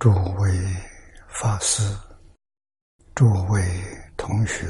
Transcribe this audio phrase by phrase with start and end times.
[0.00, 0.50] 诸位
[1.28, 1.82] 法师、
[3.14, 3.62] 诸位
[4.16, 4.64] 同学，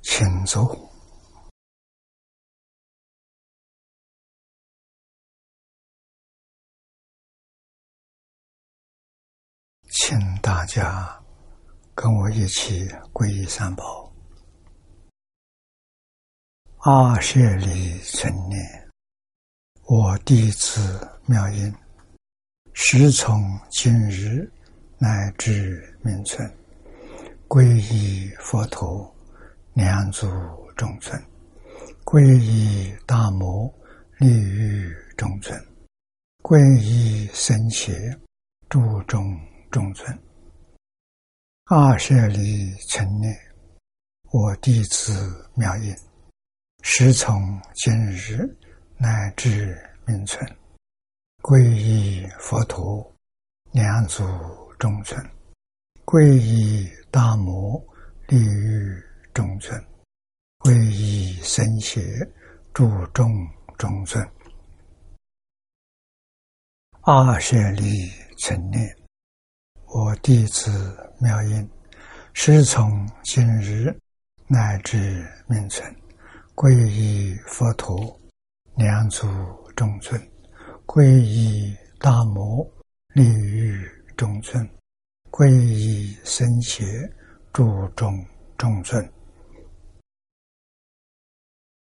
[0.00, 0.90] 请坐。
[9.90, 11.22] 请大家
[11.94, 14.10] 跟我一起皈依三宝。
[16.78, 18.90] 阿舍利成念，
[19.82, 21.70] 我弟子妙音。
[22.72, 24.50] 时从今日
[24.98, 26.48] 乃至明存，
[27.48, 29.14] 皈依佛陀，
[29.74, 30.26] 两足
[30.76, 31.20] 中尊；
[32.04, 33.72] 皈依大摩，
[34.18, 35.58] 利于中尊；
[36.42, 37.92] 皈依僧伽，
[38.68, 39.38] 注中
[39.70, 40.18] 中尊。
[41.64, 43.36] 阿舍利成念，
[44.30, 45.94] 我弟子妙音，
[46.82, 48.38] 时从今日
[48.96, 50.59] 乃至明存。
[51.42, 53.14] 皈依佛陀，
[53.72, 54.22] 两足
[54.78, 55.18] 中尊；
[56.04, 57.82] 皈依大摩，
[58.28, 59.74] 利于中尊；
[60.58, 61.98] 皈依僧伽，
[62.74, 63.26] 注中
[63.78, 64.22] 中尊。
[67.00, 68.94] 阿舍利成念，
[69.86, 70.70] 我弟子
[71.18, 71.68] 妙音，
[72.34, 73.98] 师从今日
[74.46, 75.90] 乃至命存，
[76.54, 78.20] 皈依佛陀，
[78.76, 79.26] 两足
[79.74, 80.29] 中尊。
[80.92, 82.68] 皈依大摩，
[83.14, 83.80] 利于
[84.16, 84.60] 中尊；
[85.30, 86.84] 皈依僧伽，
[87.52, 88.12] 注中
[88.58, 89.00] 中尊。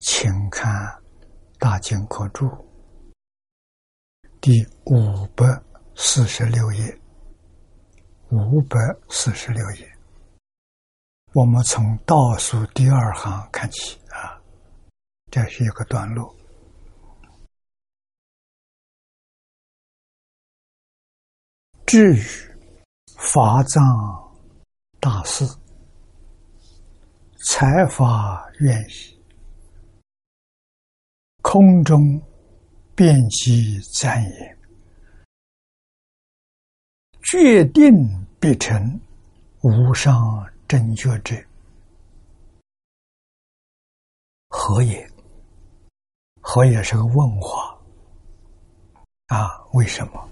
[0.00, 0.68] 请看
[1.60, 2.46] 《大经科注》
[4.40, 5.46] 第五百
[5.94, 7.00] 四十六页，
[8.30, 8.76] 五百
[9.08, 9.88] 四十六页。
[11.34, 14.42] 我们从倒数第二行看起啊，
[15.30, 16.37] 这是一个段落。
[21.88, 22.22] 至于
[23.16, 23.82] 法藏
[25.00, 25.42] 大师，
[27.38, 29.18] 财法愿意，
[31.40, 32.20] 空中
[32.94, 34.58] 遍及赞言，
[37.22, 37.90] 决定
[38.38, 39.00] 必成
[39.62, 41.34] 无上正觉者，
[44.50, 45.10] 何也？
[46.42, 47.74] 何也是个问话
[49.28, 49.48] 啊？
[49.72, 50.28] 为什么？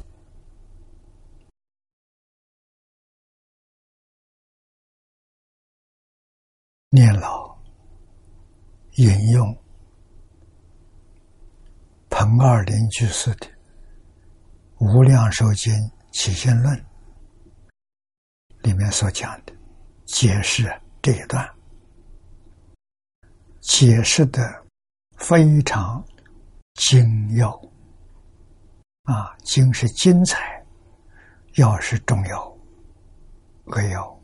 [6.90, 7.58] 念老
[8.92, 9.56] 引用
[12.08, 13.46] 彭二林居士的
[14.78, 15.74] 《无量寿经
[16.12, 16.74] 起信论》
[18.62, 19.52] 里面所讲的
[20.06, 21.46] 解释这一段，
[23.60, 24.40] 解释的
[25.18, 26.02] 非常
[26.74, 27.50] 精要
[29.02, 30.64] 啊，精是精彩，
[31.56, 32.56] 要是重要，
[33.64, 34.20] 扼要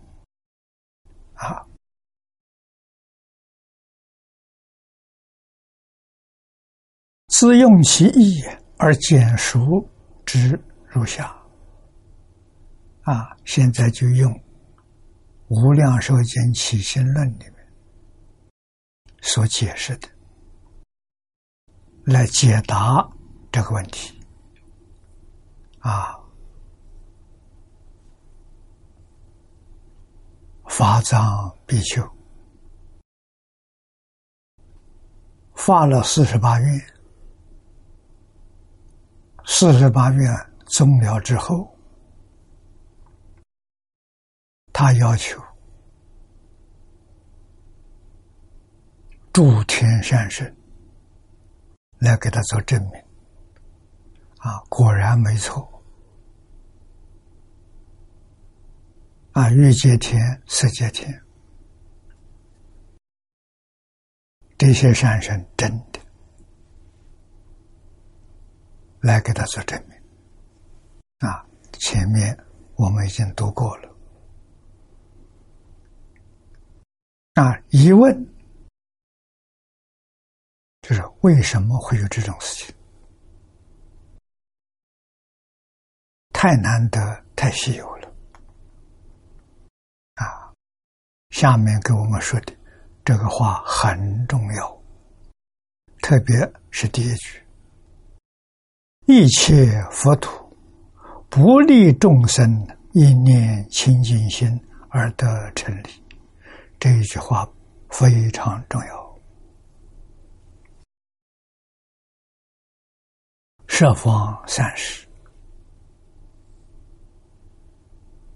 [1.34, 1.66] 啊。
[7.32, 8.44] 自用其意
[8.76, 9.88] 而简述
[10.26, 11.34] 之如下。
[13.04, 14.30] 啊，现在就用
[15.48, 17.54] 《无量寿经起心论》里面
[19.22, 20.06] 所解释的
[22.04, 23.08] 来解答
[23.50, 24.20] 这个问题。
[25.78, 26.14] 啊，
[30.68, 32.06] 法藏比丘
[35.54, 36.91] 发了四十八愿。
[39.44, 41.76] 四十八愿终了之后，
[44.72, 45.40] 他要求
[49.32, 50.56] 诸天善神
[51.98, 53.00] 来给他做证明。
[54.38, 55.82] 啊，果然没错。
[59.32, 61.22] 啊，欲界天、色界天
[64.58, 66.00] 这些善神真的。
[69.02, 72.38] 来给他做证明，啊，前面
[72.76, 73.88] 我们已经读过了。
[77.34, 78.14] 啊，疑问
[80.82, 82.74] 就是为什么会有这种事情？
[86.32, 88.08] 太难得，太稀有了。
[90.14, 90.54] 啊，
[91.30, 92.56] 下面给我们说的
[93.04, 94.82] 这个话很重要，
[96.02, 96.36] 特别
[96.70, 97.41] 是第一句。
[99.14, 100.56] 一切佛土
[101.28, 104.48] 不利众生一念清净心
[104.88, 105.90] 而得成立，
[106.80, 107.46] 这一句话
[107.90, 109.20] 非常重要。
[113.66, 115.06] 设方三世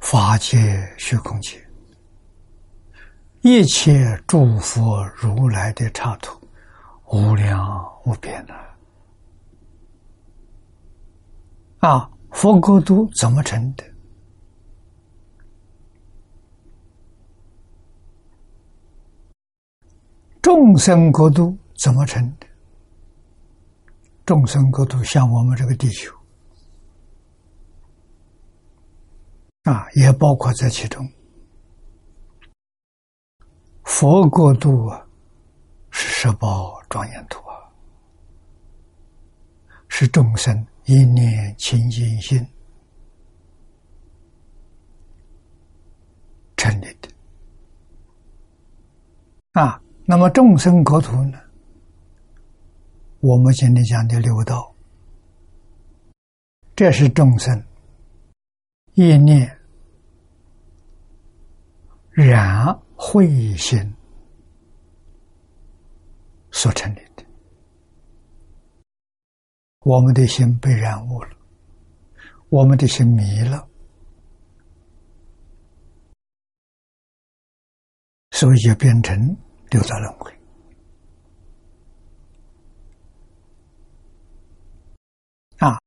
[0.00, 1.66] 法界虚空界，
[3.40, 6.38] 一切诸佛如来的刹土，
[7.06, 8.52] 无量无边的。
[8.52, 8.75] 啊，
[11.86, 13.84] 啊佛国度怎么成的？
[20.42, 22.46] 众生国度怎么成的？
[24.24, 26.12] 众生国度像我们这个地球。
[29.62, 31.08] 啊，也包括在其中。
[33.84, 35.06] 佛国度啊，
[35.90, 37.56] 是十宝庄严土啊，
[39.88, 42.44] 是众生一念清净心
[46.56, 47.08] 成立的。
[49.52, 51.38] 啊，那么众生国土呢？
[53.20, 54.74] 我们今天讲的六道，
[56.74, 57.62] 这是众生
[58.94, 59.52] 一念。
[62.12, 63.94] 染慧心
[66.50, 67.05] 所成立的，
[69.86, 71.30] 我们的心被染污了，
[72.48, 73.68] 我们的心迷了，
[78.32, 79.16] 所以就变成
[79.70, 80.32] 六道轮回
[85.58, 85.78] 啊。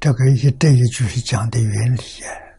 [0.00, 2.58] 这个一这一句是讲的原理啊。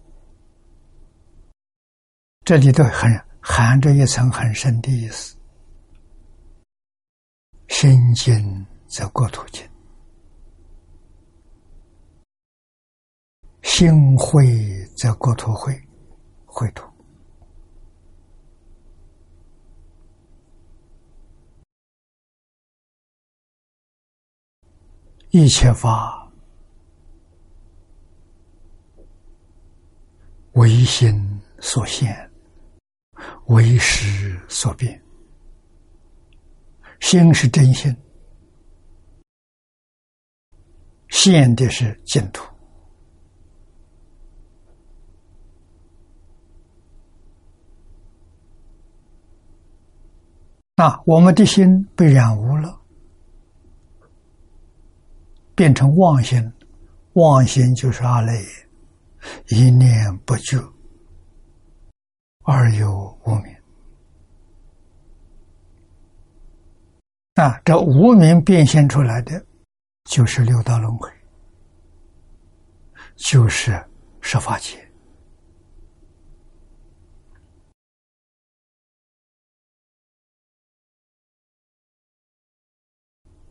[2.45, 3.11] 这里头很
[3.41, 5.35] 含着一层很深的意思：
[7.67, 9.67] 心经则国土静，
[13.61, 14.45] 心慧
[14.95, 15.79] 则国土慧，
[16.45, 16.87] 慧土。
[25.31, 26.31] 一切法
[30.53, 32.23] 唯心所现。
[33.47, 35.01] 为识所变，
[36.99, 37.95] 心是真心，
[41.09, 42.45] 现的是净土。
[50.75, 52.79] 那我们的心被染污了，
[55.55, 56.53] 变成妄心，
[57.13, 58.47] 妄心就是阿赖耶，
[59.47, 60.57] 一念不觉。
[62.43, 63.55] 而有无名
[67.33, 69.43] 啊，这无名变现出来的，
[70.07, 71.11] 就是六道轮回，
[73.17, 73.85] 就是
[74.21, 74.79] 十法界，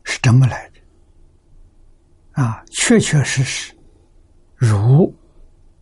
[0.03, 0.81] 是这么来的
[2.41, 3.71] 啊，确确实实，
[4.55, 5.15] 如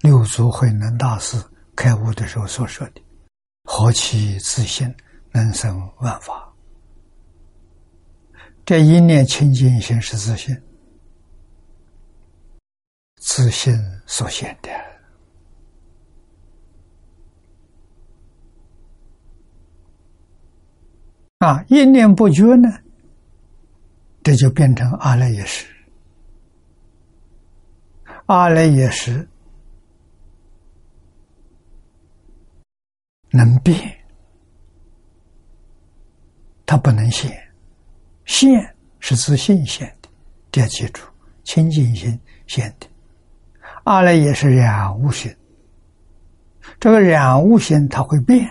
[0.01, 1.41] 六祖慧能大师
[1.75, 3.01] 开悟的时候所说的。
[3.63, 4.93] 何其自信，
[5.31, 6.54] 能生万法。
[8.65, 10.59] 这一念清净心是自信，
[13.17, 13.75] 自信
[14.07, 14.71] 所现的。
[21.37, 22.69] 啊，一念不觉呢，
[24.23, 25.67] 这就变成阿赖耶识。
[28.25, 29.29] 阿赖耶识。
[33.29, 33.77] 能变，
[36.65, 37.44] 它不能现，
[38.25, 40.09] 现是自信现的，
[40.51, 41.01] 这要记住，
[41.43, 42.87] 清净心现的，
[43.83, 45.33] 二来也是染物心，
[46.79, 48.49] 这个染物心它会变，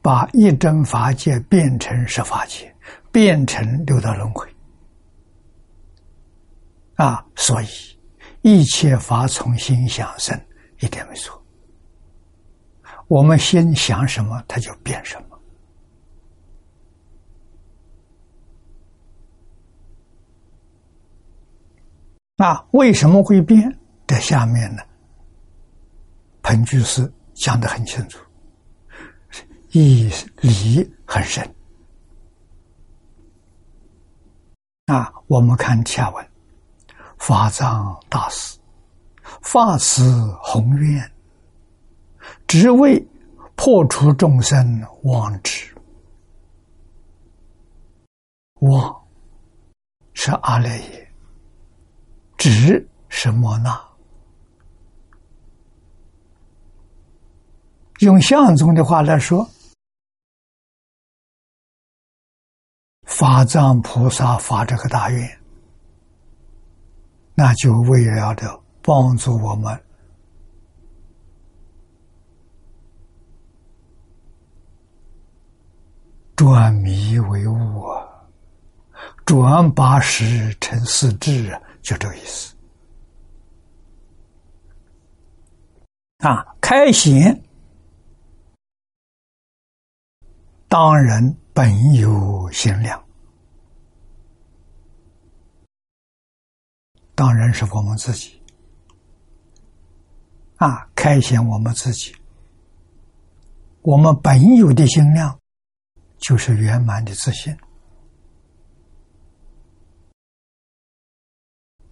[0.00, 2.72] 把一真法界变成十法界，
[3.10, 4.48] 变成六道轮回，
[6.94, 7.66] 啊，所以
[8.42, 10.40] 一切法从心想生，
[10.78, 11.42] 一点没错。
[13.08, 15.27] 我们心想什么，它就变什么。
[22.40, 23.76] 那为什么会变？
[24.06, 24.82] 在下面呢？
[26.40, 28.24] 彭居士讲的很清楚，
[29.72, 30.08] 义
[30.40, 31.44] 理很深。
[34.86, 36.30] 啊，我们看下文，
[37.18, 38.56] 法藏大师
[39.42, 41.12] 发慈宏愿。
[42.46, 43.04] 只为
[43.56, 45.74] 破除众生妄执，
[48.60, 48.96] 妄
[50.14, 51.07] 是阿赖耶，
[52.38, 53.78] 指什么呢？
[57.98, 59.44] 用相宗的话来说
[63.02, 65.40] 法藏菩萨发这个大愿
[67.34, 69.76] 那就为了的帮助我们
[76.36, 78.06] 转迷为悟啊
[79.24, 81.60] 转八十成四智啊。
[81.88, 82.54] 就这个意思。
[86.18, 87.42] 啊，开显
[90.68, 93.02] 当人本有限量，
[97.14, 98.38] 当然是我们自己。
[100.56, 102.14] 啊，开显我们自己，
[103.80, 105.34] 我们本有的心量。
[106.18, 107.56] 就是圆满的自信，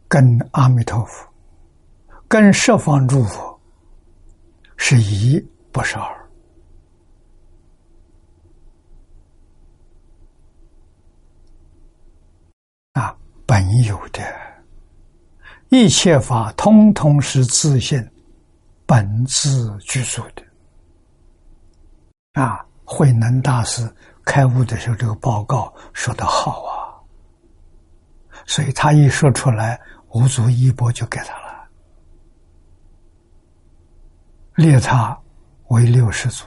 [0.09, 1.27] 跟阿弥陀佛、
[2.29, 3.61] 跟十方诸佛
[4.77, 5.39] 是一，
[5.73, 6.31] 不是二。
[12.93, 14.23] 啊，本有的
[15.69, 18.03] 一切法，通通是自信
[18.87, 20.43] 本自具足的。
[22.41, 23.93] 啊，慧能大师。
[24.25, 26.99] 开悟的时候，这个报告说的好啊，
[28.45, 29.81] 所以他一说出来，
[30.17, 31.69] 五祖一钵就给他了，
[34.55, 35.21] 列他
[35.69, 36.47] 为六世祖。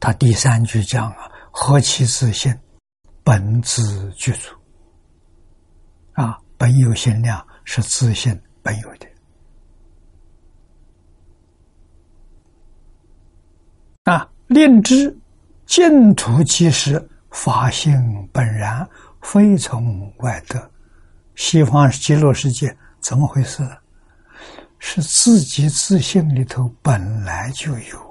[0.00, 2.58] 他第三句讲啊，何其自信，
[3.22, 4.56] 本自具足。
[6.14, 9.06] 啊，本有限量是自信本有的。
[14.04, 14.26] 啊！
[14.46, 15.14] 令知
[15.66, 18.88] 净土即是法性本然，
[19.22, 20.70] 非从外得。
[21.34, 23.66] 西方极乐世界怎么回事？
[24.78, 28.10] 是自己自信里头本来就有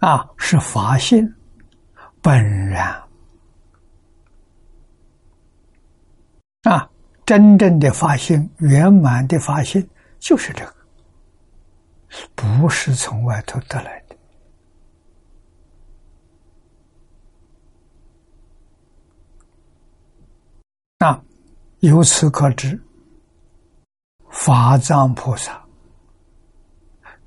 [0.00, 0.10] 啊！
[0.10, 1.32] 啊，是法性
[2.20, 3.02] 本然
[6.64, 6.90] 啊！
[7.24, 10.74] 真正的法性，圆满的法性，就是这个。
[12.34, 13.97] 不是从外头得来
[20.98, 21.22] 那！
[21.80, 22.76] 由此可知，
[24.30, 25.64] 法藏菩萨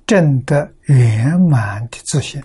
[0.06, 2.42] 证得圆满的自信，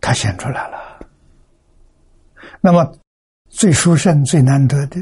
[0.00, 0.98] 他显出来了。
[2.60, 2.98] 那么，
[3.48, 5.00] 最殊胜、最难得的。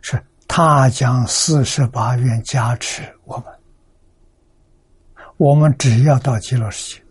[0.00, 3.46] 是他将四十八愿加持我们，
[5.36, 7.01] 我们只要到极乐世界，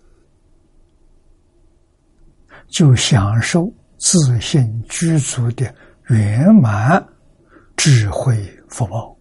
[2.71, 5.75] 就享受自信居足的
[6.07, 7.05] 圆满
[7.75, 8.33] 智慧
[8.69, 9.17] 福报，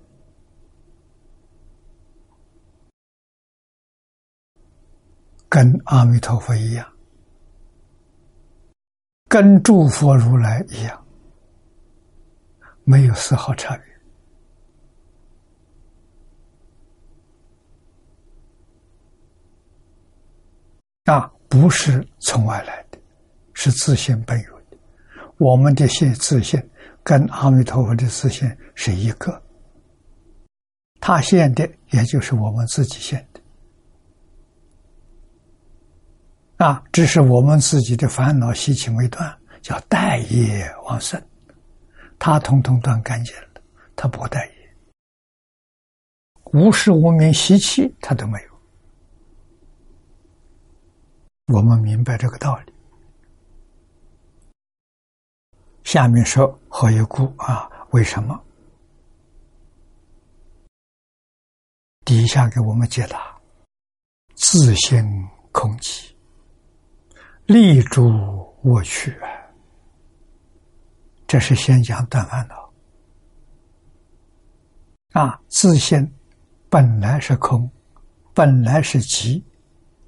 [5.49, 6.87] 跟阿弥陀佛一样，
[9.29, 11.05] 跟诸佛如来一样。
[12.85, 13.85] 没有丝毫差别
[21.13, 21.33] 啊！
[21.49, 22.87] 不是从外来，
[23.63, 24.79] 是自信本有的。
[25.37, 26.59] 我们的信自信
[27.03, 29.43] 跟阿弥陀佛的自信是一个，
[30.99, 33.41] 他现的也就是我们自己现的
[36.65, 36.83] 啊！
[36.91, 41.23] 只是我们自己的烦恼习气未断，叫待业旺盛。
[42.19, 43.61] 他通通断干净了，
[43.95, 44.53] 他不带业，
[46.55, 48.49] 无事无名习气他都没有。
[51.55, 52.73] 我们明白这个道理。
[55.93, 57.69] 下面说何以故啊？
[57.91, 58.41] 为什么？
[62.05, 63.37] 底下给我们解答：
[64.37, 65.05] 自性
[65.51, 66.13] 空寂，
[67.47, 68.09] 立诸
[68.63, 69.13] 我取。
[71.27, 72.73] 这是先讲断烦恼
[75.21, 75.41] 啊！
[75.49, 76.09] 自信
[76.69, 77.69] 本来是空，
[78.33, 79.43] 本来是寂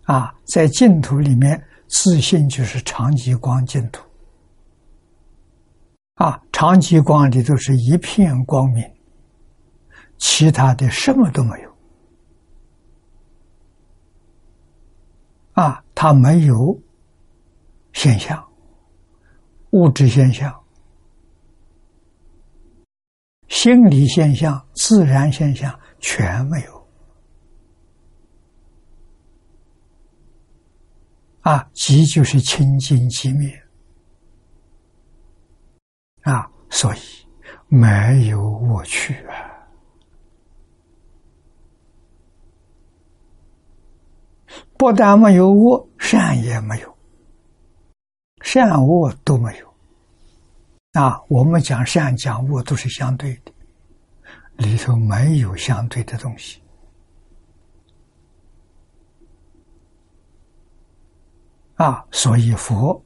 [0.04, 0.32] 啊！
[0.44, 4.00] 在净土里面，自信就是长极光净土
[6.22, 6.40] 啊！
[6.52, 8.88] 长极光里都是一片光明，
[10.18, 11.76] 其他的什么都没有
[15.54, 15.82] 啊！
[15.96, 16.80] 它没有
[17.92, 18.48] 现象，
[19.70, 20.62] 物质现象。
[23.48, 26.88] 心理现象、自然现象全没有
[31.40, 31.68] 啊！
[31.72, 33.61] 即就是清净寂灭
[36.22, 36.50] 啊！
[36.70, 36.98] 所以
[37.68, 39.50] 没有我去啊！
[44.78, 46.96] 不但没有我，善也没有，
[48.42, 49.74] 善恶都没有。
[50.92, 53.52] 啊，我们讲善讲恶都是相对的，
[54.56, 56.62] 里头没有相对的东西。
[61.76, 63.02] 啊，所以佛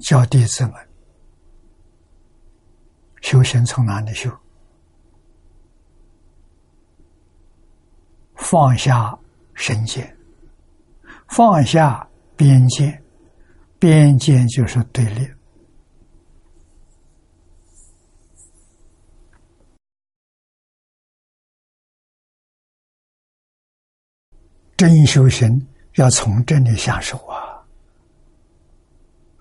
[0.00, 0.74] 教弟子们
[3.20, 4.30] 修行从哪里修？
[8.34, 9.16] 放下
[9.54, 10.16] 身见，
[11.28, 13.00] 放下边界，
[13.78, 15.30] 边界就是对立。
[24.76, 25.66] 真修行。
[25.96, 27.59] 要从这里下手啊！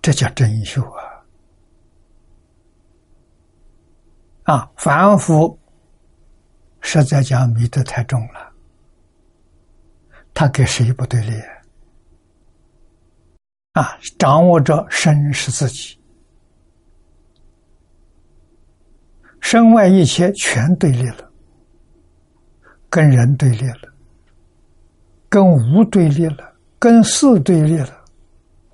[0.01, 1.03] 这叫真修啊！
[4.43, 5.59] 啊，凡夫
[6.81, 8.51] 实在讲迷得太重了，
[10.33, 11.33] 他跟谁不对立？
[13.73, 15.99] 啊，掌握着身是自己，
[19.41, 21.31] 身外一切全对立了，
[22.89, 23.93] 跟人对立了。
[25.31, 28.03] 跟无对立了，跟事对立了，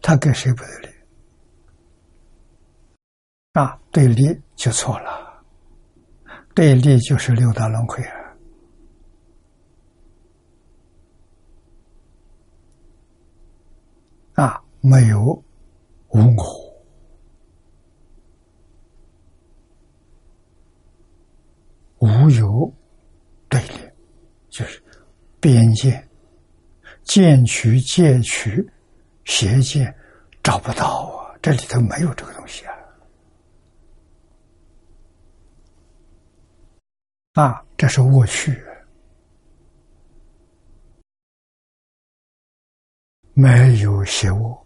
[0.02, 0.95] 他跟谁不对立？
[3.56, 5.42] 啊，对立就错了，
[6.54, 8.36] 对立就是六道轮回啊！
[14.44, 15.42] 啊，没有
[16.10, 16.76] 无我，
[22.00, 22.74] 无有
[23.48, 23.90] 对立，
[24.50, 24.84] 就是
[25.40, 26.06] 边界。
[27.04, 28.70] 见取、戒取、
[29.24, 29.96] 邪见，
[30.44, 31.32] 找不到啊！
[31.42, 32.75] 这里头没有这个东西啊！
[37.36, 38.64] 啊，这是过去，
[43.34, 44.66] 没有邪恶，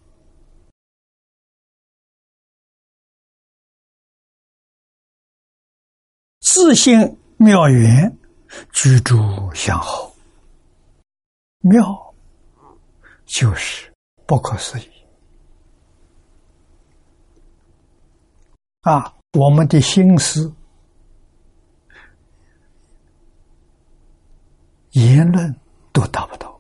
[6.42, 8.18] 自信妙缘，
[8.72, 9.18] 居住
[9.54, 10.14] 相好，
[11.60, 12.10] 妙。
[13.26, 13.94] 就是
[14.26, 14.90] 不可思议
[18.82, 19.16] 啊！
[19.34, 20.52] 我们的心思、
[25.00, 25.56] 言论
[25.94, 26.60] 都达不到，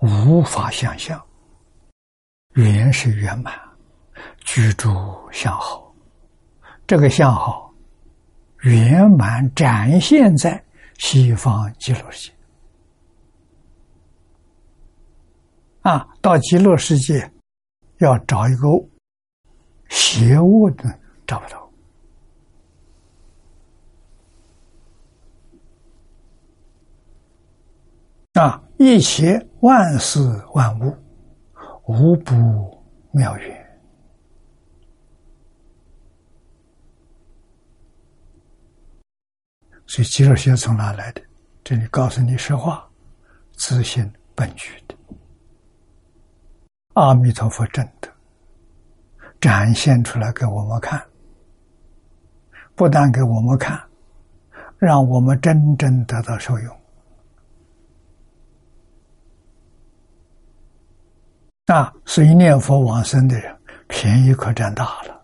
[0.00, 1.22] 无法想象。
[2.54, 3.52] 圆是圆满，
[4.38, 4.88] 居住
[5.30, 5.94] 相好，
[6.86, 7.70] 这个相好
[8.60, 10.64] 圆满展现在
[10.96, 12.36] 西方极乐世界。
[15.82, 17.30] 啊，到极乐世界
[17.98, 18.68] 要找一个
[19.90, 21.65] 邪恶的找不到。
[28.38, 30.20] 啊，一切万事
[30.52, 30.94] 万物
[31.86, 32.34] 无不
[33.10, 33.80] 妙缘，
[39.86, 41.22] 所以极乐学从哪来的？
[41.64, 42.86] 这里告诉你实话，
[43.52, 44.94] 自信本具的。
[46.92, 48.08] 阿弥陀佛，真的
[49.40, 51.02] 展现出来给我们看，
[52.74, 53.82] 不但给我们看，
[54.76, 56.76] 让我们真正得到受用。
[61.66, 63.56] 啊，所以念佛往生的人，
[63.88, 65.20] 便宜可占大了，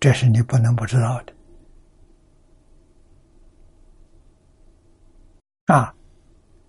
[0.00, 1.34] 这是你不能不知道的。
[5.66, 5.94] 啊，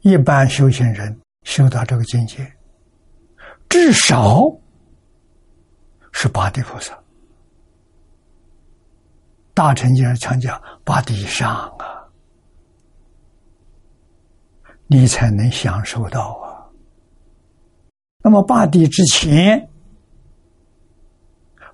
[0.02, 2.52] 一般修行人修到这个境界。
[3.69, 4.43] 至少
[6.12, 6.97] 是八地菩萨，
[9.54, 12.04] 大乘经常讲八地上啊，
[14.88, 16.47] 你才能享受到啊。
[18.28, 19.70] 那么八地之前，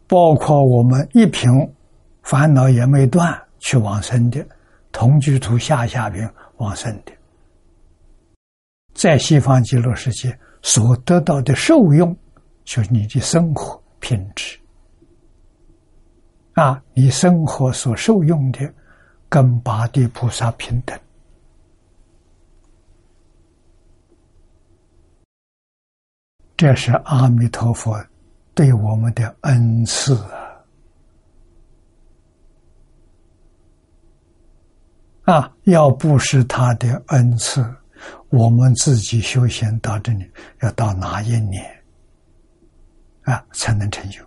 [0.05, 1.49] 包括我们一品
[2.21, 4.45] 烦恼也没断去往生的，
[4.91, 7.11] 同居土下下品往生的，
[8.93, 10.37] 在西方极乐世界。
[10.61, 12.15] 所得到的受用，
[12.63, 14.55] 就是你的生活品质
[16.53, 16.79] 啊！
[16.93, 18.71] 你生活所受用的，
[19.27, 20.95] 跟八地菩萨平等，
[26.55, 28.03] 这是阿弥陀佛
[28.53, 30.15] 对我们的恩赐
[35.25, 35.33] 啊！
[35.33, 37.63] 啊，要不是他的恩赐。
[38.29, 40.29] 我们自己修行到这里，
[40.61, 41.83] 要到哪一年
[43.23, 44.21] 啊才能成就？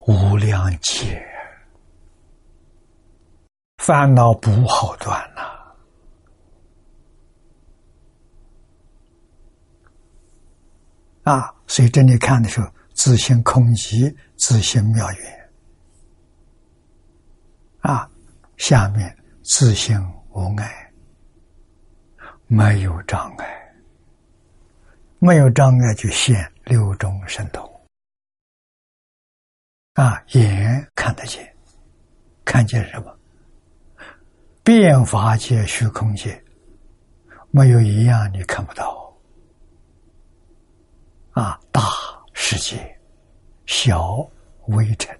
[0.00, 1.24] 无量劫，
[3.78, 5.51] 烦恼不好断了。
[11.22, 15.50] 啊所以这里看的时候，自性空寂，自性妙远。
[17.80, 18.08] 啊，
[18.56, 20.92] 下面自性无碍，
[22.46, 23.74] 没有障碍，
[25.18, 27.68] 没有障碍就现六种神通。
[29.94, 31.54] 啊，眼看得见，
[32.44, 33.18] 看见什么？
[34.62, 36.40] 变法界、虚空界，
[37.50, 39.01] 没有一样你看不到。
[41.32, 41.82] 啊，大
[42.34, 43.00] 世界，
[43.66, 44.18] 小
[44.68, 45.18] 微尘。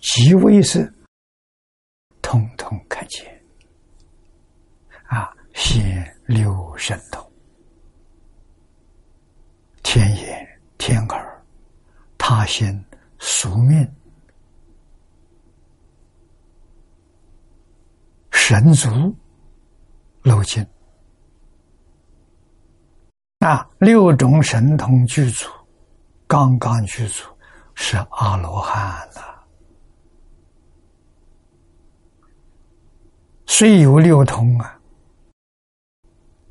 [0.00, 0.92] 极微是
[2.20, 3.42] 通通看见
[5.06, 7.32] 啊，现六神通，
[9.82, 11.44] 天眼、天耳、
[12.18, 12.84] 他心、
[13.18, 13.90] 俗命、
[18.30, 18.90] 神足、
[20.22, 20.64] 漏尽
[23.44, 25.46] 啊，六种神通具足，
[26.26, 27.24] 刚刚具足
[27.74, 29.44] 是阿罗汉了。
[33.44, 34.80] 虽有六通啊，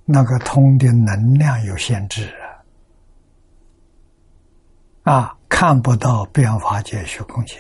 [0.06, 2.32] 那个通的能量有限制
[5.02, 7.58] 啊，啊，看不到变化界、虚空界，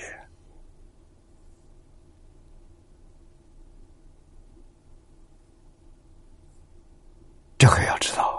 [7.57, 8.31] 这个要知道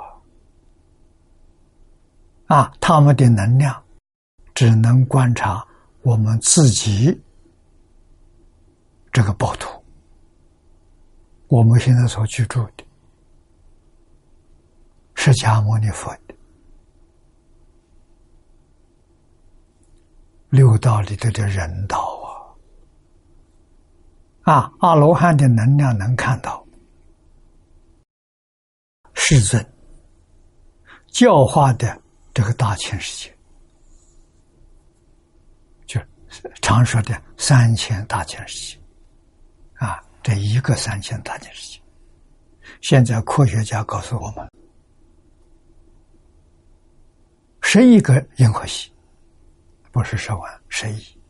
[2.46, 3.83] 啊，他们的能量
[4.54, 5.66] 只能观察
[6.02, 7.22] 我们自己
[9.12, 9.83] 这个宝土。
[11.48, 12.85] 我们现在所居住的
[15.14, 16.35] 释迦牟尼佛的
[20.50, 21.98] 六道里头的人道
[24.42, 26.66] 啊，啊，阿罗汉的能量能看到，
[29.14, 29.64] 世尊
[31.09, 32.02] 教化的
[32.35, 33.35] 这个大千世界，
[35.87, 36.01] 就
[36.61, 38.81] 常说的三千大千世界，
[39.77, 40.03] 啊。
[40.25, 41.83] 这一个三千大千世界，
[42.81, 44.51] 现在科学家告诉我们，
[47.61, 48.90] 十亿个银河系，
[49.92, 51.20] 不是十万，十亿，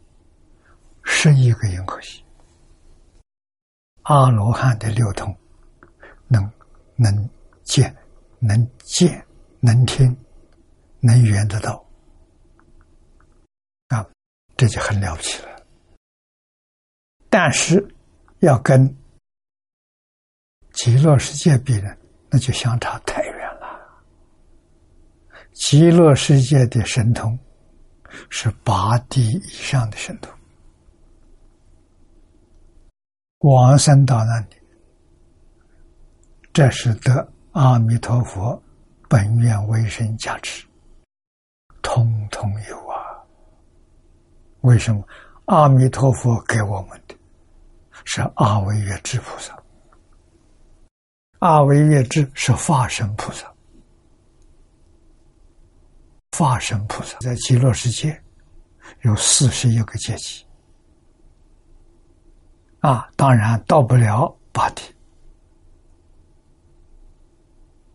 [1.03, 2.25] 十亿个银河系。
[4.03, 5.37] 阿罗汉的六通，
[6.29, 6.49] 能
[6.95, 7.29] 能
[7.65, 7.93] 见，
[8.39, 9.27] 能见，
[9.59, 10.17] 能听，
[11.05, 11.87] 能圆得到，
[13.89, 14.05] 啊，
[14.57, 15.49] 这就很了不起了。
[17.29, 17.87] 但是。
[18.41, 18.95] 要跟
[20.75, 21.97] 极乐世界比呢，
[22.29, 23.81] 那就相差太远了。
[25.55, 27.39] 极乐世界的神通
[28.29, 30.31] 是八地以上的神通，
[33.39, 34.57] 往生到那里，
[36.53, 38.63] 这是得阿弥陀佛
[39.09, 40.67] 本愿威神加持，
[41.85, 43.23] 通通有啊。
[44.63, 45.07] 为什么？
[45.45, 47.15] 阿弥陀佛给我们的。
[48.07, 49.57] 是阿维月智菩萨，
[51.39, 53.51] 阿维月智是化身菩萨，
[56.33, 58.23] 化身菩萨在极乐世界
[59.03, 60.45] 有四十一个阶级，
[62.81, 64.83] 啊，当然到不了八地，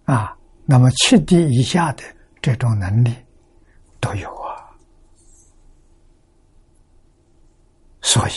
[0.05, 2.03] 啊，那么七地以下的
[2.41, 3.15] 这种能力
[3.99, 4.69] 都有啊，
[8.01, 8.31] 所以。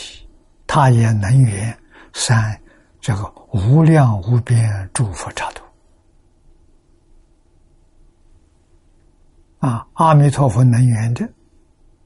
[0.75, 1.79] 他也能圆
[2.15, 2.59] 三
[2.99, 5.63] 这个无量无边诸佛刹土
[9.59, 9.87] 啊！
[9.93, 11.29] 阿弥陀佛能圆的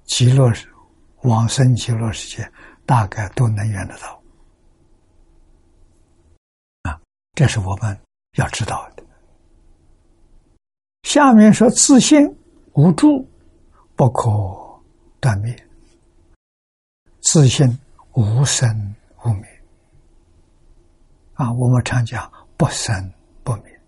[0.02, 0.52] 极乐
[1.22, 2.52] 往生极乐世界，
[2.84, 4.20] 大概都能圆得到
[6.82, 7.00] 啊！
[7.34, 7.96] 这是我们
[8.32, 9.04] 要知道的。
[11.04, 12.28] 下面说自信
[12.72, 13.24] 无助，
[13.96, 14.30] 不可
[15.18, 15.68] 断灭，
[17.20, 17.66] 自信。
[18.16, 18.94] 无生
[19.26, 19.62] 无灭
[21.34, 21.52] 啊！
[21.52, 23.12] 我们常讲不生
[23.44, 23.80] 不灭，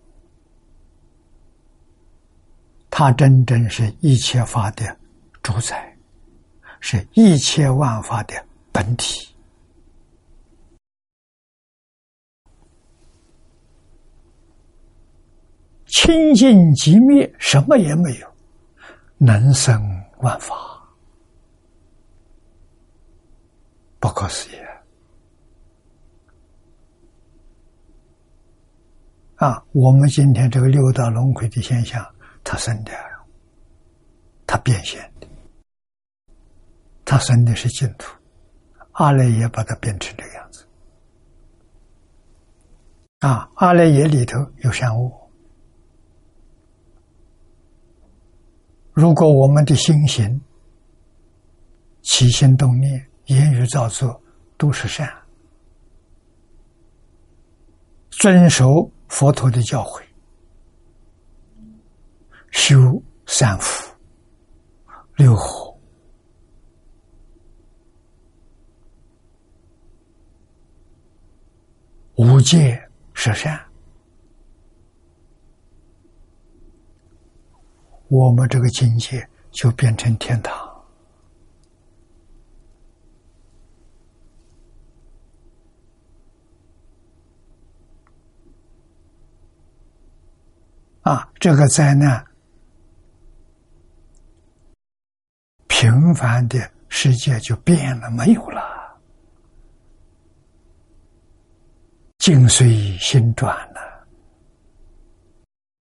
[2.91, 4.95] 它真正是一切法的
[5.41, 5.97] 主宰，
[6.79, 8.35] 是一切万法的
[8.71, 9.35] 本体。
[15.87, 18.31] 清净即灭，什么也没有，
[19.19, 19.79] 能生
[20.19, 20.55] 万法。
[23.99, 24.55] 不可思议
[29.35, 29.63] 啊！
[29.73, 32.05] 我们今天这个六道轮回的现象，
[32.43, 32.91] 它生的，
[34.47, 35.27] 它变现的，
[37.03, 38.15] 它生的是净土，
[38.93, 40.65] 阿赖耶把它变成这个样子
[43.19, 43.49] 啊！
[43.55, 45.18] 阿赖耶里头有善恶
[48.93, 50.41] 如果我们的心行、
[52.01, 54.21] 起心动念、言语造作
[54.57, 55.09] 都是善，
[58.09, 60.01] 遵守佛陀的教诲，
[62.51, 63.89] 修三福、
[65.15, 65.77] 六和，
[72.15, 72.81] 无戒
[73.13, 73.68] 是善。
[78.09, 80.67] 我们这个境界就变成天堂
[91.01, 91.31] 啊！
[91.39, 92.23] 这个灾难，
[95.67, 98.61] 平凡的世界就变了，没有了，
[102.17, 103.88] 境随心转了。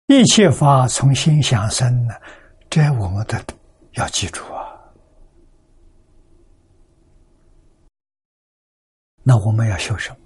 [0.06, 2.14] 一切法从心想生呢，
[2.68, 3.42] 这我们的
[3.92, 4.62] 要记住啊。
[9.22, 10.16] 那我们要修什么？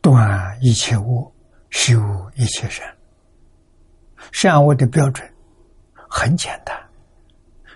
[0.00, 1.32] 断一切恶，
[1.70, 1.98] 修
[2.36, 2.96] 一切善。
[4.30, 5.28] 善恶的标准
[6.08, 6.80] 很简单，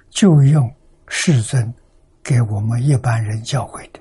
[0.08, 0.72] 就用
[1.08, 1.74] 世尊
[2.22, 3.98] 给我们一般人教诲的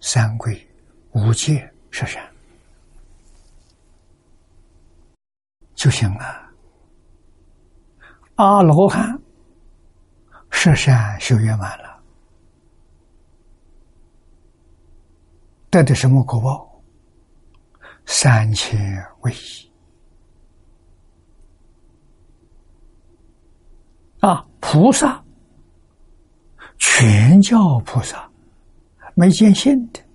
[0.00, 0.66] 三规、
[1.12, 2.26] 五戒、十善。
[5.76, 6.50] 就行了。
[8.34, 9.16] 阿罗汉
[10.50, 12.02] 十善修圆满了，
[15.70, 16.82] 得的什么果报？
[18.04, 18.78] 三千
[19.20, 19.70] 为一。
[24.20, 25.22] 啊，菩萨
[26.78, 28.30] 全叫菩萨，
[29.14, 30.05] 没见性的。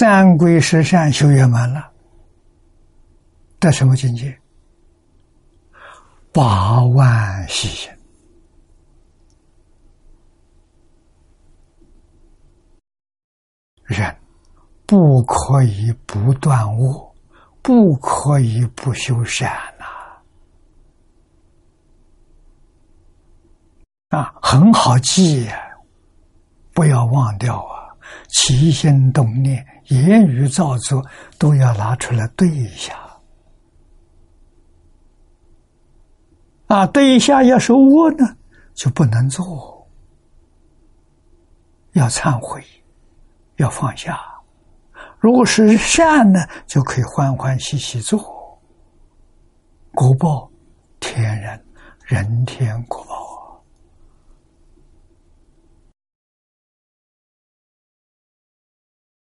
[0.00, 1.92] 三归十善修圆满了，
[3.58, 4.34] 得什么境界？
[6.32, 7.90] 八万细心，
[13.84, 14.16] 人
[14.86, 17.14] 不可以不断恶，
[17.60, 19.84] 不可以不修善呐！
[24.16, 25.60] 啊，很好记呀，
[26.72, 27.92] 不要忘掉啊！
[28.28, 29.62] 起心动念。
[29.90, 31.04] 言语造作
[31.38, 32.96] 都要拿出来对一下，
[36.68, 38.36] 啊，对一下要是恶呢，
[38.74, 39.88] 就不能做，
[41.92, 42.64] 要忏悔，
[43.56, 44.14] 要放下；
[45.18, 48.18] 如果是善呢，就可以欢欢喜喜做，
[49.92, 50.48] 果报
[51.00, 51.64] 天人
[52.06, 53.29] 人天果报。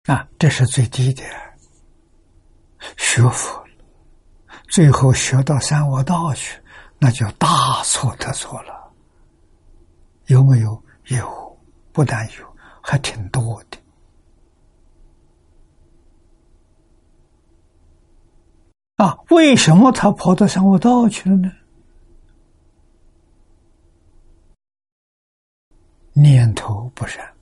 [0.05, 1.23] 啊，这是最低的
[2.99, 3.65] 学佛，
[4.69, 6.61] 最后学到三恶道去，
[6.99, 8.93] 那就大错特错了。
[10.27, 10.83] 有没有？
[11.07, 11.59] 有，
[11.91, 13.79] 不但有，还挺多的。
[18.97, 21.51] 啊，为什么他跑到三恶道去了呢？
[26.13, 27.35] 念头不善。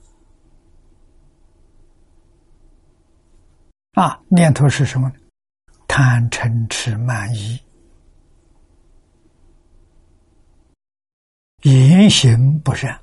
[3.92, 5.14] 啊，念头是什么呢？
[5.87, 7.61] 贪嗔痴慢疑，
[11.61, 12.98] 言行不善，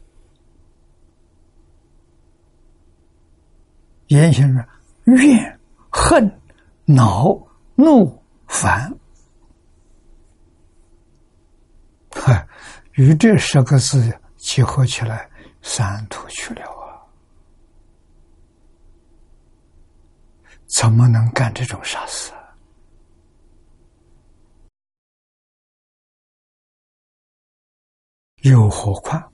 [4.07, 4.67] 言行是
[5.05, 5.59] 怨
[5.91, 6.41] 恨、
[6.85, 7.37] 恼
[7.75, 8.91] 怒烦，
[12.09, 12.47] 哈，
[12.93, 15.29] 与这十个字结合起来，
[15.61, 16.78] 三途去了。
[20.69, 22.31] 怎么能干这种傻事？
[28.43, 29.33] 又何况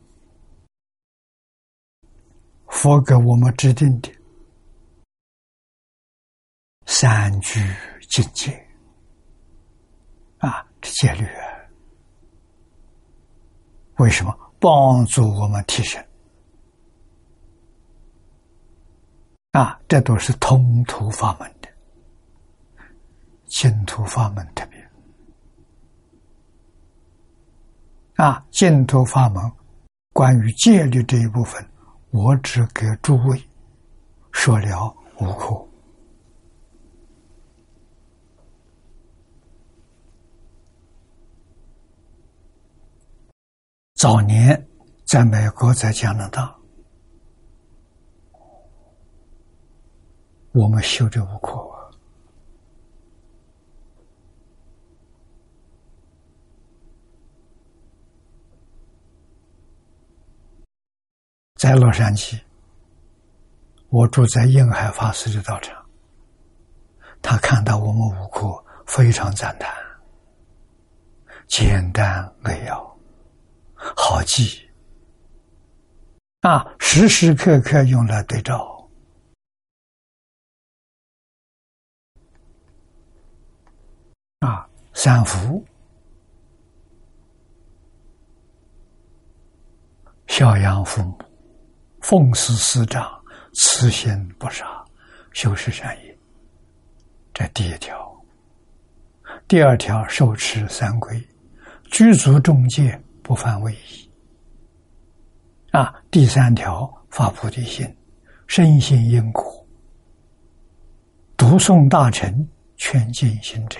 [2.68, 4.12] 佛给我们制定的
[6.88, 7.60] 三句
[8.10, 8.52] 境界
[10.40, 11.28] 啊，这戒律
[13.98, 16.04] 为什么帮助我们提升？
[19.56, 21.70] 啊，这都是通途法门的，
[23.46, 24.92] 净土法门特别。
[28.18, 29.50] 啊，净土法门
[30.12, 31.66] 关于戒律这一部分，
[32.12, 33.42] 我只给诸位
[34.34, 35.66] 说了五课。
[43.94, 44.68] 早年
[45.06, 46.54] 在美国，在加拿大。
[50.56, 51.92] 我们修这五苦啊，
[61.56, 62.40] 在洛杉矶，
[63.90, 65.76] 我住在印海法师的道场。
[67.22, 69.76] 他看到我们五苦，非常赞叹，
[71.48, 72.98] 简单扼要，
[73.76, 74.70] 好记
[76.40, 78.75] 啊，时时刻刻用来对照。
[84.96, 85.64] 三福。
[90.28, 91.18] 孝养父母，
[92.02, 93.08] 奉事师长，
[93.54, 94.84] 慈心不杀，
[95.34, 96.18] 修持善业。
[97.34, 98.12] 这第一条。
[99.48, 101.22] 第二条，受持三规，
[101.92, 104.10] 居足众戒，不犯威仪。
[105.72, 107.86] 啊，第三条，发菩提心，
[108.48, 109.68] 深信因果，
[111.36, 113.78] 读诵大乘，劝进行者。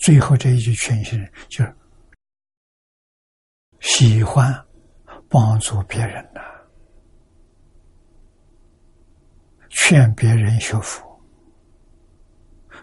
[0.00, 1.76] 最后这一句劝行就是。
[3.80, 4.52] 喜欢
[5.26, 6.40] 帮助别人的，
[9.70, 11.02] 劝别人学佛，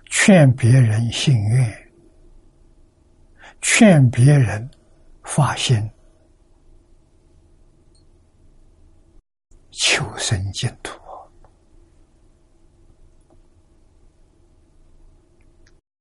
[0.10, 1.92] 劝别人信愿，
[3.62, 4.68] 劝别人
[5.24, 5.78] 发心
[9.72, 11.00] 求生净土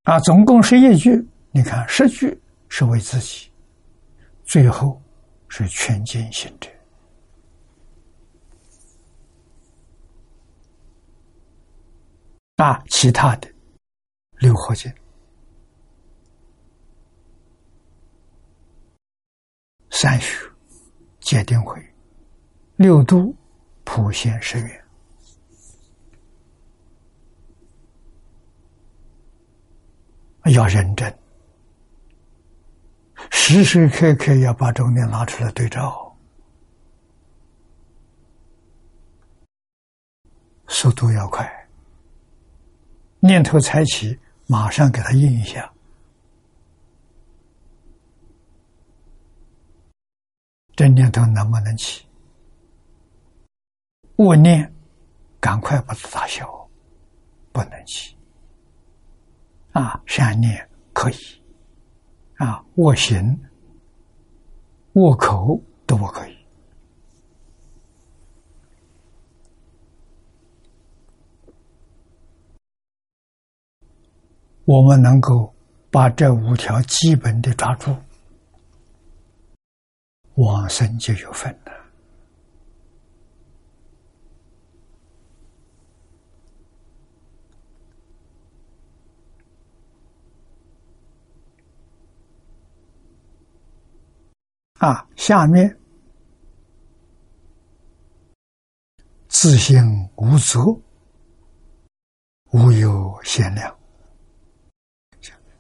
[0.07, 0.21] 啊！
[0.21, 3.51] 总共十一句，你看十句是为自己。
[4.45, 5.03] 最后
[5.49, 6.71] 是劝进行者
[12.55, 13.53] 啊，其他的
[14.39, 14.91] 六合经、
[19.91, 20.49] 三学、
[21.19, 21.85] 戒定慧、
[22.77, 23.35] 六度、
[23.83, 24.86] 普贤十愿，
[30.51, 31.19] 要认真。
[33.31, 36.15] 时时刻刻要把重点拿出来对照，
[40.69, 41.69] 速度要快，
[43.21, 45.73] 念头才起，马上给他印一下。
[50.75, 52.05] 这念头能不能起？
[54.17, 54.75] 恶念，
[55.41, 56.69] 赶快把它打消，
[57.53, 58.16] 不能起。
[59.77, 61.17] 啊，善念可以。
[62.37, 63.39] 啊，卧行、
[64.95, 66.37] 卧口都不可以。
[74.65, 75.55] 我们能够
[75.91, 77.95] 把这五条基本的抓住，
[80.37, 81.73] 往生就有份了。
[94.87, 95.77] 啊，下面
[99.27, 100.61] 自性无责，
[102.53, 103.77] 无有限量，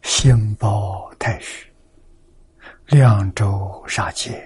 [0.03, 1.69] 心包太虚，
[2.87, 4.41] 量周杀戒。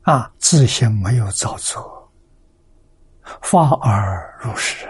[0.00, 2.10] 啊，自性没有造作，
[3.42, 4.88] 发而入实，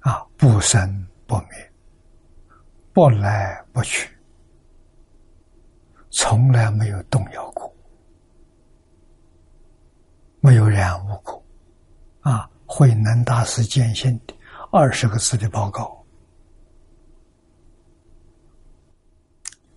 [0.00, 1.65] 啊，不生不灭。
[2.96, 4.08] 不来不去，
[6.08, 7.70] 从来没有动摇过，
[10.40, 11.44] 没有染污过。
[12.22, 14.34] 啊，慧能大师坚信的
[14.72, 16.02] 二十个字的报告，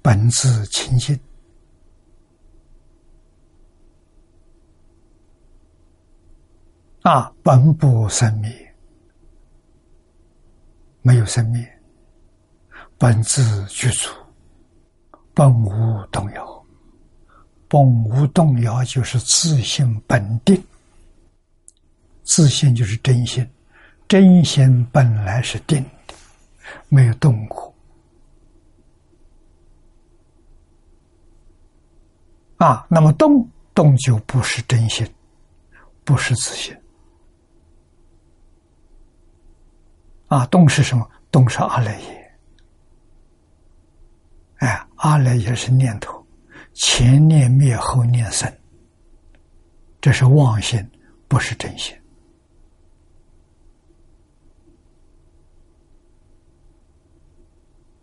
[0.01, 1.19] 本自清净，
[7.01, 8.73] 啊，本不生灭，
[11.01, 11.78] 没有生灭。
[12.99, 14.09] 本自具足，
[15.33, 16.65] 本无动摇。
[17.69, 20.61] 本无动摇就是自性本定，
[22.23, 23.49] 自性就是真心，
[24.05, 26.13] 真心本来是定的，
[26.89, 27.73] 没有动过。
[32.57, 35.09] 啊，那么动动就不是真心，
[36.03, 36.75] 不是自信。
[40.27, 41.09] 啊，动是什么？
[41.31, 42.18] 动是阿赖耶。
[44.59, 46.25] 哎，阿赖也是念头，
[46.73, 48.51] 前念灭，后念生，
[50.01, 50.85] 这是妄心，
[51.27, 51.95] 不是真心。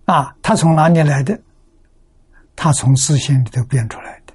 [0.07, 1.39] 啊，他从哪里来的？
[2.55, 4.33] 他从自信里头变出来的。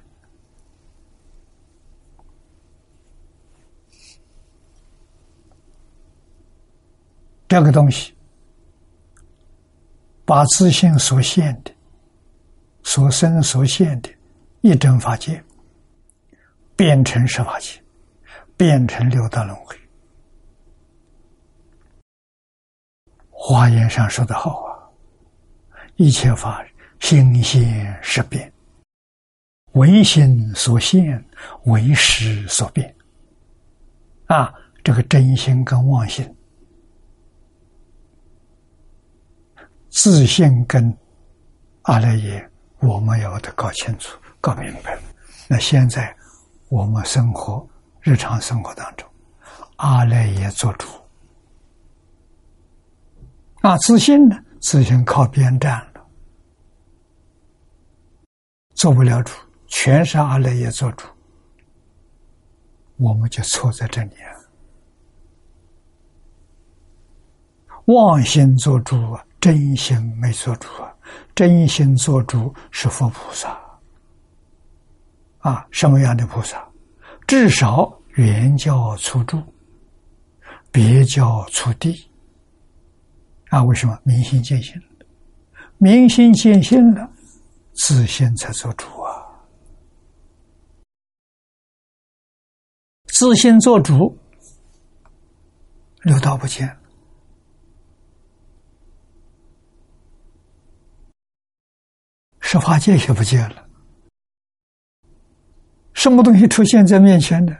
[7.48, 8.14] 这个东西，
[10.24, 11.72] 把自信所现的。
[12.82, 14.10] 所生所现的
[14.60, 15.42] 一真法界，
[16.76, 17.80] 变成十法界，
[18.56, 19.76] 变成六道轮回。
[23.30, 24.70] 华严上说的好啊，
[25.96, 26.64] 一切法
[27.00, 28.52] 心现识变，
[29.72, 31.24] 唯心所现，
[31.64, 32.94] 唯识所变。
[34.26, 34.54] 啊，
[34.84, 36.32] 这个真心跟妄心，
[39.88, 40.96] 自信跟
[41.82, 42.48] 阿赖耶，
[42.82, 44.98] 我们要得搞清楚、搞明白。
[45.48, 46.14] 那现在
[46.68, 47.66] 我们生活
[48.00, 49.08] 日常生活当中，
[49.76, 50.88] 阿赖耶做主。
[53.60, 54.36] 啊，自信呢？
[54.60, 56.04] 自信靠边站了，
[58.74, 59.32] 做不了主，
[59.68, 61.06] 全是阿赖耶做主，
[62.96, 64.34] 我们就错在这里啊！
[67.84, 70.91] 妄心做主啊，真心没做主啊！
[71.34, 73.58] 真心做主是佛菩萨
[75.38, 76.64] 啊，什么样的菩萨？
[77.26, 79.42] 至少原教初住，
[80.70, 82.08] 别教初地。
[83.48, 84.80] 啊，为什么明心见性？
[85.78, 87.10] 明心见性了，
[87.74, 89.26] 自信才做主啊！
[93.06, 94.16] 自信做主，
[96.02, 96.74] 六道不见，
[102.52, 103.66] 十法界也不见了。
[105.94, 107.56] 什么东西出现在面前的？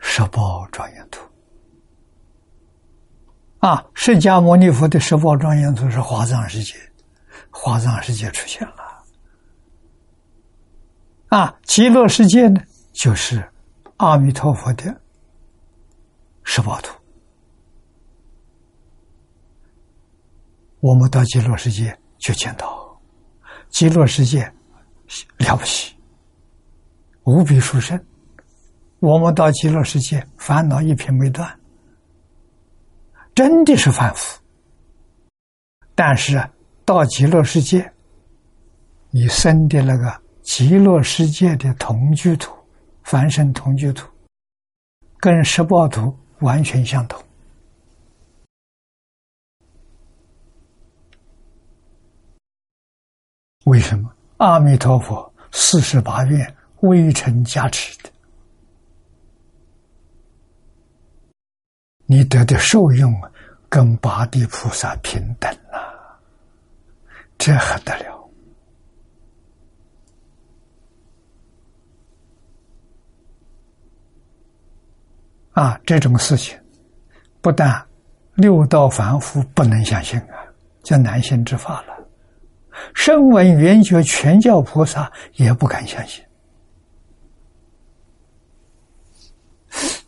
[0.00, 1.26] 十宝庄严图。
[3.60, 3.86] 啊！
[3.94, 6.74] 释迦牟尼佛的十宝庄严图是华藏世界，
[7.48, 9.02] 华藏世界出现了。
[11.28, 12.60] 啊，极乐世界呢，
[12.92, 13.50] 就是
[13.96, 14.94] 阿弥陀佛的
[16.44, 16.94] 十宝图。
[20.80, 22.81] 我们到极乐世界就见到，
[23.72, 24.44] 极乐世界
[25.38, 25.96] 了不起，
[27.24, 27.98] 无比殊胜。
[29.00, 31.58] 我们到极乐世界，烦恼一片没断。
[33.34, 34.38] 真的是凡夫，
[35.94, 36.40] 但是
[36.84, 37.90] 到极乐世界，
[39.10, 42.54] 你生的那个极乐世界的同居土、
[43.02, 44.06] 凡生同居土，
[45.18, 47.18] 跟十报图完全相同。
[53.64, 54.10] 为什么？
[54.38, 58.10] 阿弥陀佛四十八愿微尘加持的。
[62.06, 63.14] 你得的受用
[63.68, 66.20] 跟八地菩萨平等了，
[67.38, 68.28] 这还得了？
[75.52, 76.58] 啊，这种事情
[77.40, 77.86] 不但
[78.34, 80.44] 六道凡夫不能相信啊，
[80.82, 81.91] 叫难信之法了。
[82.94, 86.24] 声闻缘觉全教菩萨也不敢相信。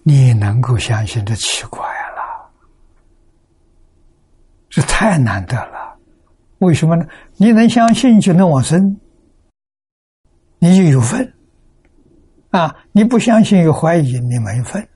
[0.02, 2.50] 你能够相信，这奇怪了，
[4.68, 5.98] 这太难得了。
[6.58, 7.06] 为什么呢？
[7.36, 9.00] 你能相信，就能往生，
[10.58, 11.34] 你就有份
[12.50, 12.74] 啊！
[12.92, 14.86] 你不相信，有怀疑，你没份。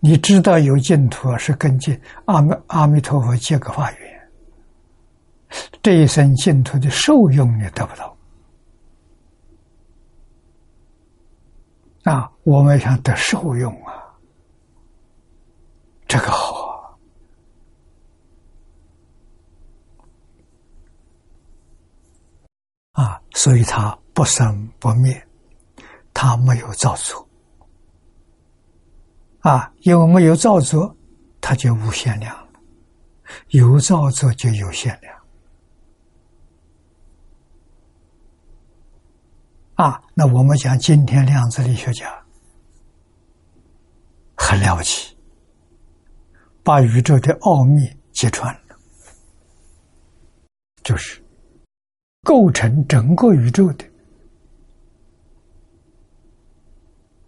[0.00, 4.11] 你知道有净土是根据阿弥阿弥陀佛结个法缘，
[5.82, 8.16] 这一生净土的受用你得不到。
[12.04, 13.92] 啊，我们想得受用啊，
[16.08, 16.98] 这个好
[22.92, 25.24] 啊，所以它不生不灭，
[26.12, 27.28] 它没有造作
[29.40, 30.96] 啊，因为没有造作，
[31.40, 32.48] 它就无限量了；
[33.50, 35.11] 有造作就有限量。
[39.82, 42.24] 啊，那我们讲今天量子力学家
[44.36, 45.16] 很了不起，
[46.62, 48.76] 把宇宙的奥秘揭穿了，
[50.84, 51.20] 就是
[52.22, 53.84] 构成整个宇宙的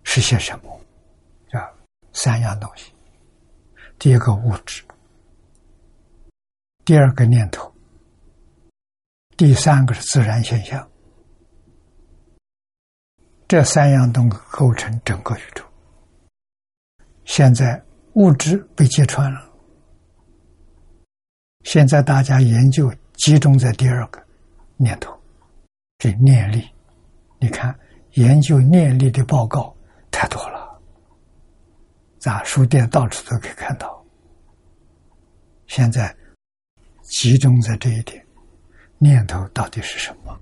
[0.05, 0.81] 是些什么？
[1.59, 1.75] 啊，
[2.13, 2.93] 三样东西：
[3.99, 4.85] 第一个物质，
[6.85, 7.75] 第二个念头，
[9.37, 10.89] 第三个是自然现象。
[13.55, 15.65] 这三样东西构成整个宇宙。
[17.25, 17.81] 现在
[18.15, 19.49] 物质被揭穿了，
[21.63, 24.21] 现在大家研究集中在第二个
[24.77, 25.17] 念头，
[25.99, 26.69] 这念力。
[27.39, 27.73] 你看，
[28.15, 29.73] 研究念力的报告
[30.11, 30.83] 太多了，
[32.19, 34.05] 在书店到处都可以看到。
[35.69, 36.13] 现在
[37.03, 38.27] 集中在这一点，
[38.99, 40.37] 念头到底是什么？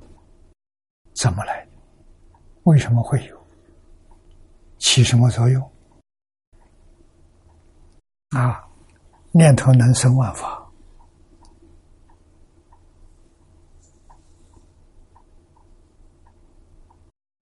[1.13, 1.69] 怎么来？
[2.65, 3.47] 为什么会有？
[4.79, 5.73] 起什么作用？
[8.31, 8.67] 啊，
[9.31, 10.59] 念头能生万法。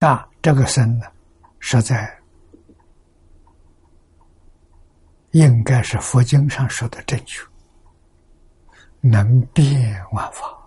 [0.00, 1.06] 啊，这个生呢，
[1.58, 2.18] 实在
[5.32, 7.42] 应该是佛经上说的正确，
[9.00, 10.59] 能变万法。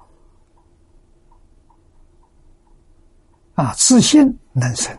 [3.56, 4.98] 啊，自信能生，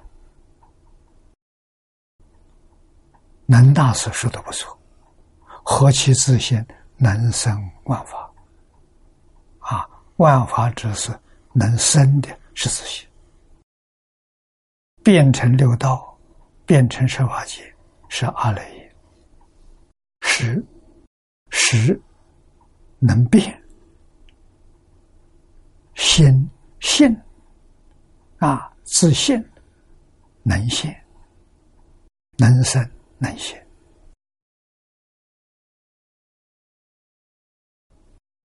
[3.46, 4.78] 能大师说的不错，
[5.64, 6.64] 何其自信
[6.96, 8.30] 能生万法？
[9.58, 11.10] 啊，万法只是
[11.52, 13.08] 能生的是自信。
[15.02, 16.16] 变成六道，
[16.64, 17.74] 变成十法界，
[18.08, 18.94] 是阿赖耶。
[20.20, 20.64] 识，
[21.50, 22.00] 识
[23.00, 23.62] 能变，
[25.94, 26.48] 心
[26.80, 27.14] 信
[28.44, 29.42] 啊，自信
[30.42, 30.94] 能现，
[32.36, 33.66] 能生能现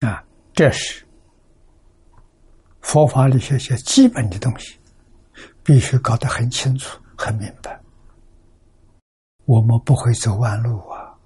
[0.01, 1.07] 啊，这是
[2.81, 4.79] 佛法里些些基本的东西。
[5.63, 7.81] 必须搞得很清楚、很明白，
[9.47, 11.17] 我们不会走弯路啊！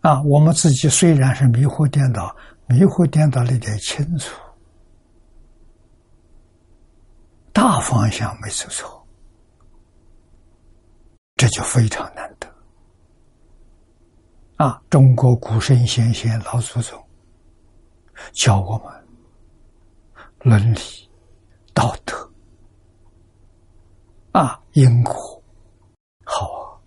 [0.00, 2.34] 啊，我们自己虽然是迷惑颠倒，
[2.70, 4.40] 迷惑颠倒了点清楚，
[7.52, 9.04] 大方向没走错，
[11.34, 12.48] 这就非常难得。
[14.64, 16.96] 啊，中国古圣先贤老祖宗。
[18.32, 19.08] 教我们
[20.40, 20.78] 伦理、
[21.74, 22.30] 道德
[24.30, 25.42] 啊，因果
[26.24, 26.78] 好啊，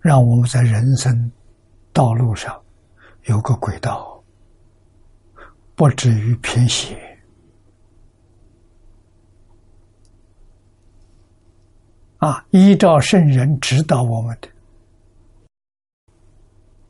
[0.00, 1.30] 让我们在人生
[1.92, 2.59] 道路上
[3.24, 4.22] 有个轨道，
[5.74, 7.18] 不至于偏斜
[12.18, 12.44] 啊。
[12.50, 14.48] 依照圣人指导我们的，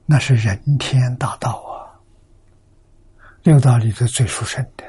[0.07, 2.01] 那是人天大道啊。
[3.43, 4.85] 六道里头最殊胜的，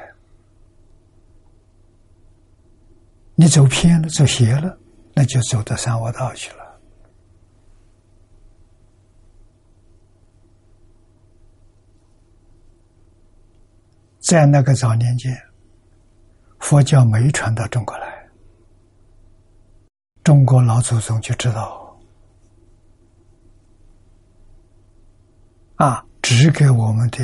[3.34, 4.78] 你走偏了，走邪了，
[5.14, 6.61] 那就走到三恶道去了。
[14.22, 15.36] 在那个早年间，
[16.60, 18.30] 佛教没传到中国来，
[20.22, 21.98] 中国老祖宗就知道，
[25.74, 27.18] 啊，指给我们的。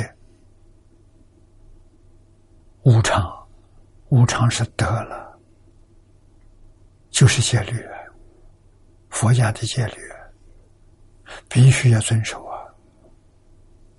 [2.83, 3.47] 无常，
[4.09, 5.39] 无常是得了，
[7.11, 7.81] 就是戒律，
[9.09, 9.97] 佛家的戒律，
[11.49, 12.57] 必须要遵守啊！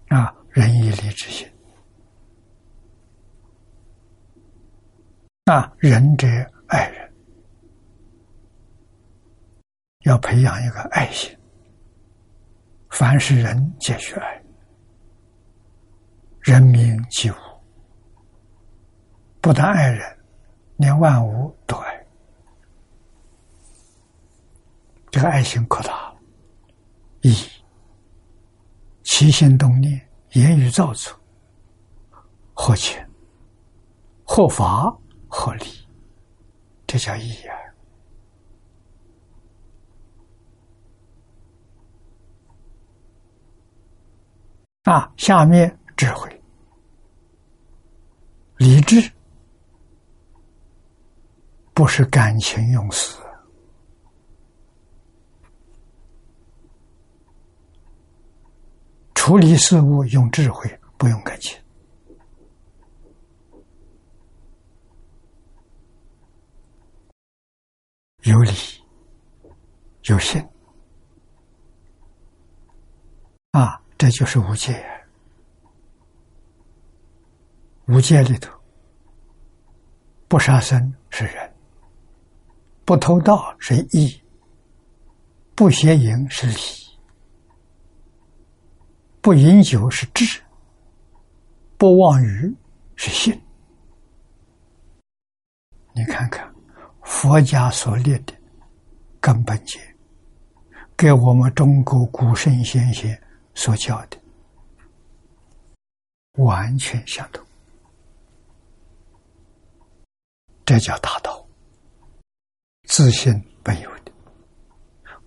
[0.08, 1.48] 啊，仁义礼智信，
[5.50, 6.28] 啊，仁者
[6.68, 7.12] 爱人，
[10.04, 11.36] 要培养一个爱心，
[12.88, 14.40] 凡是人皆须爱，
[16.38, 17.34] 人民即物。
[19.40, 20.18] 不但爱人，
[20.76, 22.06] 连万物都爱。
[25.10, 26.20] 这个爱心可大了，
[27.22, 27.34] 一
[29.02, 30.00] 起心动念、
[30.34, 31.12] 言语造作，
[32.54, 32.96] 合情、
[34.22, 34.96] 合法、
[35.30, 35.64] 合理，
[36.86, 37.32] 这叫义
[44.84, 44.92] 啊！
[44.92, 46.42] 啊，下面智慧、
[48.56, 49.10] 理智。
[51.72, 53.16] 不是感情用事，
[59.14, 61.58] 处理事物用智慧，不用感情，
[68.22, 68.52] 有理
[70.04, 70.46] 有信
[73.52, 74.84] 啊，这就是无戒。
[77.86, 78.52] 无戒里头，
[80.28, 81.54] 不杀生是人。
[82.84, 84.20] 不偷盗是义，
[85.54, 86.54] 不邪淫是礼，
[89.20, 90.42] 不饮酒是智，
[91.78, 92.54] 不妄语
[92.96, 93.40] 是信。
[95.94, 96.52] 你看看
[97.10, 98.32] 佛家所立的
[99.20, 99.78] 根本戒，
[100.96, 103.20] 给我们中国古圣先贤
[103.52, 104.16] 所教的
[106.34, 107.44] 完全相同，
[110.64, 111.44] 这叫大道。
[112.84, 114.12] 自信本有的，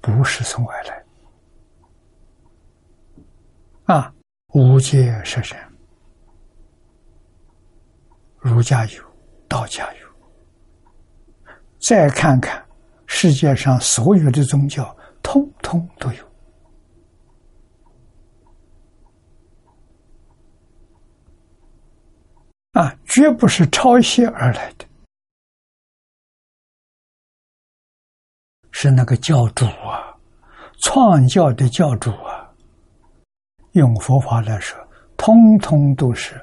[0.02, 1.06] 不是从外来。
[3.94, 4.12] 啊，
[4.54, 5.72] 无界十善，
[8.40, 9.04] 儒家有，
[9.50, 10.03] 道家有。
[11.86, 12.66] 再看看
[13.08, 16.32] 世界上所有的宗教，通通都有。
[22.72, 24.86] 啊，绝不是抄袭而来的，
[28.72, 30.18] 是那个教主啊，
[30.82, 32.50] 创教的教主啊，
[33.74, 34.80] 用佛法来说，
[35.18, 36.34] 通通都是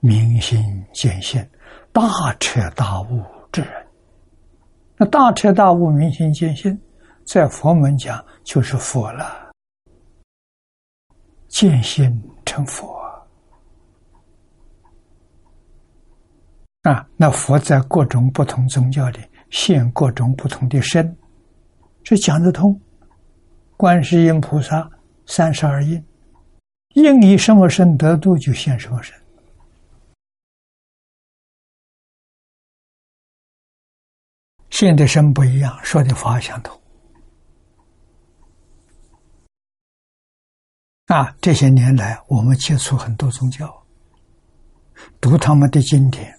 [0.00, 0.62] 明心
[0.92, 1.42] 见性、
[1.90, 2.02] 大
[2.38, 3.83] 彻大悟之人。
[4.96, 6.78] 那大彻大悟、明心见性，
[7.24, 9.52] 在佛门讲就是佛了，
[11.48, 12.94] 见性成佛。
[16.82, 19.18] 啊，那佛在各种不同宗教里
[19.50, 21.16] 现各种不同的身，
[22.02, 22.78] 这讲得通。
[23.76, 24.88] 观世音菩萨
[25.26, 26.04] 三十二应，
[26.90, 29.12] 应以什么身得度，就现什么身。
[34.74, 36.76] 现的身不一样，说的法相同。
[41.06, 43.72] 啊，这些年来我们接触很多宗教，
[45.20, 46.36] 读他们的经典。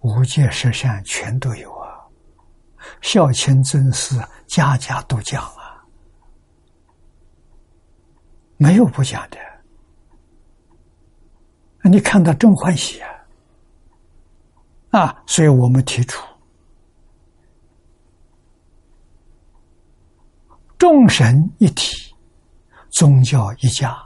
[0.00, 2.00] 五戒十善全都有啊，
[3.02, 5.84] 孝亲尊师家家都讲啊，
[8.56, 9.36] 没有不讲的。
[11.90, 13.10] 你看到正欢喜啊，
[14.98, 16.26] 啊，所以我们提出
[20.82, 22.12] 众神一体，
[22.90, 23.96] 宗教一家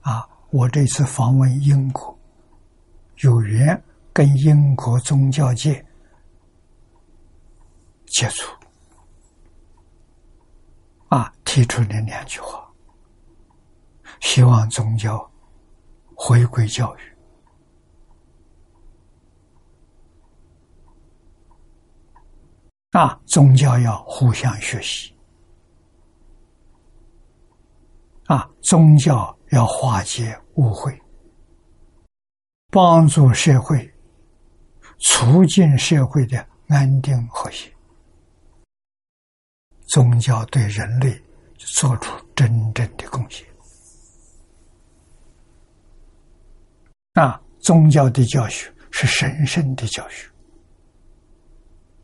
[0.00, 0.26] 啊。
[0.48, 2.18] 我这次访问英国，
[3.18, 3.78] 有缘。
[4.10, 5.84] 跟英国宗教界
[8.06, 8.50] 接触，
[11.08, 12.66] 啊，提出了两句话，
[14.20, 15.30] 希望宗教
[16.14, 17.00] 回归教育，
[22.90, 25.14] 啊，宗教要互相学习，
[28.30, 30.96] 啊，宗教要化解误会，
[32.70, 33.92] 帮助社会。
[35.02, 37.72] 促进社会的安定和谐，
[39.88, 41.18] 宗教对人类
[41.56, 43.46] 做出真正的贡献。
[47.14, 50.30] 啊，宗教的教学是神圣的教学。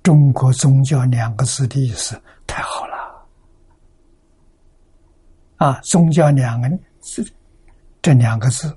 [0.03, 2.96] 中国宗教两个字的意思太好了。
[5.57, 6.69] 啊，宗教两个
[7.01, 7.27] 字，
[8.03, 8.77] 这两个字，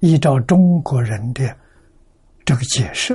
[0.00, 1.56] 依照中国人的
[2.44, 3.14] 这个解释。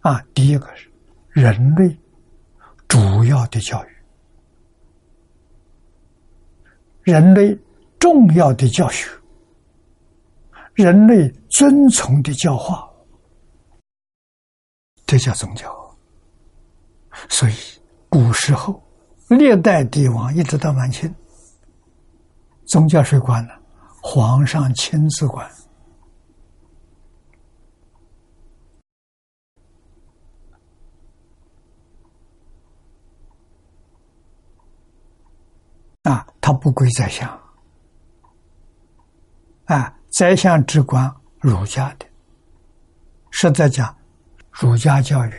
[0.00, 0.90] 啊，第一个是
[1.30, 1.96] 人类
[2.88, 3.88] 主要的教育，
[7.02, 7.56] 人类
[7.98, 9.08] 重要的教学，
[10.74, 12.88] 人类遵从的教化，
[15.06, 15.72] 这叫宗教。
[17.28, 17.52] 所以
[18.08, 18.82] 古时候
[19.28, 21.14] 历代帝王一直到满清，
[22.72, 23.52] 宗教谁管呢？
[24.02, 25.46] 皇上亲自管。
[36.04, 37.28] 啊，他不归宰相，
[39.66, 42.06] 啊，宰相只管儒家的。
[43.30, 43.94] 实在讲，
[44.50, 45.32] 儒家教育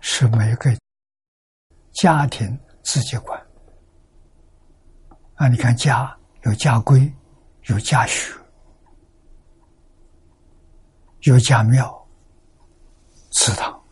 [0.00, 0.74] 是每个
[1.92, 3.38] 家庭自己管。
[5.34, 7.12] 啊，你看家有家规，
[7.68, 8.32] 有家学，
[11.22, 12.06] 有家庙、
[13.30, 13.82] 祠堂。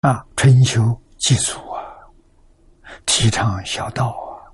[0.00, 1.84] 啊，春秋祭祖啊。
[3.04, 4.46] 提倡孝道啊，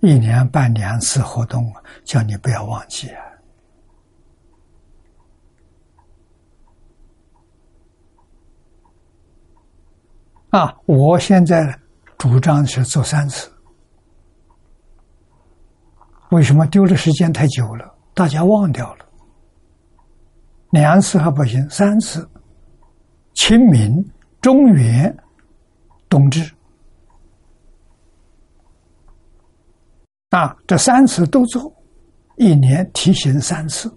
[0.00, 3.24] 一年办两次活动啊，叫你不要忘记啊！
[10.50, 11.78] 啊，我现在
[12.20, 13.50] 主张是做三次，
[16.32, 17.94] 为什么丢的时间太久了？
[18.12, 19.06] 大家忘掉了，
[20.68, 22.28] 两次还不行，三次，
[23.32, 23.90] 清明、
[24.42, 25.16] 中原、
[26.10, 26.52] 冬至。
[30.28, 31.72] 啊，这三次都做，
[32.36, 33.90] 一年提醒三次，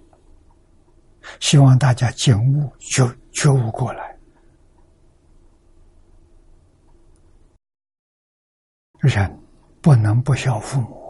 [1.41, 4.12] 希望大家警悟、觉觉悟过来。
[9.03, 9.39] 人
[9.81, 11.03] 不能不孝父母。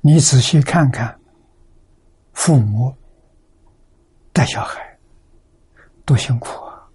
[0.00, 1.18] 你仔细看看，
[2.32, 2.94] 父母
[4.32, 4.98] 带小孩
[6.04, 6.90] 多辛苦啊。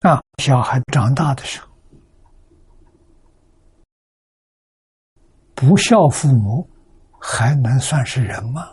[0.00, 1.68] 那小孩长大的时候。
[5.54, 6.68] 不孝父母
[7.18, 8.68] 还能算是人吗？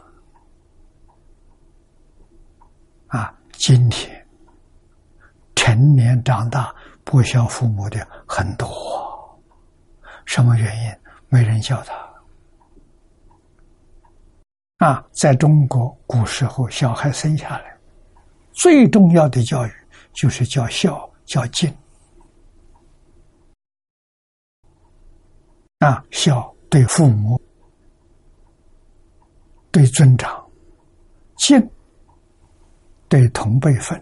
[3.12, 4.26] 啊，今天
[5.54, 8.70] 成年长大不孝父母的很多，
[10.26, 10.98] 什么原因？
[11.28, 11.94] 没人教他。
[14.86, 17.78] 啊，在中国古时候，小孩生下来，
[18.54, 19.72] 最重要的教育
[20.14, 21.70] 就是叫孝、叫敬。
[25.80, 27.42] 啊，孝对父母，
[29.70, 30.50] 对尊长，
[31.36, 31.70] 敬
[33.12, 34.02] 对同辈分，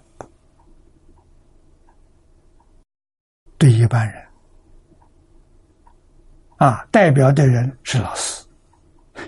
[3.57, 4.29] 对一般人。
[6.57, 8.45] 啊，代表的人是老师，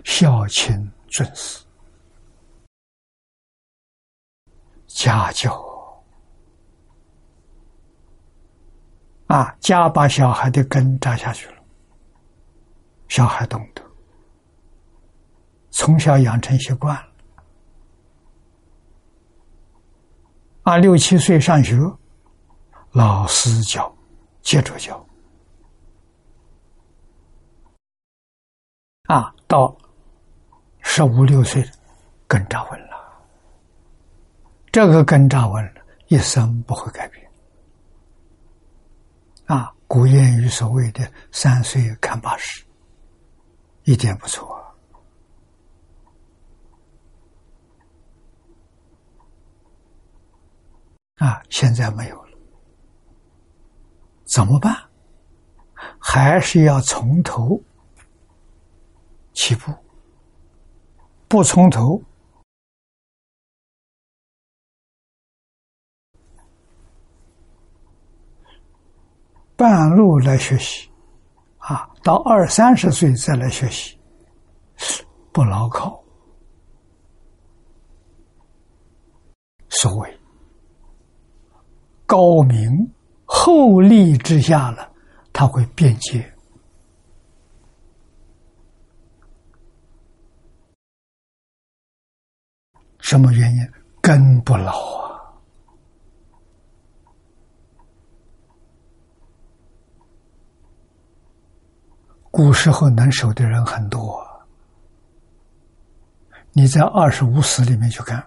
[0.06, 0.88] 孝亲。
[1.10, 1.66] 尊师、
[4.88, 5.52] 家教
[9.28, 11.62] 啊，家把小孩的根扎下去了，
[13.10, 13.84] 小孩懂得，
[15.70, 17.11] 从小养成习惯了，
[20.64, 21.76] 啊，六七岁上学，
[22.92, 23.94] 老师教，
[24.42, 25.06] 接着教，
[29.08, 29.76] 啊，到。
[30.84, 31.64] 十五六岁，
[32.28, 32.98] 根扎稳了。
[34.72, 37.32] 这个根扎稳了，一生不会改变。
[39.46, 42.66] 啊，古谚语所谓的“三岁看八十”，
[43.86, 44.61] 一点不错。
[51.22, 52.38] 啊，现在没有了，
[54.26, 54.76] 怎么办？
[56.00, 57.62] 还是要从头
[59.32, 59.72] 起步。
[61.28, 62.02] 不从头，
[69.56, 70.90] 半路来学习，
[71.60, 73.96] 啊，到二三十岁再来学习，
[75.32, 76.04] 不牢靠。
[79.70, 80.21] 所谓
[82.12, 82.92] 高明
[83.24, 84.92] 厚利之下了，
[85.32, 86.30] 他会变节。
[93.00, 93.72] 什么原因？
[94.02, 95.24] 根不牢啊！
[102.30, 104.22] 古时候能守的人很多，
[106.52, 108.22] 你在二十五史里面去看，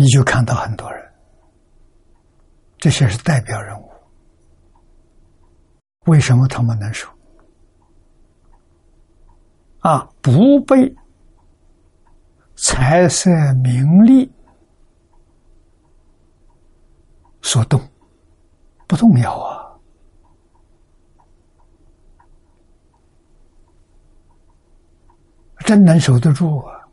[0.00, 1.12] 你就看到很多人，
[2.78, 3.92] 这些是代表人物。
[6.06, 7.06] 为什么他们能守？
[9.80, 10.96] 啊，不被
[12.56, 13.28] 财色
[13.62, 14.32] 名利
[17.42, 17.78] 所动，
[18.88, 19.78] 不动摇啊！
[25.66, 26.88] 真能守得住啊，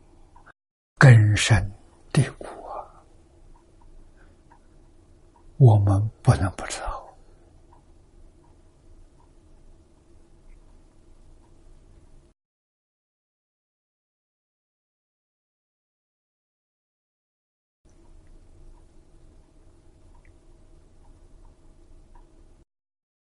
[0.98, 1.72] 根深
[2.12, 2.84] 蒂固啊，
[5.58, 6.96] 我们不能不知道。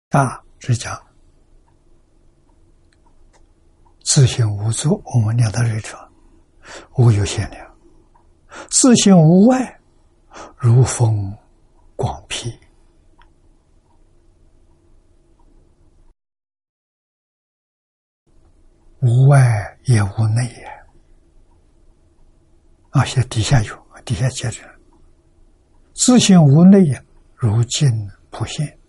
[0.09, 0.97] 啊，是讲
[4.01, 5.97] 自性无作，我们念到这处，
[6.95, 7.67] 无有限量；
[8.69, 9.79] 自性无外，
[10.57, 11.37] 如风
[11.95, 12.53] 广辟，
[19.01, 20.65] 无外也无内也。
[22.91, 24.61] 啊，现底下有，底下接着，
[25.93, 27.89] 自性无内也，如镜
[28.29, 28.79] 普现。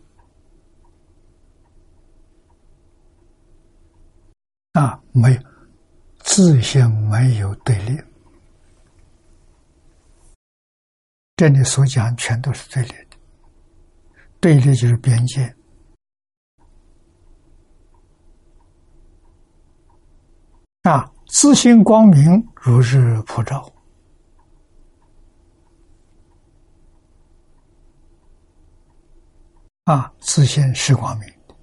[4.73, 5.41] 啊，没有
[6.19, 8.01] 自性，没有对立。
[11.37, 13.17] 这里所讲全都是对立的，
[14.41, 15.55] 对立就是边界。
[20.85, 23.71] 啊，自性光明如日普照。
[29.85, 31.55] 啊，自性是光明的，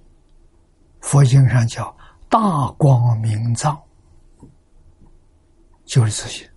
[1.00, 1.94] 佛经上叫。
[2.30, 3.80] 大光明藏
[5.84, 6.48] 就是自信，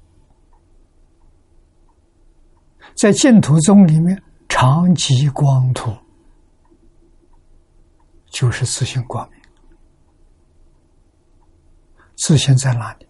[2.97, 4.19] 在净土宗里面，
[4.49, 5.95] 常寂光土
[8.25, 9.39] 就是自信光明。
[12.15, 13.07] 自信在哪里？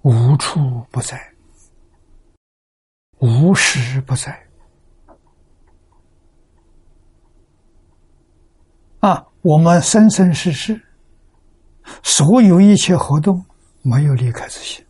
[0.00, 0.58] 无处
[0.90, 1.20] 不在，
[3.18, 4.42] 无时不在。
[9.00, 10.80] 啊，我们生生世世，
[12.02, 13.44] 所有一切活动，
[13.82, 14.85] 没有离开自心。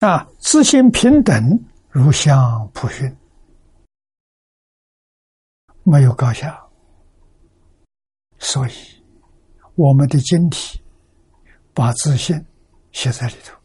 [0.00, 1.58] 啊，自信平等，
[1.90, 3.16] 如相普熏，
[5.82, 6.56] 没有高下，
[8.38, 8.72] 所以
[9.74, 10.80] 我们的经体
[11.74, 12.40] 把自信
[12.92, 13.58] 写在里头。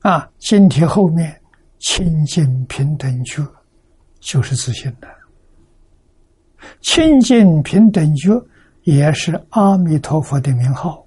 [0.00, 1.40] 啊，经体后面
[1.78, 3.46] 清净平等觉
[4.18, 5.08] 就是自信的，
[6.80, 8.30] 清净平等觉
[8.82, 11.06] 也是阿弥陀佛的名号。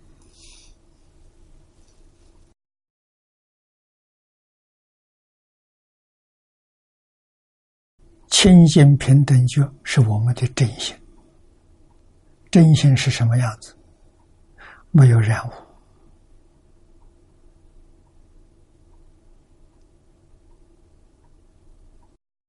[8.42, 10.96] 清净平等觉是我们的真心，
[12.50, 13.78] 真心是什么样子？
[14.90, 15.52] 没有染污，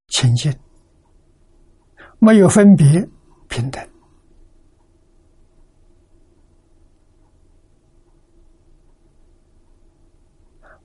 [0.07, 0.51] 清净，
[2.17, 3.07] 没有分别，
[3.47, 3.87] 平等，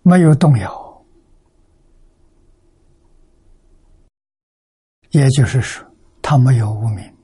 [0.02, 0.87] 没有动摇。
[5.18, 5.84] 也就是说，
[6.22, 7.16] 他没有无名，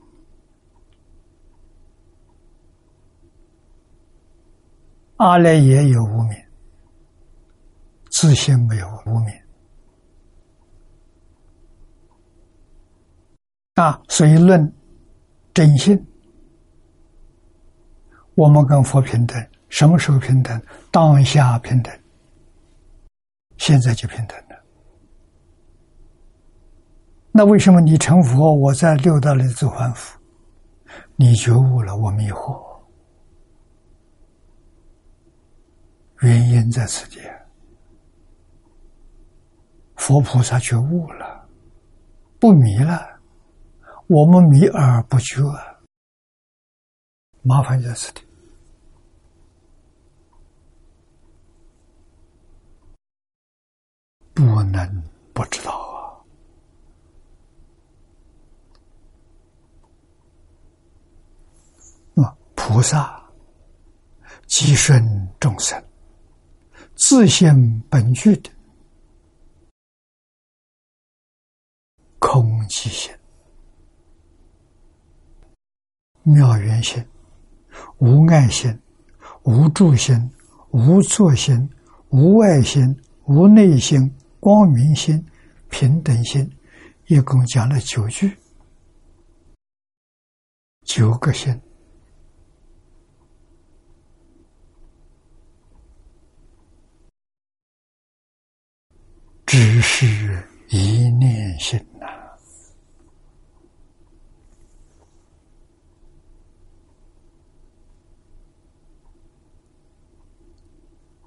[5.15, 6.37] 阿赖耶有无名，
[8.09, 9.33] 自信没有无名
[13.75, 14.01] 啊。
[14.09, 14.73] 所以论
[15.53, 16.05] 真心，
[18.35, 20.61] 我们跟佛平等，什么时候平等？
[20.91, 21.97] 当下平等，
[23.57, 24.44] 现在就平等。
[27.37, 30.17] 那为什么你成佛，我在六道里做凡夫？
[31.17, 32.81] 你觉悟了，我迷惑，
[36.21, 37.19] 原因在此地。
[39.97, 41.45] 佛菩萨觉悟了，
[42.39, 43.19] 不迷了，
[44.07, 45.43] 我们迷而不觉，
[47.41, 48.21] 麻烦在此地，
[54.33, 55.83] 不能不知道。
[62.57, 63.19] 菩萨
[64.45, 65.03] 即顺
[65.39, 65.83] 众生，
[66.93, 68.51] 自性本具的
[72.19, 73.11] 空寂心、
[76.21, 77.03] 妙缘心、
[77.97, 78.79] 无爱心、
[79.45, 80.15] 无助心、
[80.69, 81.67] 无作心、
[82.09, 85.25] 无外心、无内心、光明心、
[85.69, 86.47] 平等心，
[87.07, 88.31] 一共讲了九句，
[90.83, 91.59] 九个心。
[99.55, 100.05] 只是
[100.67, 102.05] 一念心呐！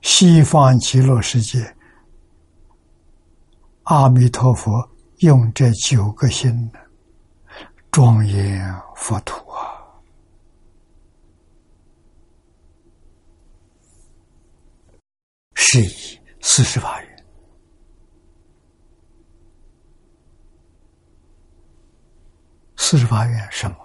[0.03, 1.74] 西方极乐世界，
[3.85, 4.87] 阿弥陀佛
[5.20, 6.79] 用这九个心呢
[7.91, 8.62] 庄严
[8.95, 9.89] 佛土啊，
[15.55, 17.07] 是以四十八愿。
[22.91, 23.76] 四十八愿什么？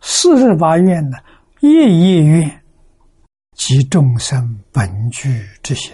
[0.00, 1.18] 四十八愿呢？
[1.58, 2.62] 夜夜愿
[3.56, 5.92] 即众生本具之心。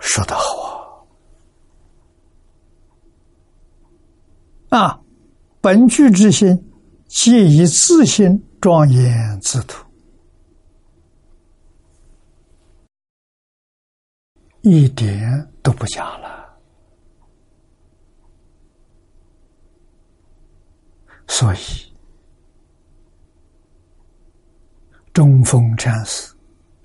[0.00, 1.06] 说得好
[4.68, 4.78] 啊！
[4.80, 5.00] 啊，
[5.62, 6.70] 本具之心，
[7.06, 9.87] 皆以自心庄严自土。
[14.70, 16.60] 一点都不假了，
[21.26, 21.58] 所以
[25.14, 26.34] 中峰禅师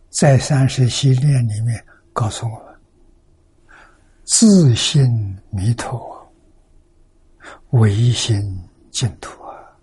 [0.10, 2.74] 在三十系列里面告诉我们：
[4.24, 6.34] 自信弥陀，
[7.72, 8.42] 唯心
[8.92, 9.78] 净土啊！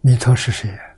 [0.00, 0.91] 弥陀是谁呀？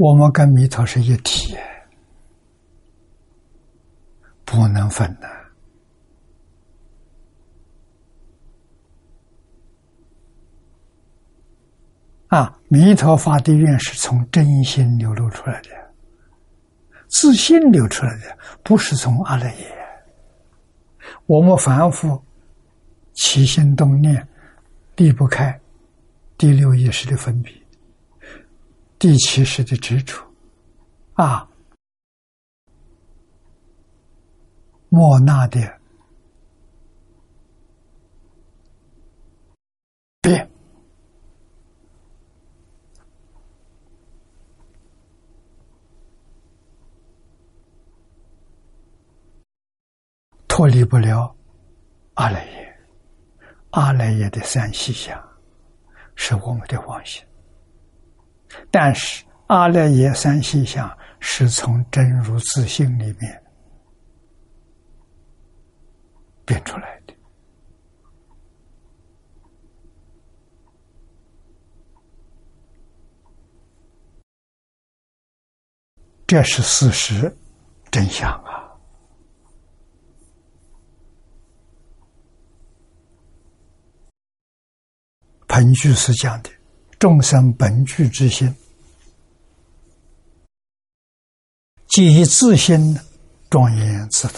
[0.00, 1.54] 我们跟弥陀是一体，
[4.46, 5.28] 不能分的。
[12.28, 15.68] 啊，弥陀发的愿是从真心流露出来的，
[17.08, 19.66] 自信流出来的，不是从阿赖耶。
[21.26, 22.18] 我们凡夫
[23.12, 24.26] 起心动念，
[24.96, 25.60] 离不开
[26.38, 27.59] 第六意识的分别。
[29.00, 30.14] 第七识的执着，
[31.14, 31.48] 啊，
[34.90, 35.58] 莫那的
[40.20, 40.46] 变。
[50.46, 51.34] 脱离不了
[52.16, 52.78] 阿赖耶，
[53.70, 55.18] 阿赖耶的三细相
[56.16, 57.24] 是我们的妄心，
[58.70, 63.42] 但是阿赖耶三细相是从真如自性里面
[66.44, 67.14] 变出来的，
[76.26, 77.36] 这是事实
[77.90, 78.70] 真相啊。
[85.46, 86.50] 本句是讲的
[87.00, 88.54] 众生本具之心，
[91.88, 92.94] 即以自心
[93.48, 94.34] 庄严自土，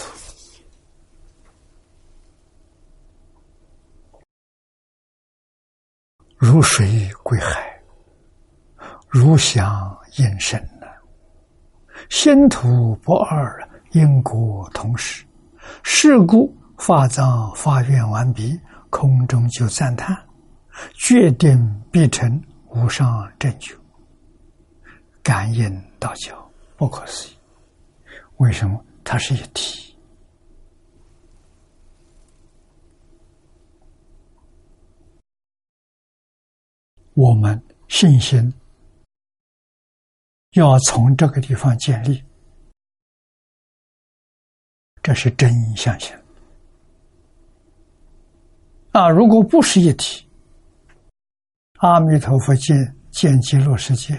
[6.37, 7.81] 如水归海，
[9.09, 10.87] 如响应声呐。
[12.09, 13.61] 心土不二，
[13.91, 15.25] 因果同时，
[15.83, 18.57] 是故法藏发愿完毕，
[18.89, 20.17] 空中就赞叹。
[20.95, 22.41] 决定必成
[22.75, 23.75] 无上正觉，
[25.21, 27.37] 感应道交，不可思议。
[28.37, 29.95] 为什么它是一体？
[37.13, 38.51] 我们信心
[40.53, 42.23] 要从这个地方建立，
[45.03, 46.15] 这是真相信。
[48.93, 50.27] 啊，如果不是一体。
[51.83, 54.17] 阿弥陀佛见见极乐世界，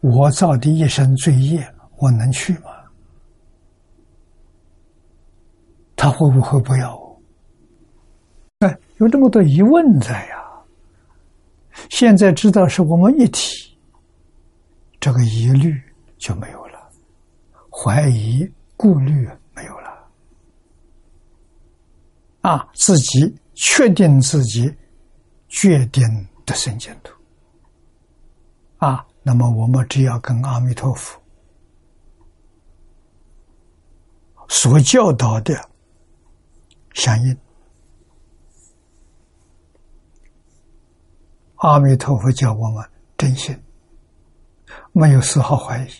[0.00, 1.64] 我造的一身罪业，
[1.98, 2.62] 我能去吗？
[5.94, 7.22] 他会不会不要我？
[8.58, 10.42] 哎，有这么多疑问在呀。
[11.88, 13.78] 现在知道是我们一体，
[14.98, 15.80] 这个疑虑
[16.18, 16.90] 就没有了，
[17.70, 18.44] 怀疑、
[18.76, 19.24] 顾虑
[19.54, 20.10] 没有了。
[22.40, 24.74] 啊，自己确定自己，
[25.46, 26.02] 决定。
[26.52, 27.14] 的圣净土
[28.76, 31.18] 啊，那么我们只要跟阿弥陀佛
[34.48, 35.54] 所教导的
[36.92, 37.34] 相应，
[41.54, 42.86] 阿弥陀佛教我们
[43.16, 43.58] 真心，
[44.92, 45.90] 没有丝毫怀疑，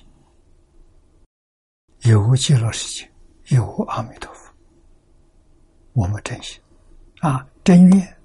[2.11, 3.11] 有极乐世界，
[3.57, 4.53] 有阿弥陀佛，
[5.95, 6.61] 我们真心
[7.21, 8.22] 啊，真愿。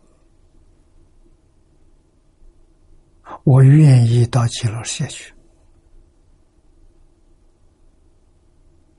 [3.44, 5.34] 我愿意到极乐世界去，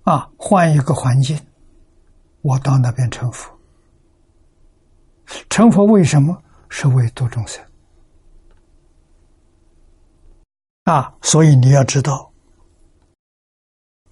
[0.03, 1.39] 啊，换一个环境，
[2.43, 3.59] 我到那边成佛。
[5.51, 6.43] 成佛为什么？
[6.71, 7.65] 是为度众生。
[10.85, 12.33] 啊，所以你要知道，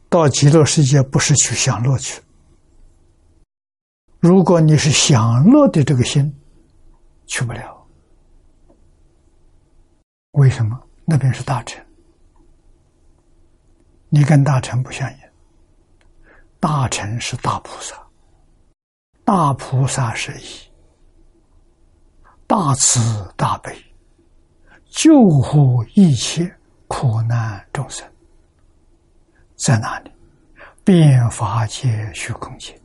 [0.08, 2.22] 到极乐世界不是去享乐去。
[4.20, 6.34] 如果你是享乐的这个心，
[7.26, 7.75] 去不了。
[10.36, 11.82] 为什么那边是大臣？
[14.10, 15.18] 你跟大臣不相应。
[16.60, 17.96] 大臣是大菩萨，
[19.24, 20.44] 大菩萨是以
[22.46, 23.00] 大慈
[23.34, 23.74] 大悲
[24.90, 26.54] 救护一切
[26.86, 28.06] 苦难众生，
[29.56, 30.10] 在哪里？
[30.84, 32.78] 变法界虚空界，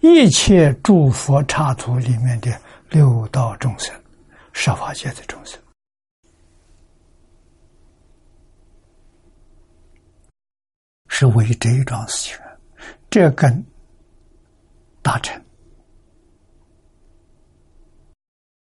[0.00, 2.54] 一切诸佛刹土里面的
[2.90, 3.94] 六道众生，
[4.52, 5.58] 设法界的众生。
[11.14, 12.38] 是为这一桩事情，
[13.10, 13.62] 这跟
[15.02, 15.44] 大臣、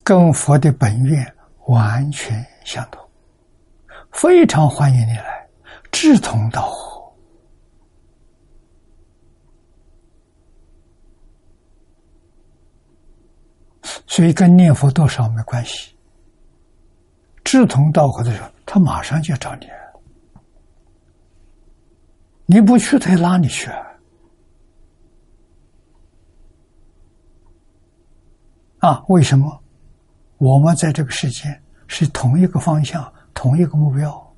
[0.01, 1.35] 跟佛的本愿
[1.65, 3.05] 完全相同，
[4.13, 5.45] 非常欢迎你来，
[5.91, 7.13] 志同道合，
[14.07, 15.93] 所以跟念佛多少没关系。
[17.43, 19.67] 志同道合的时候，他马上就找你。
[22.49, 23.69] 你不去，他拉你去
[28.79, 29.03] 啊？
[29.09, 29.61] 为什么？
[30.37, 34.35] 我们在这个世界是同一个方向、同一个目标，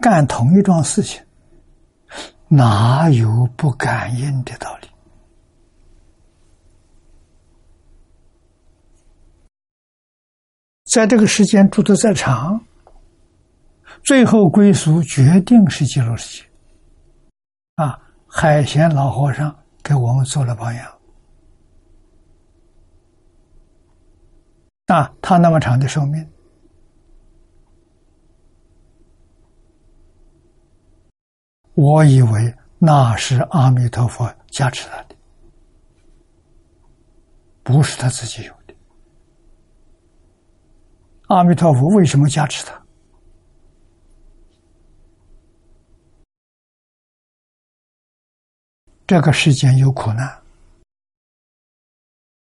[0.00, 1.22] 干同一桩事情，
[2.48, 4.88] 哪有不感应的道理？
[10.84, 12.64] 在这个时间住的再长，
[14.04, 16.49] 最后归宿决定是极乐世界。
[17.80, 20.98] 啊，海贤老和尚给我们做了榜样。
[24.88, 26.30] 啊，他那么长的寿命，
[31.72, 35.16] 我以为那是阿弥陀佛加持他的，
[37.62, 38.74] 不是他自己有的。
[41.28, 42.79] 阿弥陀佛为什么加持他？
[49.10, 50.40] 这个世间有苦难，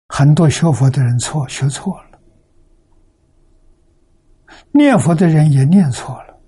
[0.07, 2.19] 很多学佛的人错学错了。
[4.71, 6.41] 念佛的人也念错了，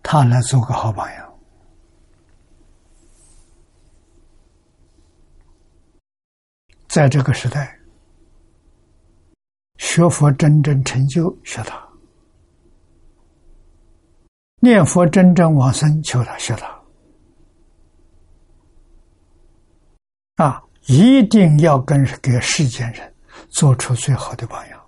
[0.00, 1.34] 他来做个好榜样。
[6.86, 7.76] 在这个时代，
[9.78, 11.84] 学佛真正成就学他，
[14.60, 16.81] 念佛真正往生求他学他，
[20.42, 23.14] 啊，一定要跟给世间人
[23.48, 24.82] 做出最好的榜样。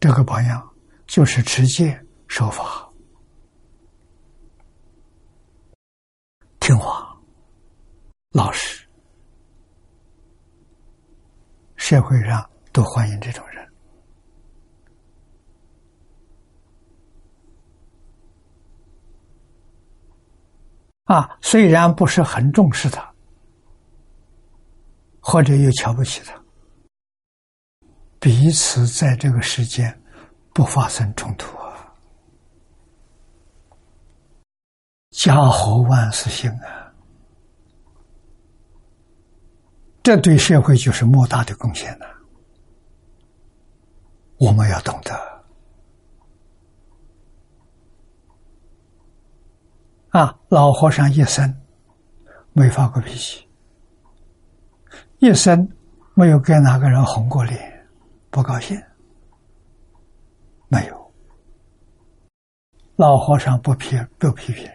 [0.00, 0.68] 这个榜样
[1.06, 2.90] 就是持戒、守法、
[6.58, 7.16] 听话、
[8.30, 8.84] 老实，
[11.76, 13.67] 社会上都欢迎这种人。
[21.08, 23.14] 啊，虽然不是很重视他，
[25.20, 26.38] 或者又瞧不起他。
[28.20, 30.02] 彼此在这个世间
[30.52, 31.94] 不发生冲突啊，
[35.10, 36.92] 家和万事兴啊，
[40.02, 42.04] 这对社会就是莫大的贡献呐。
[44.36, 45.14] 我们要懂得
[50.10, 51.54] 啊，老和尚一生
[52.52, 53.46] 没发过脾气，
[55.18, 55.68] 一生
[56.14, 57.86] 没有跟哪个人红过脸。
[58.30, 58.80] 不高兴？
[60.68, 61.12] 没有。
[62.96, 64.74] 老和尚不批不批评人，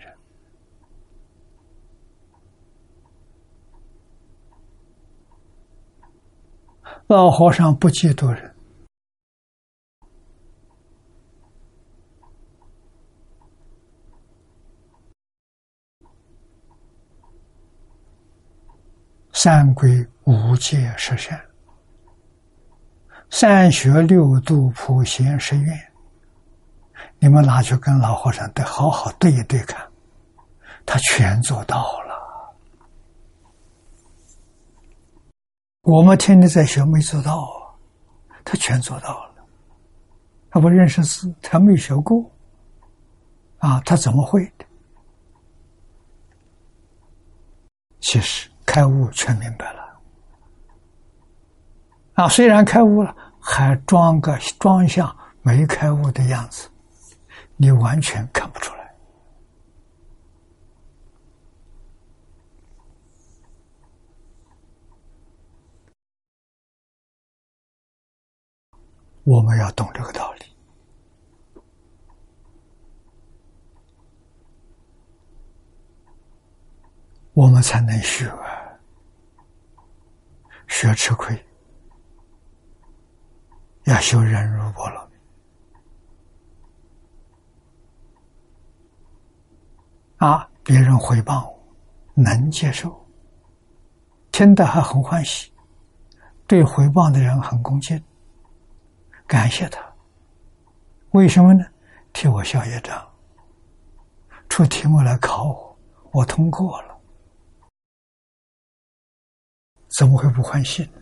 [7.07, 8.52] 老和尚不嫉妒人。
[19.43, 21.37] 三归五戒十善。
[23.29, 25.91] 三学六度普贤十愿，
[27.19, 29.85] 你们拿去跟老和尚对好好对一对看，
[30.85, 32.55] 他全做到了。
[35.81, 37.45] 我们天天在学没做到，
[38.45, 39.45] 他全做到了。
[40.51, 42.31] 他不认识字，他没学过，
[43.57, 44.65] 啊，他怎么会的？
[47.99, 50.01] 其实开悟全明白了。
[52.15, 56.67] 啊，虽然开悟了，还装个装像没开悟的样子，
[57.55, 58.95] 你完全看不出来。
[69.23, 71.61] 我们要懂这个道理，
[77.33, 78.25] 我们才能学，
[80.73, 81.39] 学吃亏。
[83.83, 85.09] 要修忍辱波罗
[90.17, 90.49] 啊！
[90.63, 91.63] 别人回报我，
[92.15, 93.05] 能接受，
[94.31, 95.53] 听得还很欢喜，
[96.47, 98.03] 对回报的人很恭敬，
[99.27, 99.79] 感谢他。
[101.11, 101.63] 为什么呢？
[102.13, 103.07] 替我消业障，
[104.49, 105.77] 出题目来考我，
[106.13, 106.92] 我通过了，
[109.95, 111.01] 怎么会不欢喜呢？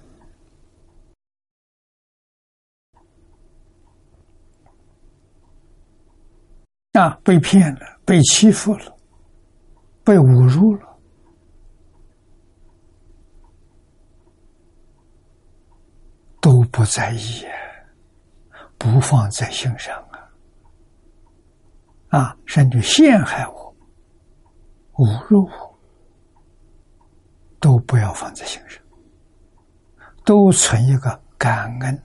[7.01, 7.17] 啊！
[7.23, 8.97] 被骗了，被欺负了，
[10.03, 10.99] 被侮辱了，
[16.41, 17.45] 都不在意，
[18.77, 19.95] 不放在心上
[22.09, 22.19] 啊！
[22.19, 23.73] 啊，甚至陷害我、
[24.95, 25.79] 侮辱我，
[27.61, 28.80] 都不要放在心上，
[30.31, 32.03] 都存一个感恩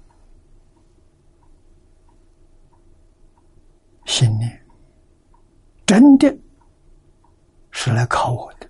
[4.05, 4.67] 信念，
[5.87, 6.37] 真的
[7.71, 8.69] 是来考我的，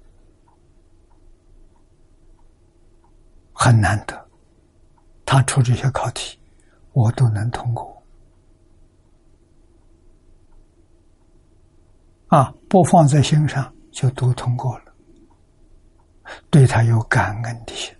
[3.54, 4.28] 很难得。
[5.24, 6.38] 他出这些考题，
[6.92, 8.02] 我都能通过。
[12.26, 14.94] 啊，不放在心上，就都通过了，
[16.50, 17.95] 对他有感恩的心。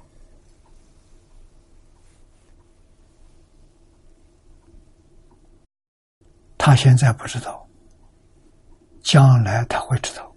[6.67, 7.65] 他现在不知道，
[9.01, 10.35] 将来他会知道。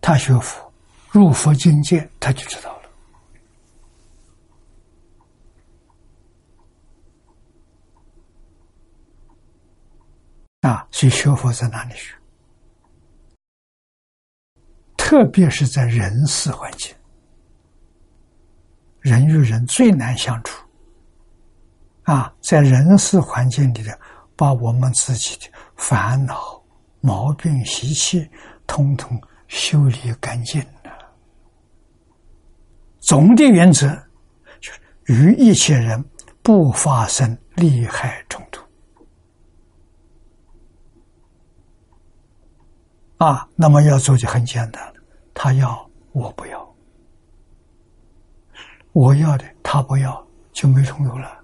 [0.00, 0.72] 他学佛
[1.10, 2.88] 入佛境界，他就知道了。
[10.62, 12.14] 啊，所以学佛在哪里学？
[14.96, 16.96] 特别是在人事环境，
[19.00, 20.66] 人与人最难相处。
[22.10, 23.92] 啊，在人事环境里头，
[24.34, 25.46] 把我们自己的
[25.76, 26.60] 烦恼、
[27.00, 28.28] 毛病、习气，
[28.66, 29.16] 统统
[29.46, 30.90] 修理干净了。
[32.98, 33.86] 总的原则
[34.60, 36.04] 就是与一切人
[36.42, 38.60] 不发生利害冲突。
[43.18, 44.94] 啊，那么要做就很简单了，
[45.32, 46.74] 他要我不要，
[48.90, 51.39] 我要的他不要，就没冲突了。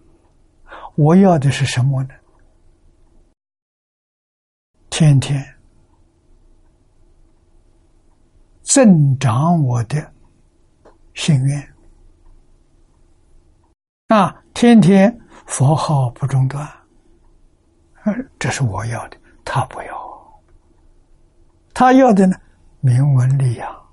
[0.97, 2.14] 我要的是什么呢？
[4.89, 5.44] 天天
[8.62, 10.12] 增长我的
[11.12, 11.74] 心愿
[14.09, 14.43] 啊！
[14.55, 16.66] 天天佛号不中断，
[18.39, 19.18] 这是我要的。
[19.44, 20.43] 他不要，
[21.74, 22.35] 他要的呢？
[22.81, 23.86] 名闻利养，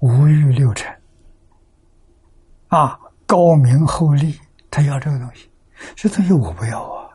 [0.00, 0.99] 无欲六尘。
[2.70, 4.38] 啊，高明厚利，
[4.70, 5.50] 他要这个东西，
[5.96, 7.10] 这东西我不要啊！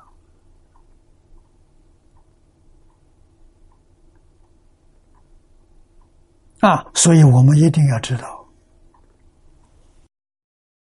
[6.60, 8.46] 啊，所以我们一定要知道，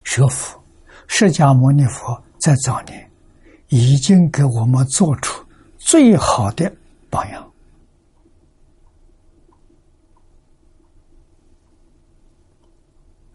[0.05, 0.63] 学佛，
[1.09, 3.11] 释迦牟尼佛在早年
[3.69, 5.45] 已经给我们做出
[5.79, 6.73] 最好的
[7.11, 7.50] 榜样。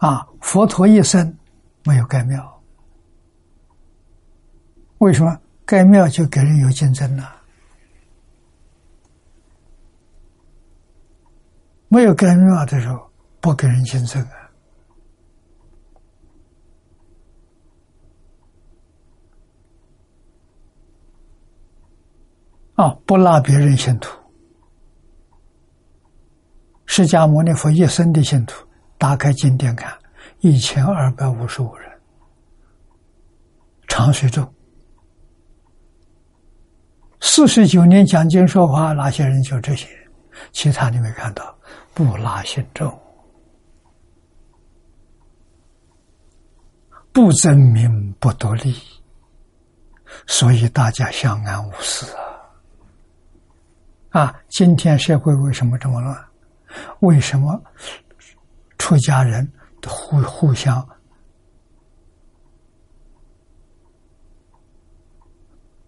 [0.05, 1.35] 啊，佛陀一生
[1.83, 2.61] 没有盖庙，
[4.99, 7.27] 为什么盖庙就给人有竞争呢？
[11.87, 13.09] 没有盖庙的时候，
[13.41, 14.21] 不给人竞争
[22.75, 22.85] 啊！
[22.85, 24.15] 啊，不拉别人信徒，
[26.85, 28.63] 释迦牟尼佛一生的信徒。
[28.97, 29.93] 打开经典看，
[30.39, 31.91] 一千二百五十五人，
[33.87, 34.53] 长随众，
[37.19, 39.87] 四十九年讲经说法，哪些人就这些，
[40.51, 41.55] 其他你没看到，
[41.93, 42.97] 不拉信众，
[47.11, 48.75] 不争名，不夺利，
[50.25, 52.05] 所以大家相安无事
[54.11, 54.21] 啊！
[54.21, 56.25] 啊，今天社会为什么这么乱？
[57.01, 57.61] 为什么？
[58.85, 59.51] 出家人
[59.87, 60.87] 互互相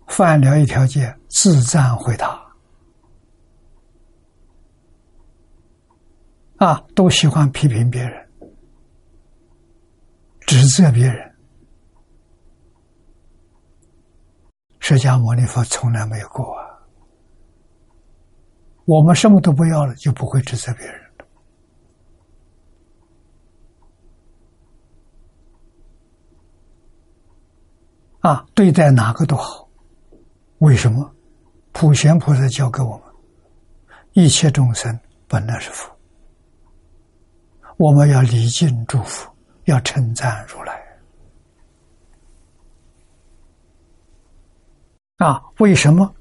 [0.07, 2.43] 犯了一条戒，自赞回答
[6.57, 8.27] 啊，都喜欢批评别人，
[10.47, 11.35] 指责别人。
[14.79, 16.65] 释迦牟尼佛从来没有过啊，
[18.85, 21.06] 我们什么都不要了，就不会指责别人。
[28.27, 29.69] 啊，对待哪个都好，
[30.57, 31.09] 为什么？
[31.71, 33.01] 普贤菩萨教给我们，
[34.11, 34.99] 一切众生
[35.29, 35.89] 本来是佛，
[37.77, 39.31] 我们要礼敬祝福，
[39.63, 40.77] 要称赞如来。
[45.19, 46.13] 啊，为什么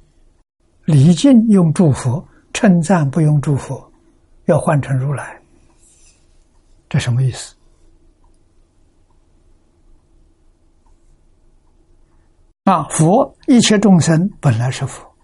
[0.84, 3.84] 礼敬用祝福，称赞不用祝福，
[4.44, 5.42] 要换成如来？
[6.88, 7.55] 这什么意思？
[12.66, 15.14] 啊，佛一切众生本来是佛，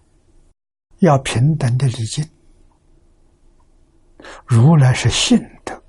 [1.01, 2.25] 要平等的礼敬。
[4.47, 5.83] 如来是信德，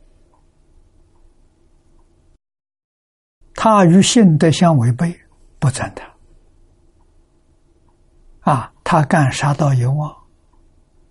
[3.53, 5.15] 他与信德相违背，
[5.59, 6.11] 不赞叹。
[8.39, 10.11] 啊，他干杀盗淫妄，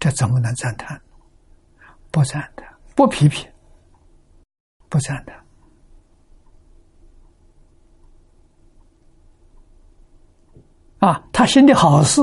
[0.01, 1.01] 这怎么能赞叹？
[2.11, 2.67] 不赞叹，
[2.97, 3.49] 不批评，
[4.89, 5.42] 不赞叹。
[11.03, 12.21] 啊，他行的好事，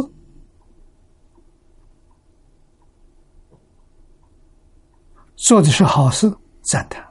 [5.36, 7.04] 做的是好事，赞叹。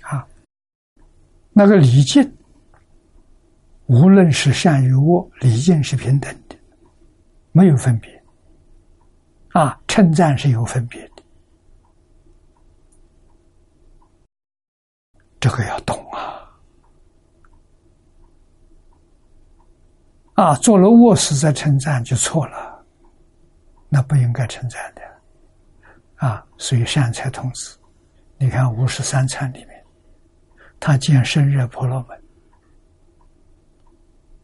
[0.00, 0.26] 啊，
[1.52, 2.36] 那个礼敬，
[3.84, 6.56] 无论是善与恶，礼敬是平等的，
[7.52, 8.24] 没有分别。
[9.52, 11.22] 啊，称赞是有分别的，
[15.38, 16.02] 这个要懂
[20.36, 20.54] 啊！
[20.56, 22.84] 做了卧室再称赞就错了，
[23.88, 25.02] 那不应该称赞的。
[26.16, 27.78] 啊，所以善财童子，
[28.38, 29.84] 你看五十三参里面，
[30.78, 32.22] 他见生热婆罗门，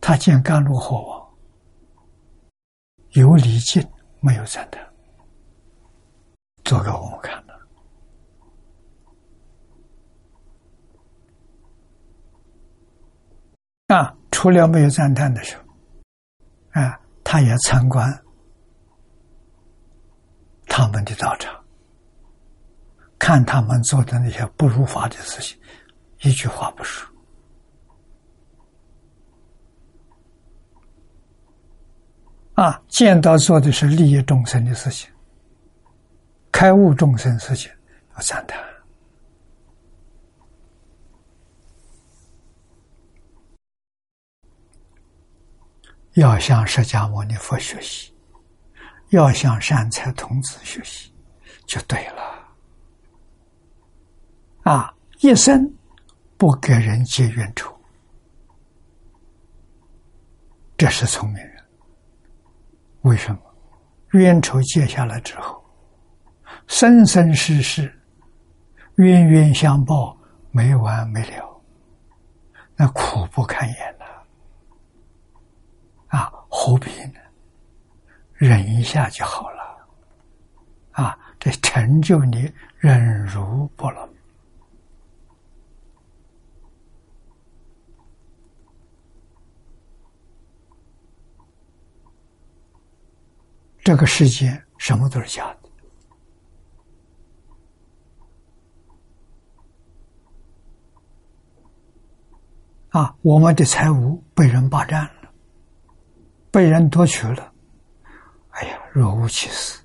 [0.01, 1.29] 他见甘露火王，
[3.11, 3.87] 有礼敬，
[4.21, 4.83] 没有赞叹。
[6.65, 7.55] 做给我们看的
[13.95, 14.17] 啊！
[14.31, 15.62] 除了没有赞叹的时候，
[16.73, 18.11] 啊，他也参观
[20.67, 21.55] 他们的道场，
[23.19, 25.59] 看他们做的那些不如法的事情，
[26.23, 27.09] 一句话不说。
[32.55, 35.11] 啊，见到做的是利益众生的事情。
[36.51, 37.73] 开悟众生事情
[38.15, 38.63] 要赞叹，
[46.15, 48.15] 要向释迦牟尼佛学习，
[49.11, 51.13] 要向善财童子学习，
[51.67, 52.23] 就对了。
[54.65, 55.73] 啊，一生
[56.37, 57.75] 不给人结冤仇，
[60.77, 61.65] 这是聪明人。
[63.03, 63.41] 为什么？
[64.13, 65.61] 冤仇结下来之后。
[66.69, 67.93] 生生世世，
[68.97, 70.17] 冤冤相报，
[70.51, 71.61] 没完没了，
[72.77, 74.02] 那苦不堪言呐！
[76.13, 77.19] 啊，何必呢？
[78.35, 79.63] 忍一下就好了。
[80.93, 84.15] 啊，这成就你忍辱不能。
[93.83, 95.71] 这个世界什么都是假的。
[102.91, 105.22] 啊，我们的财物被人霸占了，
[106.53, 107.53] 被人夺取了，
[108.51, 109.83] 哎呀，若无其事，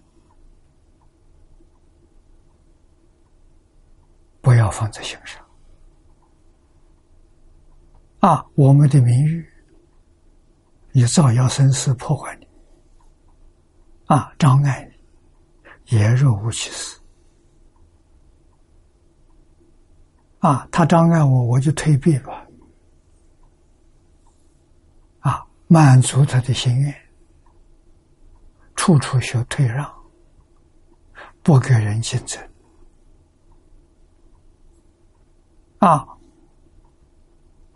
[4.41, 5.41] 不要放在心上。
[8.19, 9.49] 啊，我们的名誉
[10.91, 12.47] 也造谣生事，破坏你，
[14.07, 14.91] 啊，障碍
[15.85, 16.99] 你，也若无其事。
[20.39, 22.46] 啊，他障碍我，我就退避吧。
[25.67, 26.95] 满足他的心愿，
[28.75, 29.93] 处处学退让，
[31.43, 32.41] 不给人竞争，
[35.79, 36.07] 啊，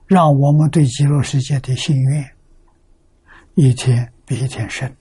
[0.06, 2.38] 让我们对极乐世界的心愿
[3.56, 4.96] 一天比一天深，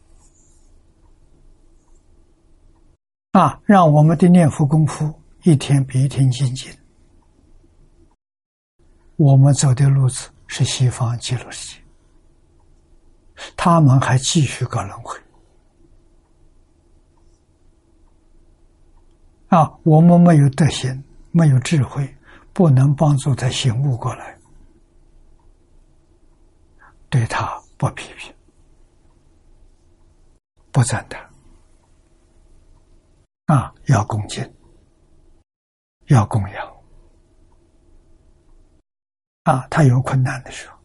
[3.31, 5.15] 啊，让我们的念佛功夫
[5.45, 6.73] 一天比一天精进，
[9.15, 11.80] 我们走的路子是西方极乐世界。
[13.57, 15.19] 他们还继续搞轮回
[19.49, 19.79] 啊！
[19.83, 21.03] 我们没有德行，
[21.33, 22.17] 没有智慧，
[22.53, 24.39] 不能帮助他醒悟过来，
[27.09, 28.33] 对他不批评，
[30.71, 31.29] 不赞叹
[33.47, 33.75] 啊！
[33.87, 34.55] 要恭敬，
[36.07, 36.77] 要供养
[39.43, 39.67] 啊！
[39.69, 40.80] 他有困难的时候。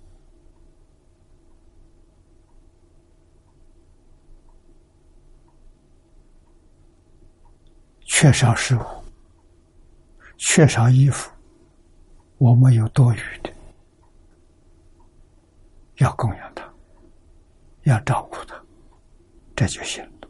[8.17, 8.81] 缺少食物，
[10.37, 11.29] 缺少衣服，
[12.37, 13.51] 我们有多余的，
[15.97, 16.63] 要供养他，
[17.83, 18.55] 要照顾他，
[19.53, 20.29] 这就行了。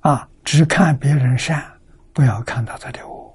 [0.00, 1.64] 啊，只看别人善，
[2.12, 3.34] 不要看到他的恶。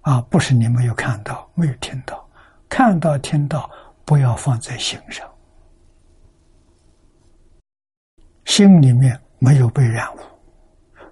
[0.00, 2.28] 啊，不是你没有看到，没有听到，
[2.68, 3.70] 看到听到，
[4.04, 5.32] 不要放在心上。
[8.44, 10.20] 心里面没有被染污，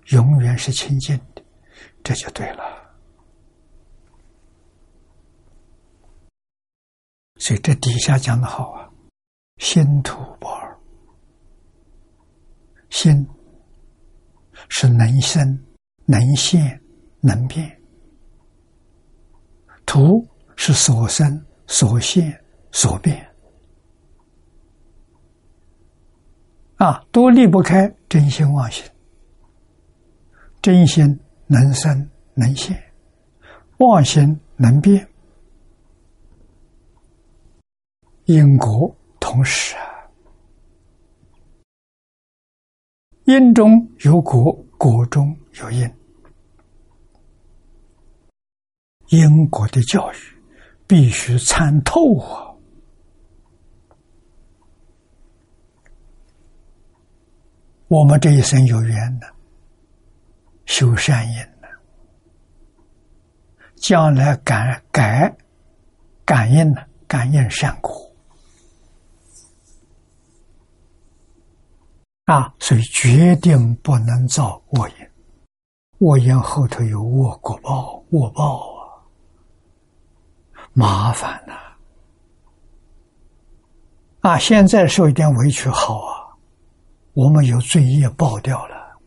[0.09, 1.43] 永远是清净的，
[2.05, 2.63] 这就对了。
[7.37, 8.89] 所以这底下讲的好啊，
[9.57, 10.79] 心土不二，
[12.91, 13.27] 心
[14.69, 15.59] 是能生、
[16.05, 16.81] 能现、
[17.21, 17.81] 能变，
[19.85, 22.41] 图是所生、所现、
[22.71, 23.32] 所变。
[26.83, 28.85] 啊，都离不开真心妄心。
[30.61, 32.77] 真心能生能现，
[33.79, 35.09] 妄心能变，
[38.25, 40.11] 因果同时啊。
[43.27, 45.89] 因中有果，果中有因。
[49.11, 50.17] 因果的教育
[50.89, 52.52] 必须参透啊！
[57.93, 59.27] 我们这一生有缘的，
[60.65, 61.69] 修善因的，
[63.77, 65.37] 将来感改
[66.25, 66.81] 感应呢？
[67.07, 68.11] 感应善果。
[72.25, 75.07] 啊，所以决定不能造恶因，
[75.99, 79.05] 恶因后头有恶果报、恶报啊，
[80.73, 81.53] 麻烦呐！
[84.23, 86.22] 啊，现在受一点委屈好啊，
[87.15, 88.99] 我们有罪业报掉了，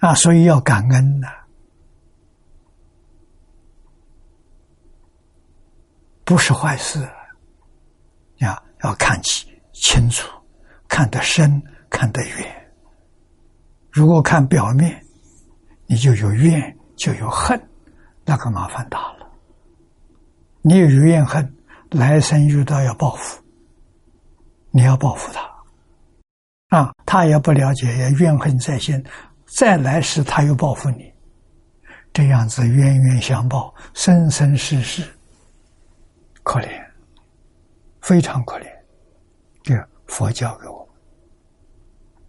[0.00, 1.28] 啊，所以要感恩呐，
[6.24, 7.08] 不是坏事。
[8.36, 10.28] 要要看清清楚，
[10.86, 11.60] 看得深，
[11.90, 12.72] 看得远。
[13.90, 15.04] 如果看表面，
[15.86, 17.60] 你就有怨，就有恨，
[18.24, 19.28] 那个麻烦大了。
[20.62, 21.52] 你有怨恨，
[21.90, 23.42] 来生遇到要报复，
[24.78, 29.04] 你要报复他，啊，他也不了解，也怨恨在心，
[29.44, 31.12] 再来世他又报复你，
[32.12, 35.02] 这样子冤冤相报，生生世世，
[36.44, 36.68] 可怜。
[38.02, 38.66] 非常可怜，
[39.64, 39.74] 这
[40.06, 40.88] 佛教给我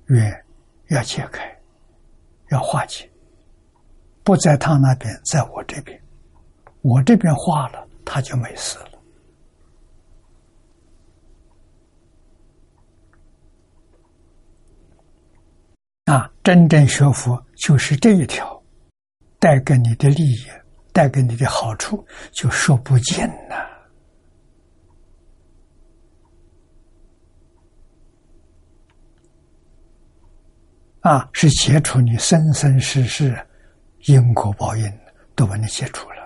[0.08, 0.46] 们，愿
[0.88, 1.56] 要解开，
[2.50, 3.08] 要化解，
[4.24, 6.02] 不在他那边，在我这边，
[6.82, 8.89] 我这边化了，他就没事了。
[16.10, 18.60] 啊，真正学佛就是这一条，
[19.38, 20.38] 带给你的利益，
[20.92, 23.70] 带给你的好处，就说不尽了。
[31.02, 33.40] 啊，是解除你生生世世
[34.06, 34.92] 因果报应，
[35.36, 36.18] 都把你解除了。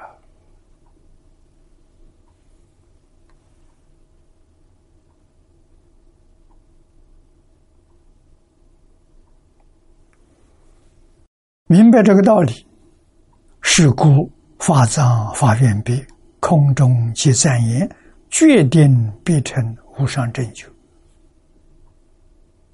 [11.74, 12.68] 明白这个道理，
[13.62, 16.06] 是故法藏法愿别，
[16.40, 17.90] 空中即赞言，
[18.30, 20.68] 决定必成无上正觉。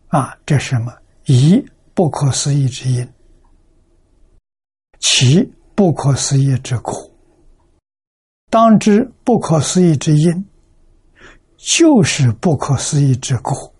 [0.09, 0.91] 啊，这是什么？
[1.27, 1.65] 一。
[1.93, 3.05] 不可思议之因，
[4.99, 7.11] 其不可思议之苦。
[8.49, 10.45] 当知不可思议之因，
[11.57, 13.73] 就是不可思议之苦。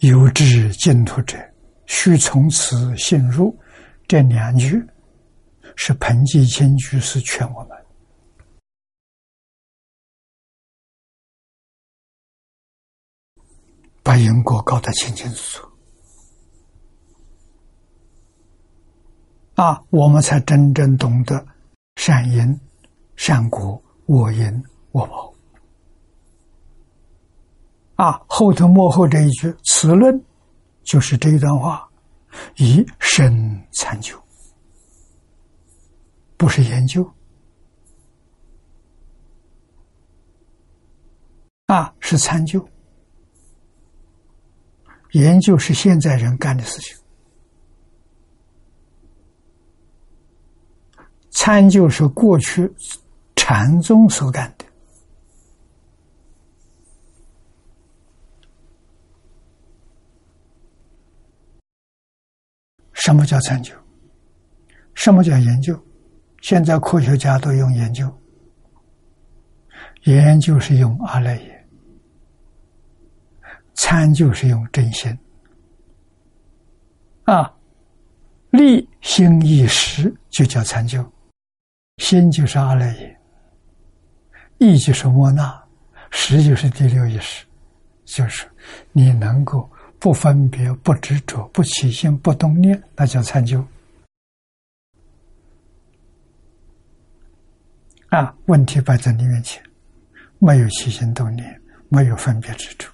[0.00, 1.36] 有志净土者，
[1.86, 3.58] 须从此信入。
[4.06, 4.80] 这两句
[5.74, 7.76] 是彭继清居士劝我们。
[14.02, 15.68] 把因果搞得清清楚楚，
[19.56, 21.46] 啊，我们才真正懂得
[21.96, 22.58] 善因、
[23.16, 25.27] 善果、恶因、恶报。
[27.98, 30.24] 啊，后头幕后这一句此论，
[30.84, 31.90] 就是这一段话，
[32.58, 34.16] 以身参究，
[36.36, 37.04] 不是研究，
[41.66, 42.64] 啊，是参究。
[45.10, 46.96] 研究是现在人干的事情，
[51.30, 52.72] 参究是过去
[53.34, 54.67] 禅宗所干的。
[63.08, 63.74] 什么叫参究？
[64.92, 65.82] 什么叫研究？
[66.42, 68.06] 现在科学家都用研究，
[70.02, 71.66] 研究是用阿赖耶。
[73.72, 75.18] 参就是用真心
[77.24, 77.50] 啊，
[78.50, 81.02] 立心一时就叫参究，
[81.96, 83.18] 心就是阿赖耶，
[84.58, 85.66] 意就是莫那，
[86.10, 87.46] 识就是第六意识，
[88.04, 88.46] 就是
[88.92, 89.66] 你能够
[89.98, 93.64] 不分别、不执着、不起心、不动念，那叫参究。
[98.08, 99.62] 啊，问题摆在你面前，
[100.38, 102.88] 没有起心动念，没有分别执着。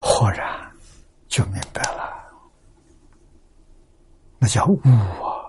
[0.00, 0.70] 豁然
[1.26, 2.14] 就明白了，
[4.38, 5.48] 那叫悟啊！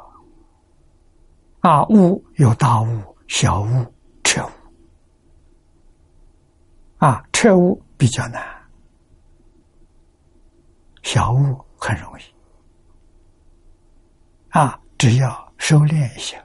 [1.60, 3.86] 啊，悟有大悟、小悟、
[4.24, 4.50] 彻悟。
[6.98, 8.42] 啊，彻悟比较难，
[11.12, 12.24] 小悟很容易。
[14.50, 16.38] 啊，只要收敛一下，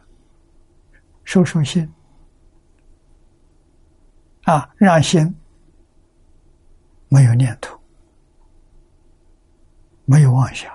[1.25, 1.87] 收收心，
[4.45, 5.39] 啊，让心
[7.11, 7.79] 没有念头。
[10.07, 10.73] 没有妄想，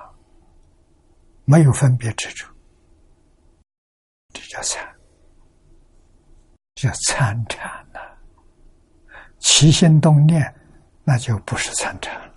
[1.46, 2.46] 没有分别执着，
[4.34, 4.88] 这叫参，
[6.76, 8.00] 叫参禅呐。
[9.40, 10.54] 起心动念，
[11.04, 12.30] 那就不是参禅了。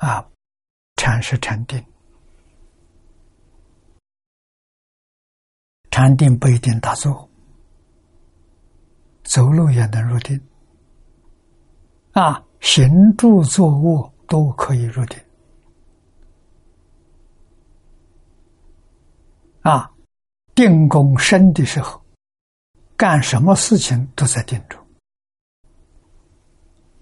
[0.00, 0.28] 啊，
[0.96, 1.84] 禅是禅定，
[5.90, 7.28] 禅定不一定打坐，
[9.22, 10.40] 走路也能入定。
[12.12, 12.44] 啊。
[12.62, 15.18] 行住坐卧都可以入定，
[19.62, 19.90] 啊，
[20.54, 21.98] 定功深的时候，
[22.98, 24.78] 干什么事情都在定中，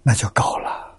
[0.01, 0.97] 那就高了。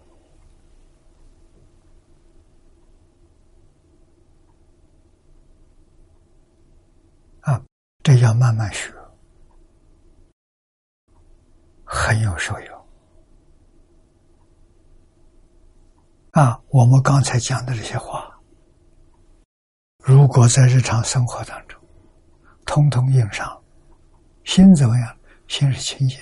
[7.41, 7.65] 啊，
[8.03, 8.93] 这要慢慢学，
[11.85, 12.87] 很有受用。
[16.33, 18.41] 啊，我们刚才讲的这些话，
[20.05, 21.81] 如果在日常生活当中，
[22.65, 23.63] 通通应上，
[24.45, 25.17] 心怎么样？
[25.49, 26.19] 心是清净。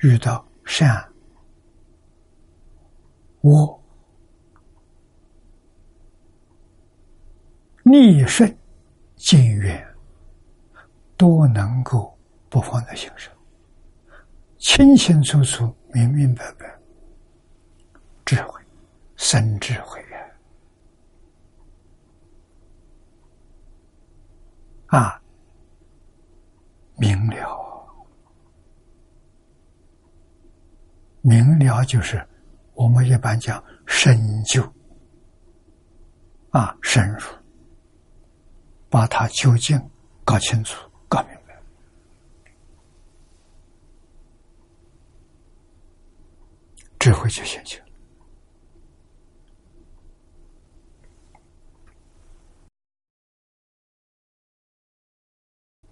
[0.00, 1.06] 遇到善、
[3.42, 3.80] 恶、
[7.84, 8.58] 逆顺、
[9.16, 9.91] 近远，
[11.22, 12.18] 都能够
[12.50, 13.32] 不放在心上，
[14.58, 16.76] 清清楚楚、明明白白，
[18.24, 18.60] 智慧。
[19.14, 20.04] 生智慧
[24.86, 25.22] 啊，
[26.96, 27.86] 明了，
[31.20, 32.26] 明了就是
[32.74, 34.60] 我们一般讲深究
[36.50, 37.20] 啊，深入，
[38.90, 39.80] 把它究竟
[40.24, 41.62] 搞清楚、搞明白，
[47.02, 47.84] 智慧就显现。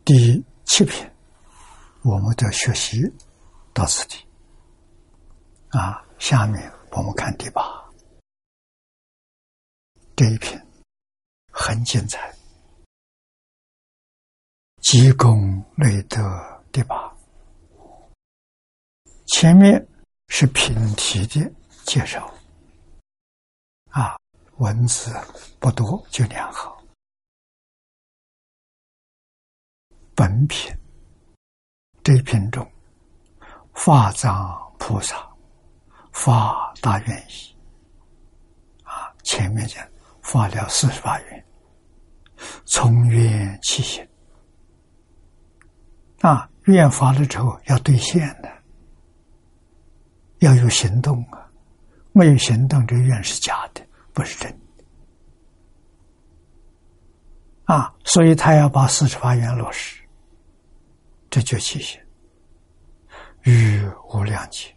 [0.05, 1.13] 第七篇，
[2.05, 3.03] 我们的学习
[3.75, 4.25] 到此地。
[5.71, 7.61] 啊，下面我们看第八
[10.15, 10.65] 这一篇，
[11.51, 12.33] 很精彩。
[14.81, 16.17] 积功累德
[16.71, 17.13] 第八，
[19.27, 19.85] 前面
[20.33, 21.53] 是品题的
[21.85, 22.33] 介绍，
[23.91, 24.17] 啊，
[24.59, 25.13] 文字
[25.59, 26.73] 不多，就两行。
[30.15, 30.73] 本品
[32.05, 32.67] 这品中，
[33.75, 35.29] 法藏菩萨
[36.13, 37.55] 发大愿意。
[38.85, 39.87] 啊，前面讲
[40.23, 41.45] 发了四十八愿，
[42.65, 44.09] 从愿起行。
[46.21, 48.60] 啊，愿发了之后要兑现的，
[50.41, 51.49] 要有行动啊，
[52.13, 54.59] 没有行动，这愿是假的，不是真的
[57.65, 60.03] 啊，所以他要把四十八愿落实。
[61.31, 62.05] 这就起现，
[63.43, 63.81] 与
[64.13, 64.75] 无量劫，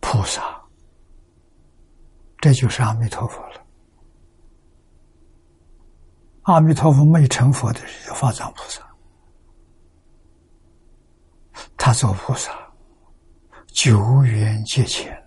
[0.00, 0.58] 菩萨，
[2.38, 3.63] 这就是阿弥陀佛了。
[6.44, 8.82] 阿弥陀佛没成佛的人叫法藏菩萨，
[11.76, 12.52] 他做菩萨，
[13.68, 15.22] 久远劫前。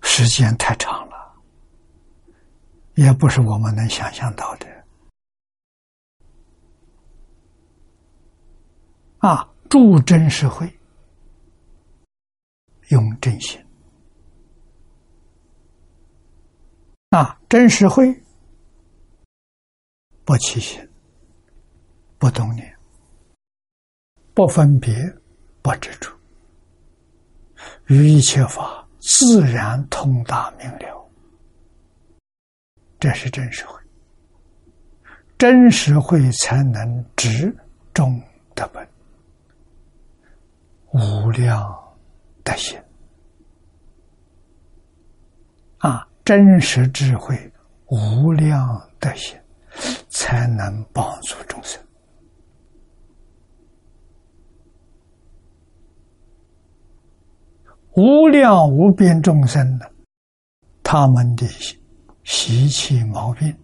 [0.00, 1.34] 时间太长了，
[2.94, 4.66] 也不是我们能想象到的。
[9.18, 10.66] 啊，助真实会，
[12.88, 13.62] 用真心。
[17.16, 18.12] 啊，真实会，
[20.22, 20.86] 不起心，
[22.18, 22.76] 不动念，
[24.34, 24.94] 不分别，
[25.62, 26.12] 不执着，
[27.86, 28.86] 于一切法。
[28.98, 31.10] 自然通达明了，
[32.98, 33.80] 这是真实慧。
[35.38, 37.56] 真实慧才能执
[37.94, 38.20] 中
[38.54, 38.86] 得本，
[40.92, 41.72] 无量
[42.44, 42.78] 的心
[45.78, 47.38] 啊，真实智慧、
[47.86, 49.38] 无量德行，
[50.08, 51.80] 才能帮助众生。
[57.94, 59.86] 无量无边众生呢，
[60.82, 61.46] 他们的
[62.24, 63.56] 习气毛病，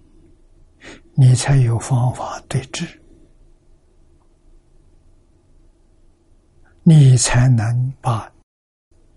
[1.14, 2.86] 你才有方法对治，
[6.84, 8.32] 你才能把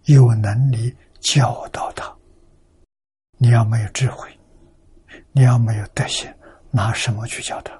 [0.05, 2.14] 有能力教导他。
[3.37, 4.29] 你要没有智慧，
[5.33, 6.33] 你要没有德行，
[6.71, 7.79] 拿什么去教他？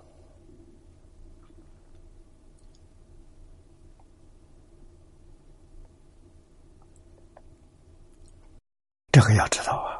[9.11, 9.95] 这个要知道啊，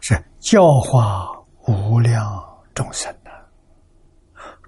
[0.00, 1.30] 是教化
[1.68, 3.30] 无量众生的，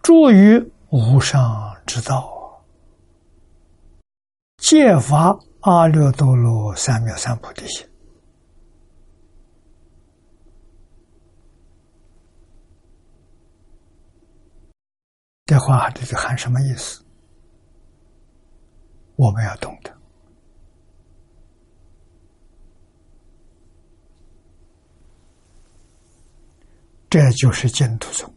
[0.00, 2.64] 助于无上之道，
[4.58, 7.89] 借发阿耨多罗三藐三菩提心。
[15.50, 17.04] 这话这就含什么意思？
[19.16, 19.92] 我们要懂得。
[27.08, 28.32] 这就是净土宗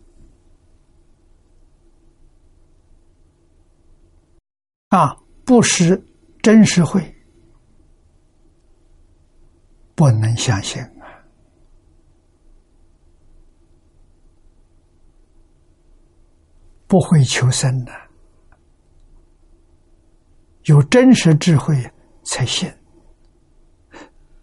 [4.89, 5.15] 啊，
[5.45, 6.03] 不识
[6.41, 7.15] 真实会，
[9.93, 11.23] 不能相信啊，
[16.93, 17.91] 不会求生的，
[20.65, 21.91] 有真实智慧
[22.23, 22.71] 才行，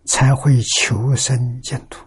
[0.05, 2.05] 才会求生净土。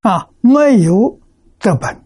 [0.00, 1.20] 啊，没有
[1.60, 2.04] 德本，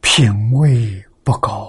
[0.00, 1.66] 品味不高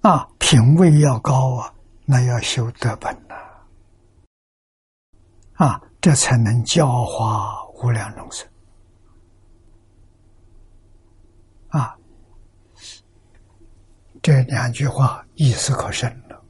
[0.00, 0.10] 啊！
[0.10, 1.74] 啊，品位要高啊，
[2.06, 3.34] 那要修德本呐！
[5.54, 8.48] 啊，这才能教化无量众生
[11.68, 11.98] 啊！
[14.22, 16.42] 这两句话意思可深了。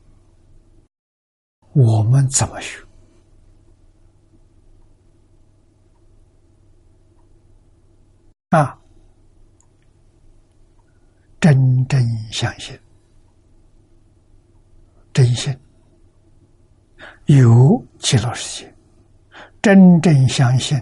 [1.72, 2.85] 我们怎么学？
[8.50, 8.78] 啊，
[11.40, 12.00] 真正
[12.30, 12.78] 相信，
[15.12, 15.58] 真信，
[17.24, 18.74] 有极乐世界，
[19.60, 20.80] 真正相信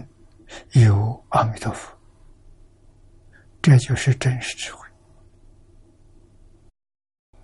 [0.73, 1.91] 有阿弥陀佛，
[3.63, 4.87] 这就是真实智慧。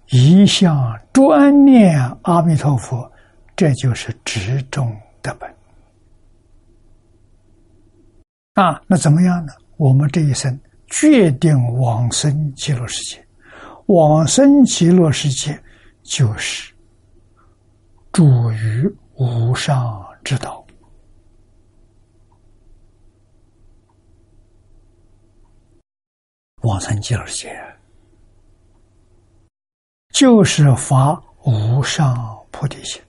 [0.09, 3.11] 一向专念阿弥陀佛，
[3.55, 5.49] 这就是执中的本
[8.53, 8.79] 啊！
[8.85, 9.53] 那怎么样呢？
[9.81, 13.27] 我们这一生决定往生极乐世界，
[13.87, 15.59] 往生极乐世界
[16.03, 16.71] 就是
[18.11, 20.63] 住于无上之道，
[26.61, 27.59] 往生极乐世界。
[30.13, 33.01] 就是发无上菩提心，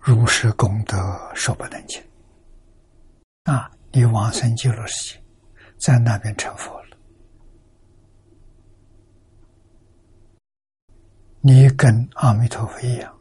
[0.00, 0.96] 如是功德
[1.32, 2.02] 说不能尽
[3.44, 3.70] 啊！
[3.92, 5.22] 你往生极乐世界，
[5.78, 6.96] 在那边成佛了，
[11.40, 13.20] 你跟阿弥陀佛一样，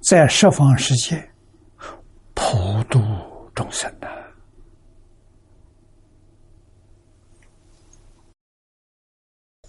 [0.00, 1.30] 在十方世界
[2.34, 2.98] 普度
[3.54, 4.08] 众生的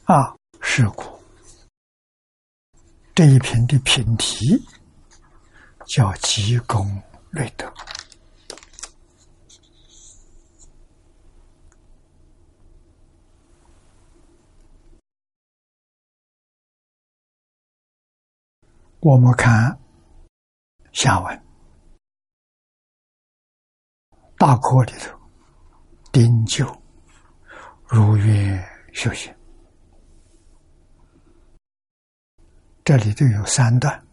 [0.06, 0.36] 啊！
[0.62, 1.04] 是故，
[3.14, 4.46] 这一篇的品题
[5.86, 7.02] 叫“积功
[7.32, 7.72] 累德”。
[19.06, 19.78] 我们看
[20.94, 21.46] 下文，
[24.38, 25.20] 大课里头，
[26.14, 26.66] 丁九
[27.86, 28.64] 如愿
[28.94, 29.36] 修行。
[32.86, 34.08] 这里都有三段。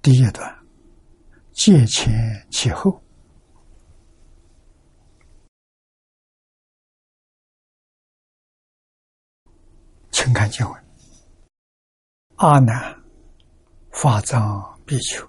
[0.00, 0.66] 第一段，
[1.52, 2.10] 借前
[2.50, 2.98] 其后，
[10.10, 10.84] 请看经文：
[12.36, 13.01] 阿难，
[13.92, 15.24] 法藏比丘，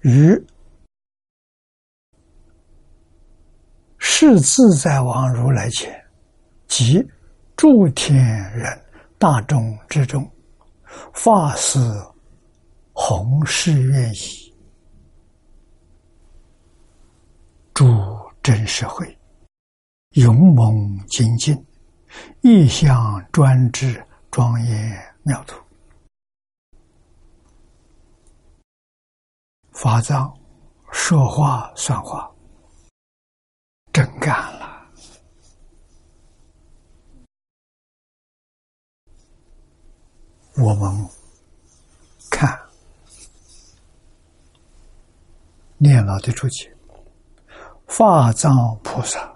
[0.00, 0.46] 于
[3.98, 6.04] 是自在王如来前，
[6.66, 7.02] 即
[7.56, 8.18] 诸天
[8.52, 8.84] 人
[9.18, 10.28] 大众之中。
[11.12, 11.78] 法师
[12.92, 14.54] 弘誓愿意
[17.72, 17.84] 诸
[18.42, 19.18] 真实会，
[20.10, 21.56] 勇猛精进，
[22.40, 25.65] 意向专制，庄严妙土。
[29.76, 30.34] 法藏
[30.90, 32.32] 说话算话，
[33.92, 34.88] 真干了。
[40.56, 41.06] 我们
[42.30, 42.58] 看
[45.76, 46.74] 念老的注解，
[47.86, 48.50] 法藏
[48.82, 49.30] 菩萨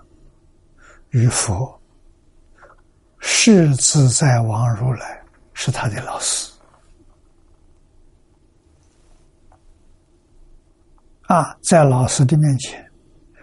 [1.11, 1.79] 与佛
[3.19, 5.23] 是自在王如来
[5.53, 6.51] 是他的老师。
[11.31, 12.90] 啊，在老师的面前，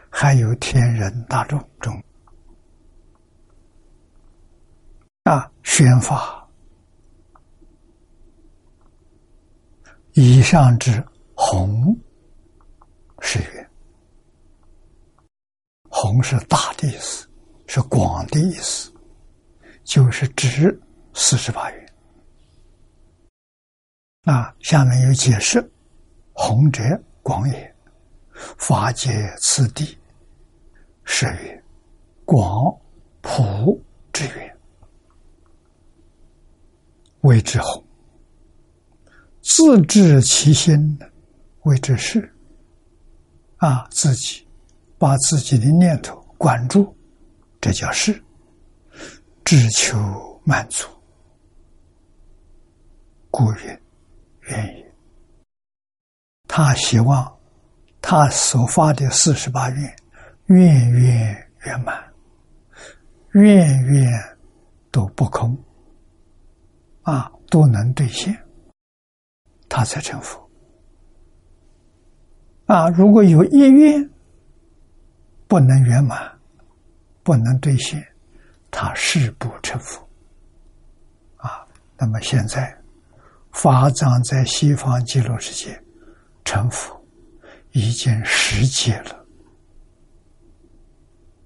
[0.09, 2.03] 还有天人大众中，
[5.23, 6.45] 啊，宣法
[10.15, 11.01] 以上之
[11.33, 11.97] 宏
[13.21, 13.69] 是愿，
[15.89, 17.25] 红是大的意思，
[17.67, 18.91] 是广的意思，
[19.85, 20.77] 就是指
[21.13, 21.93] 四十八愿。
[24.23, 25.65] 啊，下面有解释，
[26.33, 26.83] 红者
[27.23, 27.76] 广也。
[28.57, 29.97] 法界此地，
[31.03, 31.63] 是曰
[32.23, 32.75] 广
[33.21, 33.83] 普
[34.13, 34.57] 之源，
[37.21, 37.83] 谓之宏；
[39.41, 40.99] 自治其心，
[41.63, 42.33] 谓之事。
[43.57, 44.47] 啊，自己
[44.99, 46.95] 把自己的念头管住，
[47.59, 48.23] 这叫事。
[49.43, 49.97] 只求
[50.43, 50.87] 满足，
[53.31, 53.81] 故曰
[54.41, 54.85] 愿意。
[56.47, 57.36] 他希望。
[58.09, 59.95] 他所发的四十八愿，
[60.45, 62.01] 愿愿圆满，
[63.31, 64.09] 愿愿
[64.91, 65.61] 都不空，
[67.01, 68.33] 啊，都能兑现，
[69.67, 70.49] 他才成佛。
[72.67, 74.09] 啊，如果有一愿
[75.45, 76.31] 不能圆满，
[77.23, 78.01] 不能兑现，
[78.71, 80.01] 他誓不成佛。
[81.35, 81.67] 啊，
[81.97, 82.73] 那么现在
[83.51, 85.77] 法藏在西方极乐世界
[86.45, 86.96] 成佛。
[87.77, 89.23] 已经十劫了，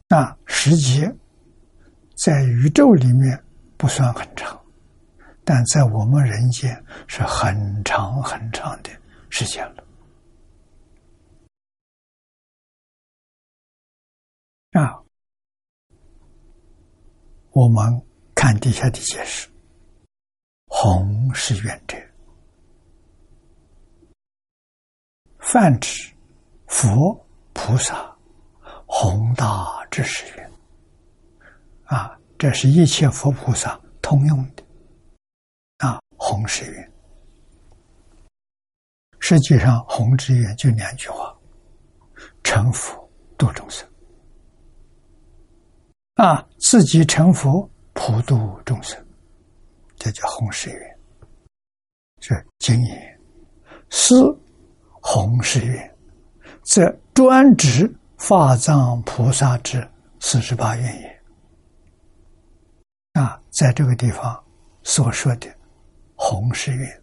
[0.08, 1.14] 那十劫
[2.16, 3.38] 在宇宙里面
[3.76, 4.58] 不算很长，
[5.44, 6.72] 但在我们人间
[7.06, 8.90] 是很长很长的
[9.30, 9.84] 时间了。
[14.72, 15.04] 啊，
[17.50, 18.02] 我们
[18.34, 19.50] 看底下的解释：
[20.68, 21.98] 红是远者，
[25.40, 26.10] 泛指。
[26.72, 27.14] 佛
[27.52, 28.16] 菩萨
[28.86, 30.52] 宏大之誓愿
[31.84, 34.64] 啊，这是一切佛菩萨通用的
[35.86, 36.92] 啊，宏誓愿。
[39.20, 41.38] 实际上，宏之愿就两句话：
[42.42, 43.08] 成佛
[43.38, 43.88] 度众生
[46.16, 49.06] 啊，自己成佛普度众生，
[49.98, 51.00] 这叫宏誓愿。
[52.22, 53.22] 是经言
[53.90, 54.16] 是
[55.02, 55.91] 宏誓愿。
[56.64, 59.88] 则专指法藏菩萨之
[60.20, 61.22] 四十八愿也。
[63.14, 64.42] 啊，在这个地方
[64.84, 65.48] 所说的
[66.16, 67.02] 弘誓愿，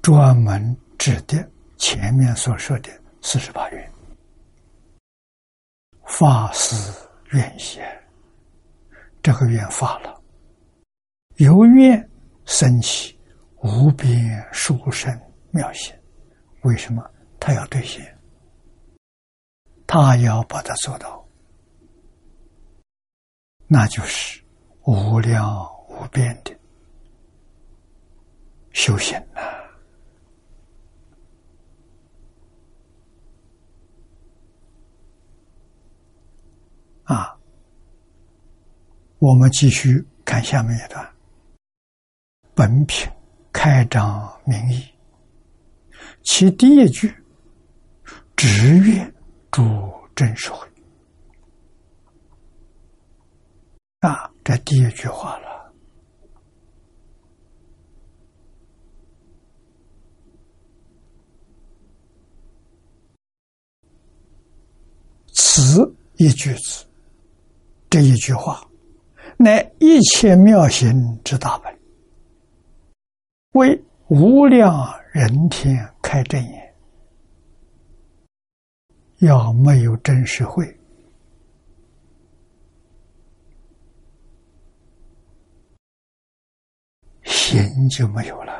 [0.00, 1.46] 专门指的
[1.76, 2.90] 前面所说的
[3.20, 3.92] 四十八愿。
[6.06, 6.74] 发誓
[7.30, 8.02] 愿也，
[9.22, 10.20] 这个愿发了，
[11.36, 12.10] 由愿
[12.46, 13.16] 生起
[13.62, 15.16] 无边殊胜
[15.50, 15.94] 妙心，
[16.62, 17.08] 为什么？
[17.40, 18.18] 他要兑现，
[19.86, 21.26] 他要把它做到，
[23.66, 24.40] 那就是
[24.84, 26.54] 无量无边的
[28.72, 29.40] 修行了。
[37.04, 37.36] 啊，
[39.18, 41.10] 我们继续看下面一段，
[42.54, 43.10] 本品
[43.50, 44.84] 开张名义，
[46.22, 47.12] 其第一句。
[48.42, 49.14] 只愿
[49.50, 49.62] 助
[50.16, 50.66] 真实会
[54.00, 54.32] 啊！
[54.42, 55.70] 这第一句话了。
[65.34, 66.86] 此一句子，
[67.90, 68.66] 这一句话，
[69.36, 71.78] 乃一切妙行之大本，
[73.52, 76.69] 为无量人天开正眼。
[79.20, 80.78] 要没有真实会，
[87.22, 88.52] 显就没有了。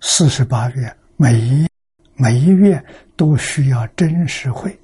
[0.00, 1.68] 四十八愿，每一
[2.14, 2.84] 每一愿
[3.16, 4.76] 都需要真实会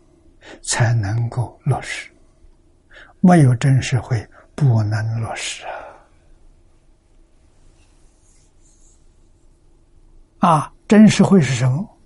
[0.62, 2.08] 才能够落实，
[3.18, 5.64] 没有真实会不能落实
[10.38, 10.48] 啊！
[10.48, 11.99] 啊，真实会是什么？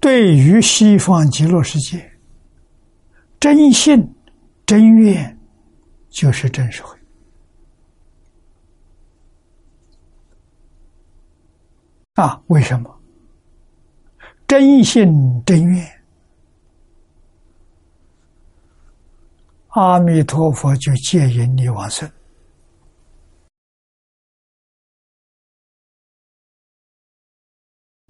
[0.00, 2.18] 对于西方极乐世界，
[3.40, 4.14] 真信
[4.64, 5.38] 真愿
[6.08, 6.96] 就是真实会。
[12.14, 13.00] 啊，为什么？
[14.46, 15.06] 真信
[15.44, 16.02] 真愿，
[19.68, 22.10] 阿弥陀佛就接引你往生，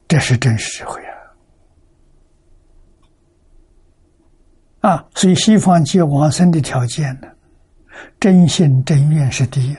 [0.07, 1.03] 这是真实慧
[4.81, 5.05] 啊！
[5.15, 7.29] 所以西方接往生的条件呢，
[8.21, 9.77] 真心真愿是第一。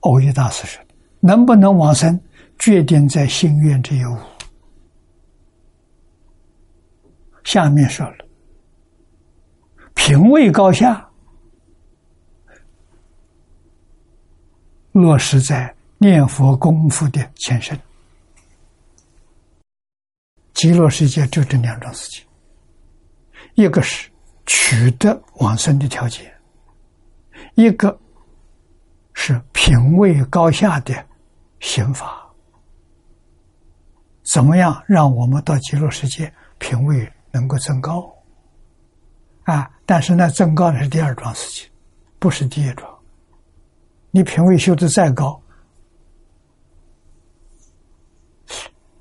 [0.00, 0.82] 欧一大师说。
[1.18, 2.20] 能不能往生，
[2.58, 4.18] 决定在心愿之有。
[7.42, 8.24] 下面说了，
[9.94, 11.08] 品位高下，
[14.92, 17.76] 落实在念佛功夫的前身。
[20.54, 22.25] 极乐世界就这两种事情，
[23.54, 24.10] 一个是
[24.46, 26.32] 取得往生的条件，
[27.54, 27.98] 一个
[29.14, 30.94] 是品位高下的。
[31.58, 32.22] 刑法
[34.22, 38.14] 怎么样让我们到极乐世界品位能够增高？
[39.44, 39.68] 啊！
[39.86, 41.70] 但是呢增高的是第二桩事情，
[42.18, 42.94] 不是第一桩。
[44.10, 45.40] 你品位修得再高，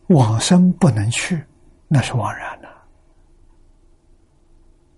[0.08, 1.44] 往生不能去，
[1.90, 2.65] 那是枉然的，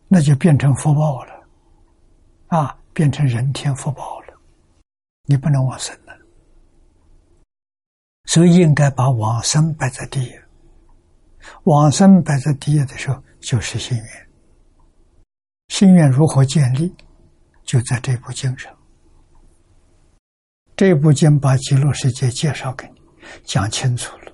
[0.08, 1.34] 那就变成福报了，
[2.48, 4.34] 啊，变成人天福报了，
[5.26, 6.18] 你不能往生了。
[8.26, 10.32] 所以应该把往生摆在第一。
[11.64, 14.28] 往生摆在第一的时候，就是心愿。
[15.70, 16.94] 心愿如何建立？
[17.64, 18.74] 就在这部经上。
[20.76, 23.02] 这部经把极乐世界介绍给你，
[23.44, 24.32] 讲清楚了，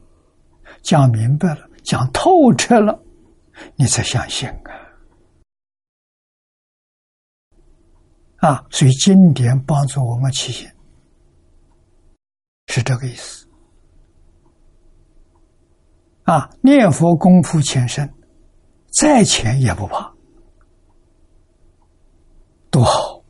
[0.81, 2.99] 讲明白了，讲透彻了，
[3.75, 4.82] 你才相信啊！
[8.43, 10.67] 啊，所以经典帮助我们起心，
[12.67, 13.47] 是这个意思。
[16.23, 18.13] 啊，念佛功夫前身，
[18.91, 20.13] 再浅也不怕，
[22.69, 23.23] 多好！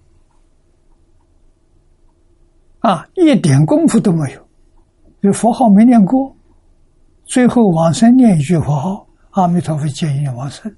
[2.80, 4.50] 啊，一点功夫都没有，
[5.22, 6.36] 这佛号没念过，
[7.26, 10.76] 最后往生念一句佛号，阿弥陀佛建议往生。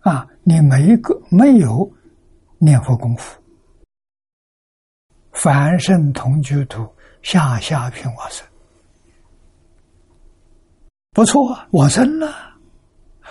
[0.00, 1.88] 啊，你每一个没有
[2.64, 3.42] 念佛功夫，
[5.32, 6.88] 凡圣同居土
[7.20, 8.46] 下下品往生。
[11.10, 12.32] 不错，往生了，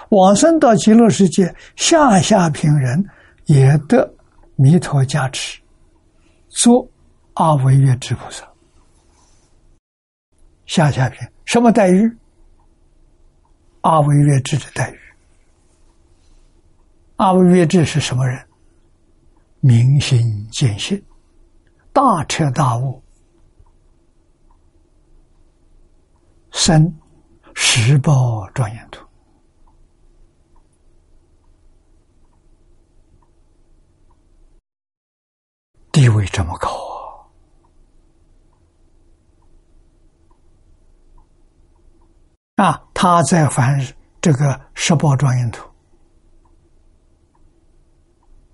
[0.10, 3.10] 往生到极乐世界，下下品人
[3.45, 4.14] 也得
[4.58, 5.62] 弥陀加持，
[6.49, 6.86] 做
[7.36, 8.45] 阿惟越之菩萨。
[10.66, 12.18] 下下品什么待遇？
[13.80, 14.99] 阿惟越之的待遇。
[17.16, 18.45] 阿惟越智是什么人？
[19.61, 21.01] 明心见性，
[21.93, 23.01] 大彻大悟，
[26.51, 26.93] 生。
[27.53, 29.05] 十报庄严图，
[35.91, 36.69] 地位这么高
[42.55, 42.67] 啊！
[42.67, 43.85] 啊，他在凡
[44.21, 45.69] 这个十报庄严图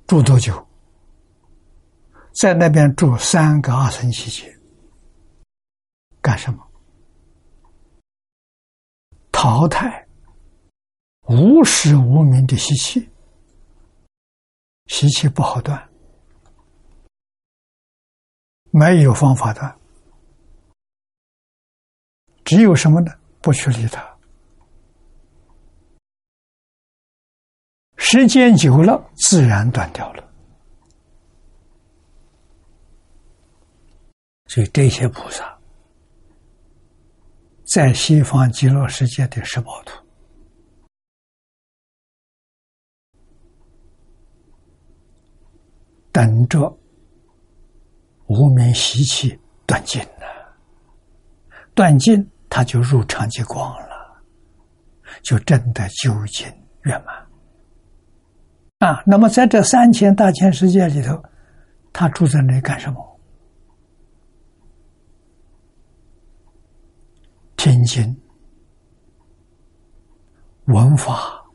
[0.07, 0.66] 住多久？
[2.37, 4.61] 在那边住三个二生期间，
[6.21, 6.63] 干什么？
[9.31, 10.07] 淘汰
[11.29, 13.09] 无始无明的习气，
[14.85, 15.89] 习气不好断，
[18.69, 19.75] 没有方法断，
[22.45, 23.11] 只有什么呢？
[23.41, 24.15] 不去理它，
[27.97, 30.26] 时间久了，自然断掉了。
[34.47, 35.55] 所以这些菩萨。
[37.65, 40.01] 在西方极乐世界的十宝图，
[46.13, 46.79] 等着
[48.27, 50.57] 无名习气断尽了，
[51.75, 54.23] 断尽他就入常寂光了，
[55.21, 56.47] 就真的究竟
[56.83, 57.27] 圆满。
[58.79, 61.21] 啊，那么在这三千大千世界里头，
[61.91, 63.16] 他住在那里干什么？
[67.57, 68.15] 天津、
[70.67, 71.45] 文法、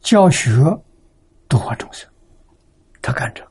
[0.00, 0.54] 教学、
[1.48, 2.10] 度化众生，
[3.02, 3.46] 他干这。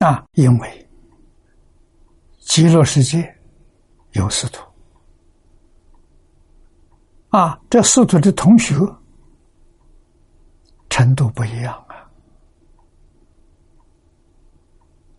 [0.00, 0.90] 啊，因为
[2.40, 3.34] 极乐世界。
[4.12, 4.62] 有师徒
[7.30, 8.76] 啊，这师徒的同学
[10.88, 12.08] 程度不一样啊。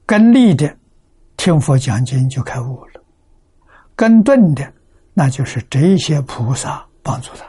[0.05, 0.77] 跟立的
[1.37, 3.03] 听佛讲经就开悟了，
[3.95, 4.73] 跟顿的
[5.13, 7.45] 那就是这些菩萨帮助他。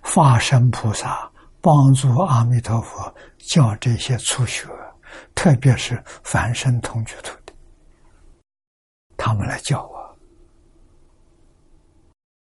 [0.00, 4.68] 化身菩萨帮助阿弥陀佛教这些初学。
[5.34, 7.52] 特别是凡身同居土的，
[9.16, 10.18] 他们来教我。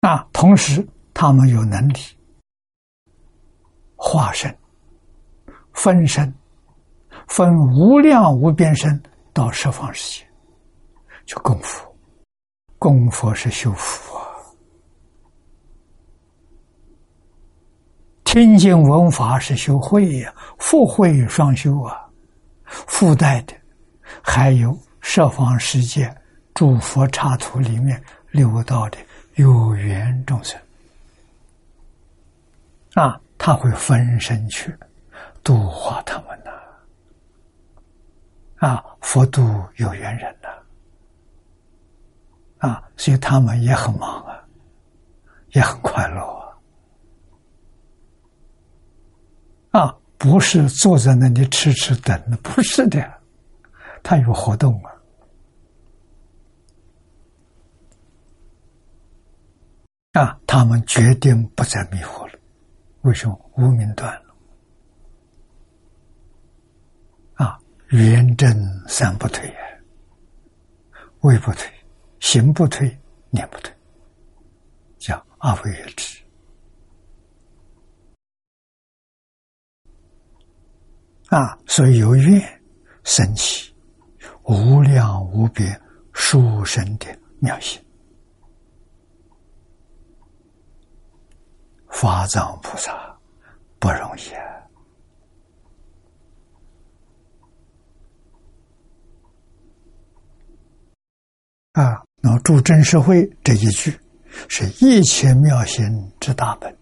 [0.01, 1.95] 那，同时他们有能力
[4.05, 4.53] 化身、
[5.73, 6.35] 分身、
[7.29, 9.01] 分无量无边身
[9.33, 10.27] 到十方世界，
[11.25, 11.95] 就供佛，
[12.81, 14.27] 供佛是修福啊，
[18.25, 21.97] 听经闻法是修慧呀，福慧双修啊。
[22.65, 23.55] 附带的
[24.21, 26.13] 还有十方世界
[26.55, 28.03] 诸佛刹土里面
[28.33, 28.99] 六道的
[29.37, 30.61] 有缘众生
[32.95, 34.73] 啊，他会分身去
[35.43, 36.53] 度化他们呐
[38.65, 39.43] 啊，佛度
[39.79, 40.49] 有缘人呐
[42.59, 44.41] 啊，所以他们也很忙啊，
[45.55, 46.23] 也很快乐
[49.73, 49.99] 啊啊。
[50.17, 53.13] 不是坐在那里痴痴等，不是的，
[54.05, 54.81] 他有活动
[60.13, 60.23] 啊！
[60.23, 62.22] 啊，他们决定不再迷惑。
[63.03, 63.51] 为什么？
[63.57, 64.35] 无名断了。
[67.35, 67.59] 啊，
[67.89, 68.49] 圆正
[68.89, 69.53] 三不退，
[71.21, 71.71] 位不退，
[72.21, 72.97] 行不退，
[73.31, 73.75] 念不退，
[74.99, 76.23] 叫阿惟越之。
[81.29, 82.63] 啊，所以有愿
[83.05, 83.75] 生起
[84.45, 85.81] 无量无边
[86.13, 87.07] 殊胜的
[87.41, 87.83] 妙心，
[91.93, 93.17] 法藏菩萨
[93.79, 94.33] 不容易
[101.75, 101.85] 啊！
[101.85, 103.97] 啊，那助真实会这一句
[104.49, 105.85] 是一切妙心
[106.19, 106.77] 之大本，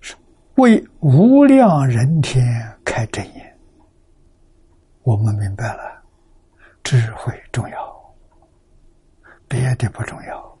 [0.00, 0.16] 是。
[0.54, 2.44] 为无量人天
[2.84, 3.58] 开真眼，
[5.02, 6.02] 我们明白了，
[6.84, 8.14] 智慧重要，
[9.48, 10.53] 别的不重要。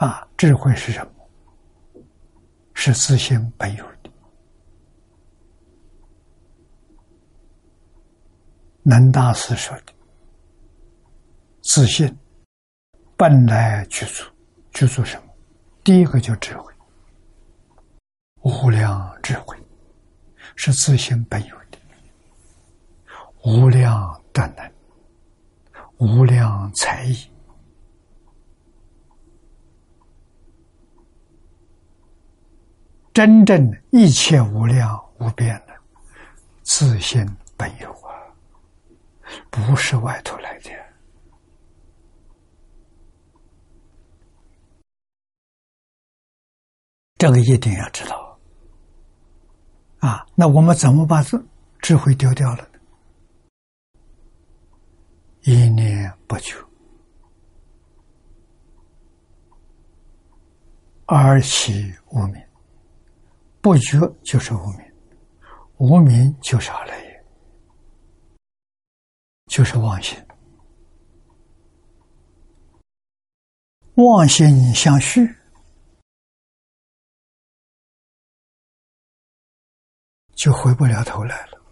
[0.00, 1.12] 啊，智慧是什么？
[2.72, 4.10] 是自性本有的。
[8.82, 9.92] 南大师说的，
[11.60, 12.18] 自信
[13.14, 14.24] 本来具足，
[14.72, 15.34] 具足什么？
[15.84, 16.72] 第一个叫智慧。
[18.40, 19.54] 无量智慧
[20.56, 21.78] 是自性本有的，
[23.44, 24.72] 无量德能，
[25.98, 27.29] 无量才艺，
[33.12, 35.74] 真正一切无量无边的
[36.62, 37.26] 自性
[37.56, 38.14] 本有啊，
[39.50, 40.70] 不是外头来的，
[47.18, 48.38] 这个一定要知道。
[49.98, 51.42] 啊，那我们怎么把这
[51.80, 52.80] 智慧丢掉了呢？
[55.42, 56.56] 一念不觉，
[61.06, 62.42] 而起无明，
[63.60, 64.92] 不觉就是无明，
[65.78, 67.24] 无明就是阿赖耶，
[69.46, 70.18] 就是妄心，
[73.94, 75.20] 妄心相续。
[80.34, 81.62] 就回不了头来了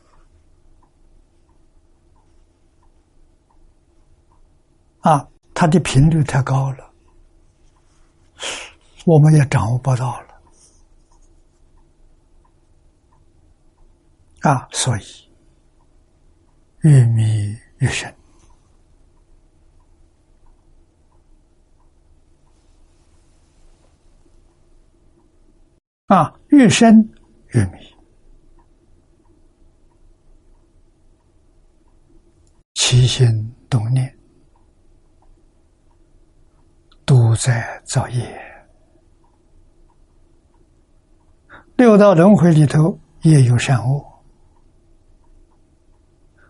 [5.00, 5.26] 啊！
[5.54, 6.92] 它的频率太高了，
[9.06, 10.27] 我们也掌握不到了
[14.48, 15.02] 啊，所以
[16.80, 18.10] 越迷越深。
[26.06, 26.96] 啊，越深
[27.48, 27.78] 越迷。
[32.72, 34.18] 起心动念，
[37.04, 38.40] 都在造业。
[41.76, 44.07] 六道轮回里头，也有善恶。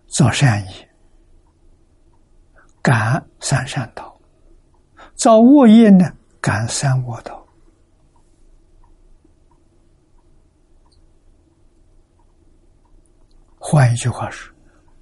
[0.08, 0.88] 造善业，
[2.82, 4.04] 感三善道；
[5.14, 6.10] 造恶业呢，
[6.40, 7.46] 感三恶道。
[13.58, 14.52] 换一句话说，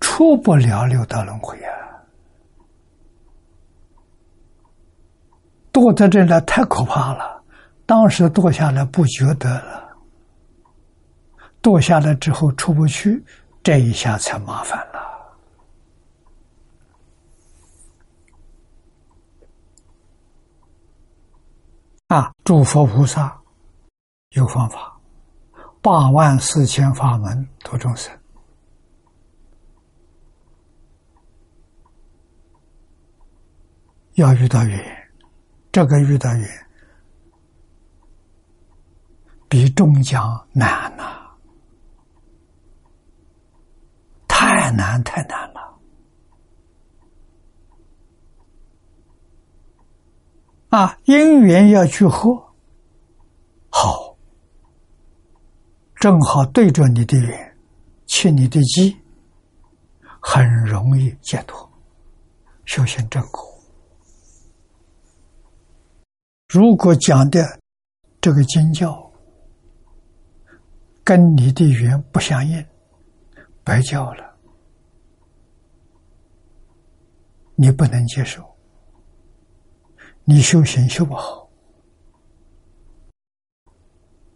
[0.01, 1.71] 出不了六道轮回啊！
[5.73, 7.45] 堕在这来太可怕了，
[7.87, 9.89] 当时堕下来不觉得了，
[11.63, 13.25] 堕下来之后出不去，
[13.63, 14.96] 这一下才麻烦了。
[22.09, 23.37] 啊，诸佛菩萨
[24.31, 24.97] 有方法，
[25.83, 28.17] 八万四千法门度众生。
[34.15, 35.09] 要遇到缘，
[35.73, 36.67] 这个遇到缘
[39.49, 41.37] 比中奖难呐，
[44.29, 45.56] 太难太难了！
[50.69, 52.35] 啊，因缘要去合，
[53.71, 54.17] 好，
[55.95, 57.57] 正好对着你的缘，
[58.07, 58.97] 切你的机，
[60.21, 61.71] 很容易解脱，
[62.65, 63.43] 修行正果。
[66.49, 67.59] 如果讲的
[68.21, 69.11] 这个经教
[71.05, 72.65] 跟你的缘不相应，
[73.63, 74.37] 白教了，
[77.55, 78.43] 你不能接受，
[80.29, 81.49] 你修行修不好，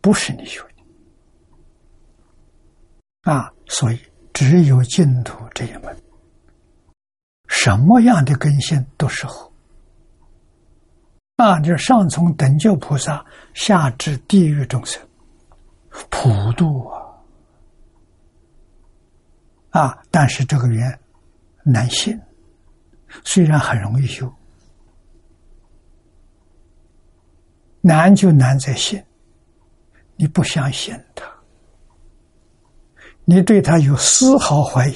[0.01, 0.75] 不是你修的
[3.33, 3.53] 啊！
[3.67, 3.99] 所以
[4.33, 6.01] 只有净土这一门，
[7.49, 9.51] 什么样的根性都适合。
[11.37, 15.05] 啊，就是上从等觉菩萨，下至地狱众生，
[16.09, 17.03] 普度啊！
[19.71, 21.01] 啊，但是这个缘
[21.65, 22.17] 难信，
[23.25, 24.33] 虽然很容易修，
[27.81, 29.03] 难就难在信。
[30.17, 31.25] 你不相信他，
[33.25, 34.95] 你对他有丝毫怀疑，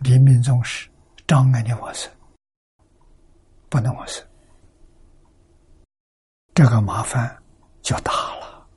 [0.00, 0.88] 临命终时
[1.26, 2.12] 障碍你往生，
[3.70, 4.22] 不能往生。
[6.52, 7.42] 这个麻烦
[7.80, 8.68] 就大了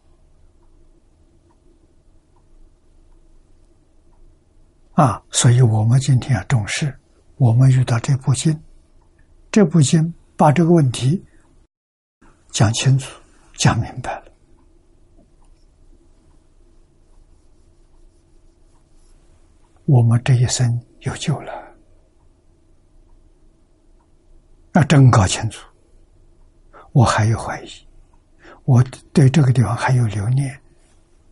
[4.93, 5.21] 啊！
[5.29, 6.97] 所以我们今天要重视，
[7.35, 8.57] 我们遇到这部经，
[9.51, 11.23] 这部经把这个问题
[12.57, 13.21] 讲清楚、
[13.53, 14.31] 讲明白了，
[19.85, 21.77] 我们这一生有救了。
[24.73, 25.69] 要真搞清楚。
[26.93, 27.69] 我还有怀疑，
[28.63, 30.59] 我对这个地方还有留念，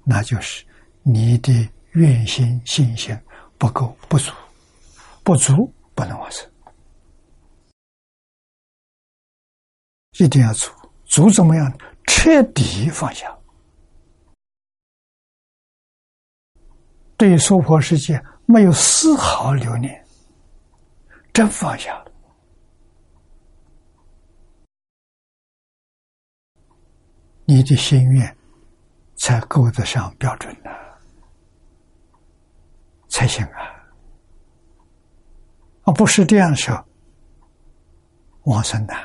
[0.03, 0.63] 那就是
[1.01, 3.19] 你的愿心信心
[3.57, 4.31] 不够不足，
[5.23, 6.47] 不足不能完成，
[10.19, 10.69] 一定要足，
[11.15, 11.71] 足怎么样？
[12.07, 13.33] 彻底放下，
[17.15, 20.05] 对娑婆世界没有丝毫留念，
[21.31, 22.11] 真放下了。
[27.45, 28.37] 你的心愿
[29.15, 30.69] 才够得上标准呢，
[33.07, 33.61] 才行啊！
[35.83, 36.85] 啊，不是这样说，
[38.43, 39.01] 往生难。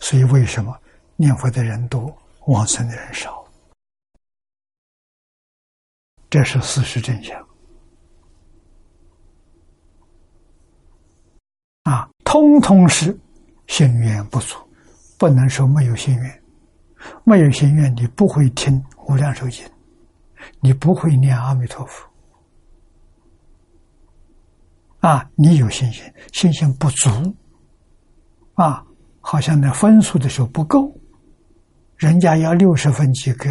[0.00, 0.76] 所以为什么
[1.16, 2.16] 念佛的人多，
[2.46, 3.44] 往生的人少？
[6.28, 7.48] 这是事实真相。
[11.84, 13.18] 啊，通通是
[13.66, 14.58] 心愿不足，
[15.18, 16.42] 不能说没有心愿。
[17.24, 19.64] 没有心愿，你不会听无量寿经，
[20.60, 22.04] 你不会念阿弥陀佛。
[24.98, 26.02] 啊，你有信心，
[26.32, 27.08] 信心不足，
[28.54, 28.84] 啊，
[29.20, 30.92] 好像那分数的时候不够，
[31.96, 33.48] 人家要六十分及格，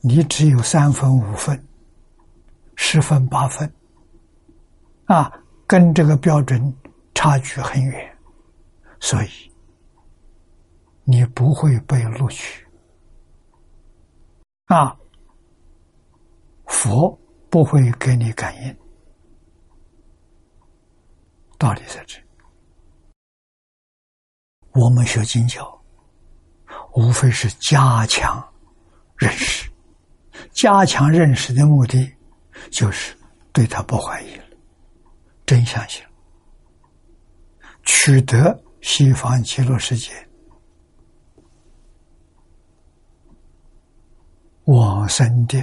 [0.00, 1.62] 你只有三分、五分、
[2.74, 3.70] 十分、八分，
[5.04, 5.30] 啊，
[5.66, 6.74] 跟这个标准
[7.14, 8.18] 差距很远，
[8.98, 9.28] 所以
[11.04, 12.66] 你不会被录取。
[14.66, 14.96] 啊，
[16.66, 17.18] 佛
[17.50, 18.76] 不会给你感应，
[21.58, 22.18] 道理在这。
[24.72, 25.81] 我们学经教，
[26.94, 28.42] 无非是加强
[29.16, 29.70] 认识，
[30.52, 32.12] 加强认识的目的
[32.70, 33.16] 就是
[33.52, 34.44] 对他不怀疑了，
[35.46, 36.04] 真相性。
[37.84, 40.12] 取得西方极乐世界。
[44.66, 45.58] 往生的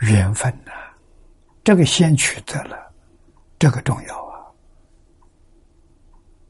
[0.00, 0.70] 缘分呐，
[1.64, 2.76] 这个先取得了，
[3.58, 4.46] 这个重要啊。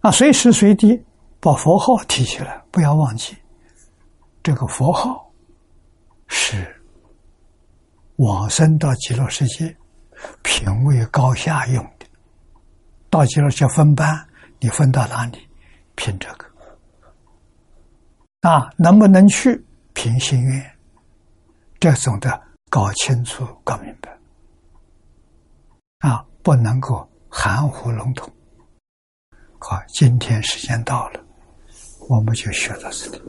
[0.00, 1.02] 啊，随时随地。
[1.40, 3.36] 把佛号提起来，不要忘记，
[4.42, 5.32] 这个佛号
[6.28, 6.80] 是
[8.16, 9.74] 往生到极乐世界
[10.42, 12.06] 品位高下用的。
[13.08, 15.48] 到极乐去分班，你分到哪里？
[15.96, 16.46] 凭这个
[18.42, 19.64] 啊，能不能去？
[19.94, 20.78] 凭心愿，
[21.78, 22.48] 这种的。
[22.70, 24.16] 搞清楚、搞明白，
[26.08, 28.32] 啊，不能够含糊笼统。
[29.58, 31.20] 好，今天时间到了，
[32.10, 33.22] 我们就学到这里。